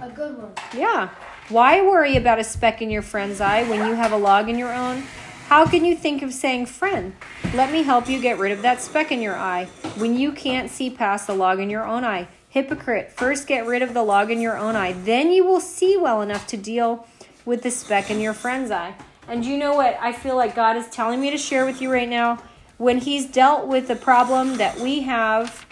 A 0.00 0.10
good 0.10 0.36
one. 0.36 0.52
Yeah. 0.76 1.08
Why 1.48 1.80
worry 1.80 2.16
about 2.16 2.38
a 2.38 2.44
speck 2.44 2.82
in 2.82 2.90
your 2.90 3.02
friend's 3.02 3.40
eye 3.40 3.68
when 3.68 3.86
you 3.86 3.94
have 3.94 4.12
a 4.12 4.16
log 4.16 4.48
in 4.48 4.58
your 4.58 4.72
own? 4.72 5.04
How 5.48 5.64
can 5.64 5.84
you 5.84 5.94
think 5.96 6.22
of 6.22 6.34
saying, 6.34 6.66
friend, 6.66 7.14
let 7.54 7.72
me 7.72 7.84
help 7.84 8.08
you 8.08 8.20
get 8.20 8.38
rid 8.38 8.52
of 8.52 8.62
that 8.62 8.82
speck 8.82 9.12
in 9.12 9.22
your 9.22 9.36
eye 9.36 9.66
when 9.96 10.18
you 10.18 10.32
can't 10.32 10.70
see 10.70 10.90
past 10.90 11.28
the 11.28 11.34
log 11.34 11.60
in 11.60 11.70
your 11.70 11.86
own 11.86 12.04
eye? 12.04 12.28
Hypocrite, 12.48 13.12
first 13.12 13.46
get 13.46 13.64
rid 13.64 13.80
of 13.80 13.94
the 13.94 14.02
log 14.02 14.30
in 14.30 14.40
your 14.40 14.56
own 14.56 14.74
eye, 14.74 14.92
then 14.92 15.30
you 15.30 15.44
will 15.44 15.60
see 15.60 15.96
well 15.96 16.20
enough 16.20 16.46
to 16.48 16.56
deal 16.56 17.06
with 17.44 17.62
the 17.62 17.70
speck 17.70 18.10
in 18.10 18.20
your 18.20 18.34
friend's 18.34 18.70
eye. 18.70 18.94
And 19.28 19.44
you 19.44 19.56
know 19.56 19.74
what 19.74 19.96
I 20.00 20.12
feel 20.12 20.36
like 20.36 20.54
God 20.56 20.76
is 20.76 20.88
telling 20.88 21.20
me 21.20 21.30
to 21.30 21.38
share 21.38 21.64
with 21.64 21.80
you 21.80 21.92
right 21.92 22.08
now? 22.08 22.42
When 22.78 22.98
He's 22.98 23.26
dealt 23.26 23.66
with 23.66 23.88
the 23.88 23.96
problem 23.96 24.56
that 24.56 24.78
we 24.78 25.00
have 25.02 25.64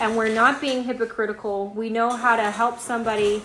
and 0.00 0.16
we're 0.16 0.32
not 0.32 0.60
being 0.60 0.84
hypocritical, 0.84 1.68
we 1.68 1.90
know 1.90 2.10
how 2.10 2.36
to 2.36 2.50
help 2.50 2.78
somebody 2.78 3.42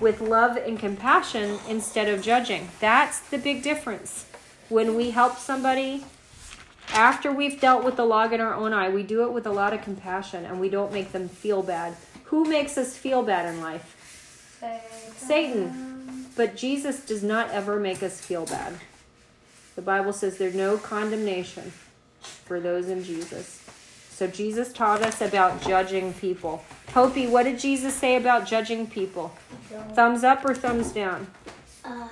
with 0.00 0.20
love 0.20 0.56
and 0.56 0.78
compassion 0.78 1.58
instead 1.68 2.08
of 2.08 2.20
judging. 2.20 2.68
That's 2.78 3.20
the 3.20 3.38
big 3.38 3.62
difference. 3.62 4.26
When 4.68 4.96
we 4.96 5.10
help 5.10 5.38
somebody 5.38 6.04
after 6.92 7.32
we've 7.32 7.58
dealt 7.58 7.84
with 7.84 7.96
the 7.96 8.04
log 8.04 8.34
in 8.34 8.40
our 8.40 8.54
own 8.54 8.74
eye, 8.74 8.90
we 8.90 9.02
do 9.02 9.24
it 9.24 9.32
with 9.32 9.46
a 9.46 9.52
lot 9.52 9.72
of 9.72 9.80
compassion 9.82 10.44
and 10.44 10.60
we 10.60 10.68
don't 10.68 10.92
make 10.92 11.12
them 11.12 11.28
feel 11.28 11.62
bad. 11.62 11.96
Who 12.24 12.44
makes 12.44 12.76
us 12.76 12.96
feel 12.96 13.22
bad 13.22 13.52
in 13.52 13.60
life? 13.62 14.58
Satan. 15.16 16.26
But 16.36 16.56
Jesus 16.56 17.04
does 17.04 17.22
not 17.22 17.50
ever 17.50 17.78
make 17.78 18.02
us 18.02 18.20
feel 18.20 18.44
bad. 18.44 18.74
The 19.76 19.82
Bible 19.82 20.12
says 20.12 20.36
there's 20.36 20.54
no 20.54 20.76
condemnation 20.76 21.72
for 22.26 22.60
those 22.60 22.88
in 22.88 23.02
Jesus. 23.04 23.60
So 24.10 24.26
Jesus 24.26 24.72
taught 24.72 25.02
us 25.02 25.20
about 25.20 25.60
judging 25.62 26.12
people. 26.14 26.64
Hopi, 26.92 27.26
what 27.26 27.42
did 27.44 27.58
Jesus 27.58 27.94
say 27.94 28.16
about 28.16 28.46
judging 28.46 28.86
people? 28.86 29.34
Thumbs 29.94 30.22
up 30.22 30.44
or 30.44 30.54
thumbs 30.54 30.92
down? 30.92 31.26
Uh, 31.84 32.08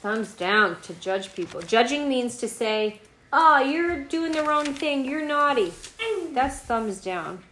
Thumbs 0.00 0.32
down 0.34 0.80
to 0.82 0.92
judge 0.94 1.34
people. 1.34 1.60
Judging 1.60 2.08
means 2.08 2.36
to 2.38 2.46
say, 2.46 3.00
oh, 3.32 3.58
you're 3.60 4.04
doing 4.04 4.30
the 4.30 4.44
wrong 4.44 4.72
thing. 4.74 5.04
You're 5.04 5.26
naughty. 5.26 5.72
That's 6.32 6.60
thumbs 6.60 7.00
down, 7.00 7.42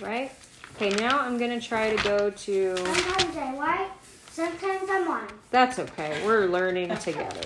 right? 0.00 0.30
Okay, 0.76 0.90
now 0.90 1.20
I'm 1.20 1.38
going 1.38 1.58
to 1.58 1.66
try 1.66 1.94
to 1.94 2.02
go 2.02 2.30
to. 2.30 2.76
sometimes 2.76 3.36
I 3.36 3.54
like, 3.54 3.90
sometimes 4.30 4.90
I'm 4.90 5.08
on. 5.08 5.28
That's 5.50 5.78
okay. 5.78 6.20
We're 6.26 6.46
learning 6.46 6.94
together. 6.98 7.40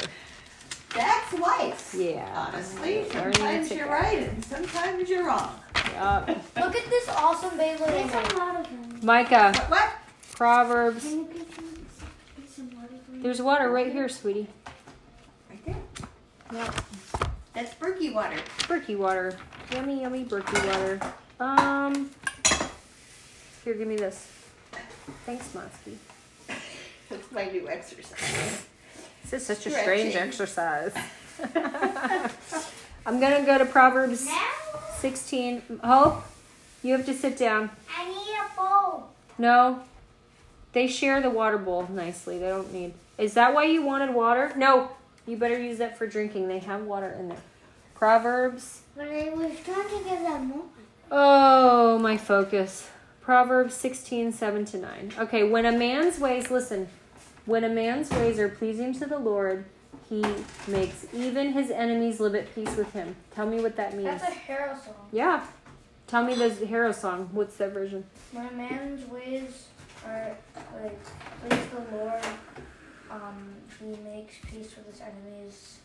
That's 0.94 1.32
life. 1.34 1.94
Yeah. 1.98 2.48
Honestly, 2.52 3.08
sometimes 3.10 3.70
you're 3.70 3.88
right 3.88 4.18
and 4.28 4.44
sometimes 4.44 5.08
you're 5.08 5.26
wrong. 5.26 5.58
Yup. 5.92 6.28
Look 6.28 6.76
at 6.76 6.88
this 6.90 7.08
awesome 7.08 7.50
Beyblade. 7.58 7.78
There's 7.78 8.12
I 8.14 8.20
a 8.20 8.22
made. 8.22 8.32
lot 8.34 8.56
of 8.60 8.64
them. 8.66 9.00
Micah, 9.02 9.52
What? 9.52 9.70
what? 9.70 9.90
Proverbs. 10.36 11.02
Can 11.04 11.18
you 11.18 11.24
get 11.34 11.54
some, 11.54 11.86
get 12.36 12.50
some 12.50 12.70
water? 12.76 12.94
There's 13.12 13.42
water 13.42 13.70
right 13.70 13.92
here, 13.92 14.08
sweetie. 14.08 14.46
Right 15.50 15.64
there. 15.66 15.76
Yep. 16.52 16.74
That's 17.54 17.74
Berkey 17.74 18.12
water. 18.12 18.36
Berkey 18.60 18.96
water. 18.96 19.36
Yummy, 19.72 20.00
yummy 20.02 20.24
Berkey 20.24 20.66
water. 20.66 21.00
Um. 21.40 22.10
Here, 23.64 23.74
give 23.74 23.88
me 23.88 23.96
this. 23.96 24.28
Thanks, 25.26 25.48
Mosky. 25.54 25.96
That's 27.08 27.32
my 27.32 27.46
new 27.46 27.68
exercise. 27.68 28.66
This 29.34 29.50
is 29.50 29.58
such 29.58 29.66
a 29.66 29.70
strange 29.76 30.14
exercise. 30.14 30.94
I'm 33.04 33.18
gonna 33.18 33.44
go 33.44 33.58
to 33.58 33.64
Proverbs 33.64 34.26
Now 34.26 34.48
16. 34.98 35.80
Hope, 35.82 36.22
you 36.84 36.92
have 36.92 37.04
to 37.06 37.14
sit 37.14 37.36
down. 37.36 37.68
I 37.92 38.06
need 38.06 38.14
a 38.14 38.56
bowl. 38.56 39.08
No, 39.36 39.82
they 40.72 40.86
share 40.86 41.20
the 41.20 41.30
water 41.30 41.58
bowl 41.58 41.88
nicely. 41.90 42.38
They 42.38 42.46
don't 42.46 42.72
need. 42.72 42.94
Is 43.18 43.34
that 43.34 43.52
why 43.52 43.64
you 43.64 43.82
wanted 43.82 44.14
water? 44.14 44.52
No, 44.54 44.92
you 45.26 45.36
better 45.36 45.60
use 45.60 45.78
that 45.78 45.98
for 45.98 46.06
drinking. 46.06 46.46
They 46.46 46.60
have 46.60 46.82
water 46.82 47.10
in 47.18 47.30
there. 47.30 47.42
Proverbs. 47.96 48.82
But 48.94 49.08
I 49.08 49.30
was 49.30 49.50
trying 49.64 49.88
to 49.98 50.04
get 50.04 50.22
that 50.22 50.44
more. 50.44 50.62
Oh, 51.10 51.98
my 51.98 52.16
focus. 52.16 52.88
Proverbs 53.20 53.74
16, 53.74 54.30
7 54.30 54.64
to 54.66 54.78
9. 54.78 55.12
Okay, 55.18 55.42
when 55.42 55.66
a 55.66 55.72
man's 55.72 56.20
ways, 56.20 56.52
listen, 56.52 56.86
when 57.46 57.64
a 57.64 57.68
man's 57.68 58.10
ways 58.10 58.38
are 58.38 58.48
pleasing 58.48 58.92
to 58.94 59.06
the 59.06 59.18
Lord, 59.18 59.64
he 60.08 60.24
makes 60.68 61.06
even 61.12 61.52
his 61.52 61.70
enemies 61.70 62.20
live 62.20 62.34
at 62.34 62.54
peace 62.54 62.76
with 62.76 62.92
him. 62.92 63.16
Tell 63.34 63.46
me 63.46 63.60
what 63.60 63.76
that 63.76 63.94
means. 63.94 64.20
That's 64.20 64.28
a 64.28 64.38
hero 64.38 64.76
song. 64.82 64.94
Yeah. 65.12 65.44
Tell 66.06 66.24
me 66.24 66.34
the 66.34 66.50
hero 66.50 66.92
song. 66.92 67.30
What's 67.32 67.56
that 67.56 67.72
version? 67.72 68.04
When 68.32 68.46
a 68.46 68.52
man's 68.52 69.08
ways 69.08 69.68
are 70.06 70.36
like 70.82 70.98
please 71.48 71.66
the 71.74 71.96
Lord, 71.96 72.22
um, 73.10 73.54
he 73.80 73.96
makes 74.02 74.34
peace 74.46 74.74
with 74.76 74.86
his 74.90 75.00
enemies. 75.00 75.78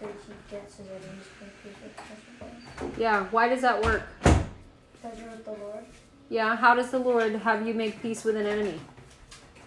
He 0.00 0.06
gets 0.50 0.76
his 0.76 0.86
enemies 0.86 1.26
to 1.38 1.44
peace 1.62 1.76
with 1.82 2.88
him. 2.88 2.92
Yeah, 2.98 3.24
why 3.30 3.48
does 3.48 3.60
that 3.62 3.82
work? 3.82 4.02
Because 4.22 5.18
you're 5.18 5.30
with 5.30 5.44
the 5.44 5.52
Lord. 5.52 5.84
Yeah, 6.30 6.54
how 6.54 6.74
does 6.76 6.90
the 6.92 6.98
Lord 6.98 7.34
have 7.34 7.66
you 7.66 7.74
make 7.74 8.00
peace 8.00 8.22
with 8.24 8.36
an 8.36 8.46
enemy? 8.46 8.78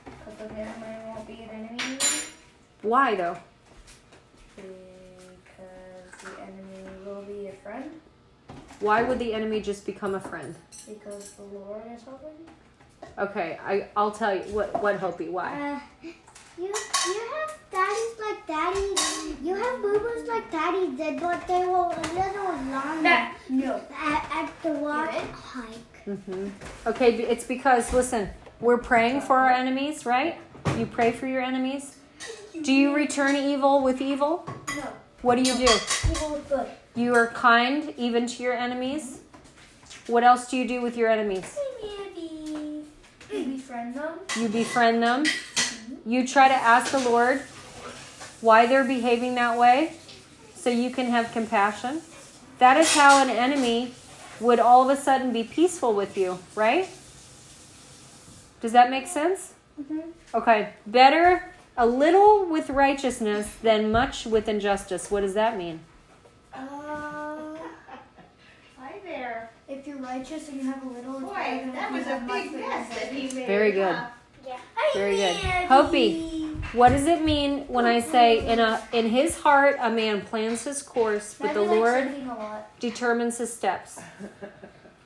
Because 0.05 0.37
the 0.49 0.53
enemy 0.55 0.95
won't 1.07 1.27
be 1.27 1.33
an 1.43 1.49
enemy. 1.49 1.89
Why 2.81 3.15
though? 3.15 3.37
Because 4.55 6.23
the 6.23 6.41
enemy 6.41 7.05
will 7.05 7.21
be 7.23 7.47
a 7.47 7.53
friend. 7.61 7.91
Why 8.79 9.03
would 9.03 9.19
the 9.19 9.33
enemy 9.33 9.59
just 9.61 9.85
become 9.85 10.15
a 10.15 10.21
friend? 10.21 10.55
Because 10.87 11.31
the 11.31 11.43
Lord 11.43 11.81
is 11.93 12.01
helping. 12.03 12.29
Okay, 13.19 13.59
I 13.65 13.87
I'll 13.97 14.11
tell 14.11 14.33
you 14.33 14.43
what 14.53 14.81
what 14.81 14.95
Hopi 14.99 15.27
why. 15.29 15.51
Uh, 15.51 15.79
you 16.57 16.73
you 17.07 17.21
have 17.35 17.57
daddies 17.71 18.15
like 18.25 18.47
daddy. 18.47 19.35
You 19.43 19.55
have 19.55 19.81
boo-boos 19.81 20.27
like 20.29 20.49
daddy 20.49 20.95
did, 20.95 21.19
but 21.19 21.45
they 21.45 21.65
were 21.65 21.91
a 21.91 22.01
little 22.13 22.53
longer 22.71 23.27
No. 23.49 23.81
at, 23.97 24.31
at 24.31 24.49
the 24.63 24.69
walk 24.71 25.09
hike. 25.11 25.92
Hmm 26.05 26.49
Okay, 26.85 27.13
it's 27.15 27.45
because 27.45 27.93
listen, 27.93 28.29
we're 28.59 28.77
praying 28.77 29.21
for 29.21 29.37
our 29.37 29.51
enemies, 29.51 30.05
right? 30.05 30.37
You 30.77 30.85
pray 30.85 31.11
for 31.11 31.27
your 31.27 31.41
enemies. 31.41 31.97
Do 32.61 32.71
you 32.73 32.93
return 32.95 33.35
evil 33.35 33.83
with 33.83 34.01
evil? 34.01 34.47
No. 34.75 34.87
What 35.21 35.35
do 35.35 35.41
you 35.41 35.55
do? 35.55 35.63
Evil 35.63 36.35
is 36.35 36.45
good. 36.47 36.67
You 36.95 37.15
are 37.15 37.27
kind 37.27 37.93
even 37.97 38.27
to 38.27 38.43
your 38.43 38.53
enemies. 38.53 39.21
What 40.07 40.23
else 40.23 40.49
do 40.49 40.57
you 40.57 40.67
do 40.67 40.81
with 40.81 40.97
your 40.97 41.09
enemies? 41.09 41.57
Maybe. 41.81 42.83
We 43.31 43.43
befriend 43.45 43.95
them. 43.95 44.19
You 44.37 44.47
befriend 44.49 45.01
them. 45.01 45.23
You 46.05 46.27
try 46.27 46.47
to 46.47 46.53
ask 46.53 46.91
the 46.91 46.99
Lord 46.99 47.41
why 48.41 48.65
they're 48.65 48.83
behaving 48.83 49.35
that 49.35 49.57
way 49.57 49.93
so 50.55 50.69
you 50.69 50.91
can 50.91 51.07
have 51.07 51.31
compassion. 51.31 52.01
That 52.59 52.77
is 52.77 52.93
how 52.93 53.23
an 53.23 53.29
enemy 53.29 53.93
would 54.39 54.59
all 54.59 54.89
of 54.89 54.97
a 54.97 55.01
sudden 55.01 55.31
be 55.33 55.43
peaceful 55.43 55.93
with 55.93 56.17
you, 56.17 56.39
right? 56.55 56.89
Does 58.61 58.71
that 58.71 58.89
make 58.89 59.07
sense? 59.07 59.53
Okay. 60.33 60.69
Better 60.87 61.53
a 61.75 61.85
little 61.85 62.45
with 62.45 62.69
righteousness 62.69 63.55
than 63.61 63.91
much 63.91 64.25
with 64.25 64.47
injustice. 64.47 65.09
What 65.09 65.21
does 65.21 65.33
that 65.33 65.57
mean? 65.57 65.79
Uh, 66.53 67.57
hi 68.77 68.95
there. 69.03 69.49
If 69.67 69.87
you're 69.87 69.97
righteous 69.97 70.49
and 70.49 70.61
you 70.61 70.71
have 70.71 70.83
a 70.83 70.89
little, 70.89 71.19
Boy, 71.19 71.69
that 71.73 71.91
was 71.91 72.05
a 72.05 72.23
big 72.27 72.51
with 72.51 72.61
mess 72.61 72.89
that 72.89 73.11
he 73.11 73.33
made. 73.35 73.47
Very 73.47 73.71
good. 73.71 73.97
Huh? 74.45 74.97
Very 74.97 75.15
good. 75.15 75.35
Hopi, 75.67 76.21
what 76.73 76.89
does 76.89 77.05
it 77.05 77.23
mean 77.23 77.67
when 77.67 77.85
I 77.85 77.99
say 78.01 78.45
in 78.47 78.59
a 78.59 78.81
in 78.91 79.09
his 79.09 79.39
heart 79.39 79.77
a 79.79 79.89
man 79.89 80.21
plans 80.21 80.63
his 80.63 80.81
course, 80.81 81.35
but 81.39 81.53
the 81.53 81.61
Lord 81.61 82.05
sleeping 82.05 82.29
a 82.29 82.35
lot. 82.35 82.79
determines 82.79 83.37
his 83.37 83.53
steps? 83.53 83.99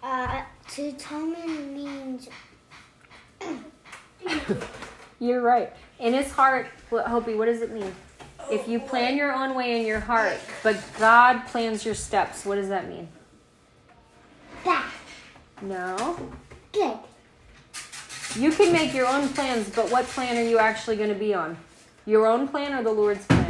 Uh, 0.03 0.43
to 0.69 0.91
determine 0.91 1.73
means 1.73 2.29
You're 5.19 5.41
right. 5.41 5.73
In 5.99 6.13
his 6.13 6.31
heart, 6.31 6.67
Hopi, 6.91 7.33
what 7.33 7.45
does 7.45 7.61
it 7.61 7.71
mean? 7.71 7.93
If 8.51 8.67
you 8.67 8.79
plan 8.79 9.17
your 9.17 9.33
own 9.33 9.55
way 9.55 9.79
in 9.79 9.85
your 9.85 9.99
heart, 9.99 10.37
but 10.63 10.77
God 10.99 11.45
plans 11.47 11.83
your 11.83 11.95
steps, 11.95 12.45
what 12.45 12.55
does 12.55 12.69
that 12.69 12.87
mean? 12.87 13.09
that. 14.67 14.91
No. 15.61 16.17
Good. 16.71 16.97
You 18.35 18.51
can 18.51 18.71
make 18.71 18.93
your 18.93 19.07
own 19.07 19.29
plans, 19.29 19.69
but 19.69 19.89
what 19.91 20.05
plan 20.05 20.37
are 20.37 20.47
you 20.47 20.59
actually 20.59 20.97
going 20.97 21.09
to 21.09 21.15
be 21.15 21.33
on? 21.33 21.57
Your 22.05 22.27
own 22.27 22.47
plan 22.47 22.73
or 22.73 22.83
the 22.83 22.91
Lord's 22.91 23.25
plan? 23.25 23.47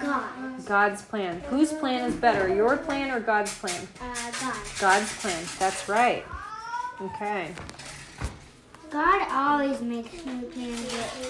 God. 0.00 0.66
God's 0.66 1.02
plan. 1.02 1.40
Whose 1.48 1.72
plan 1.72 2.04
is 2.08 2.14
better, 2.14 2.54
your 2.54 2.76
plan 2.76 3.10
or 3.10 3.20
God's 3.20 3.56
plan? 3.58 3.88
Uh, 4.00 4.14
God. 4.40 4.56
God's 4.80 5.16
plan. 5.18 5.44
That's 5.58 5.88
right. 5.88 6.24
Okay. 7.00 7.54
God 8.90 9.26
always 9.30 9.80
makes 9.80 10.24
me 10.24 10.44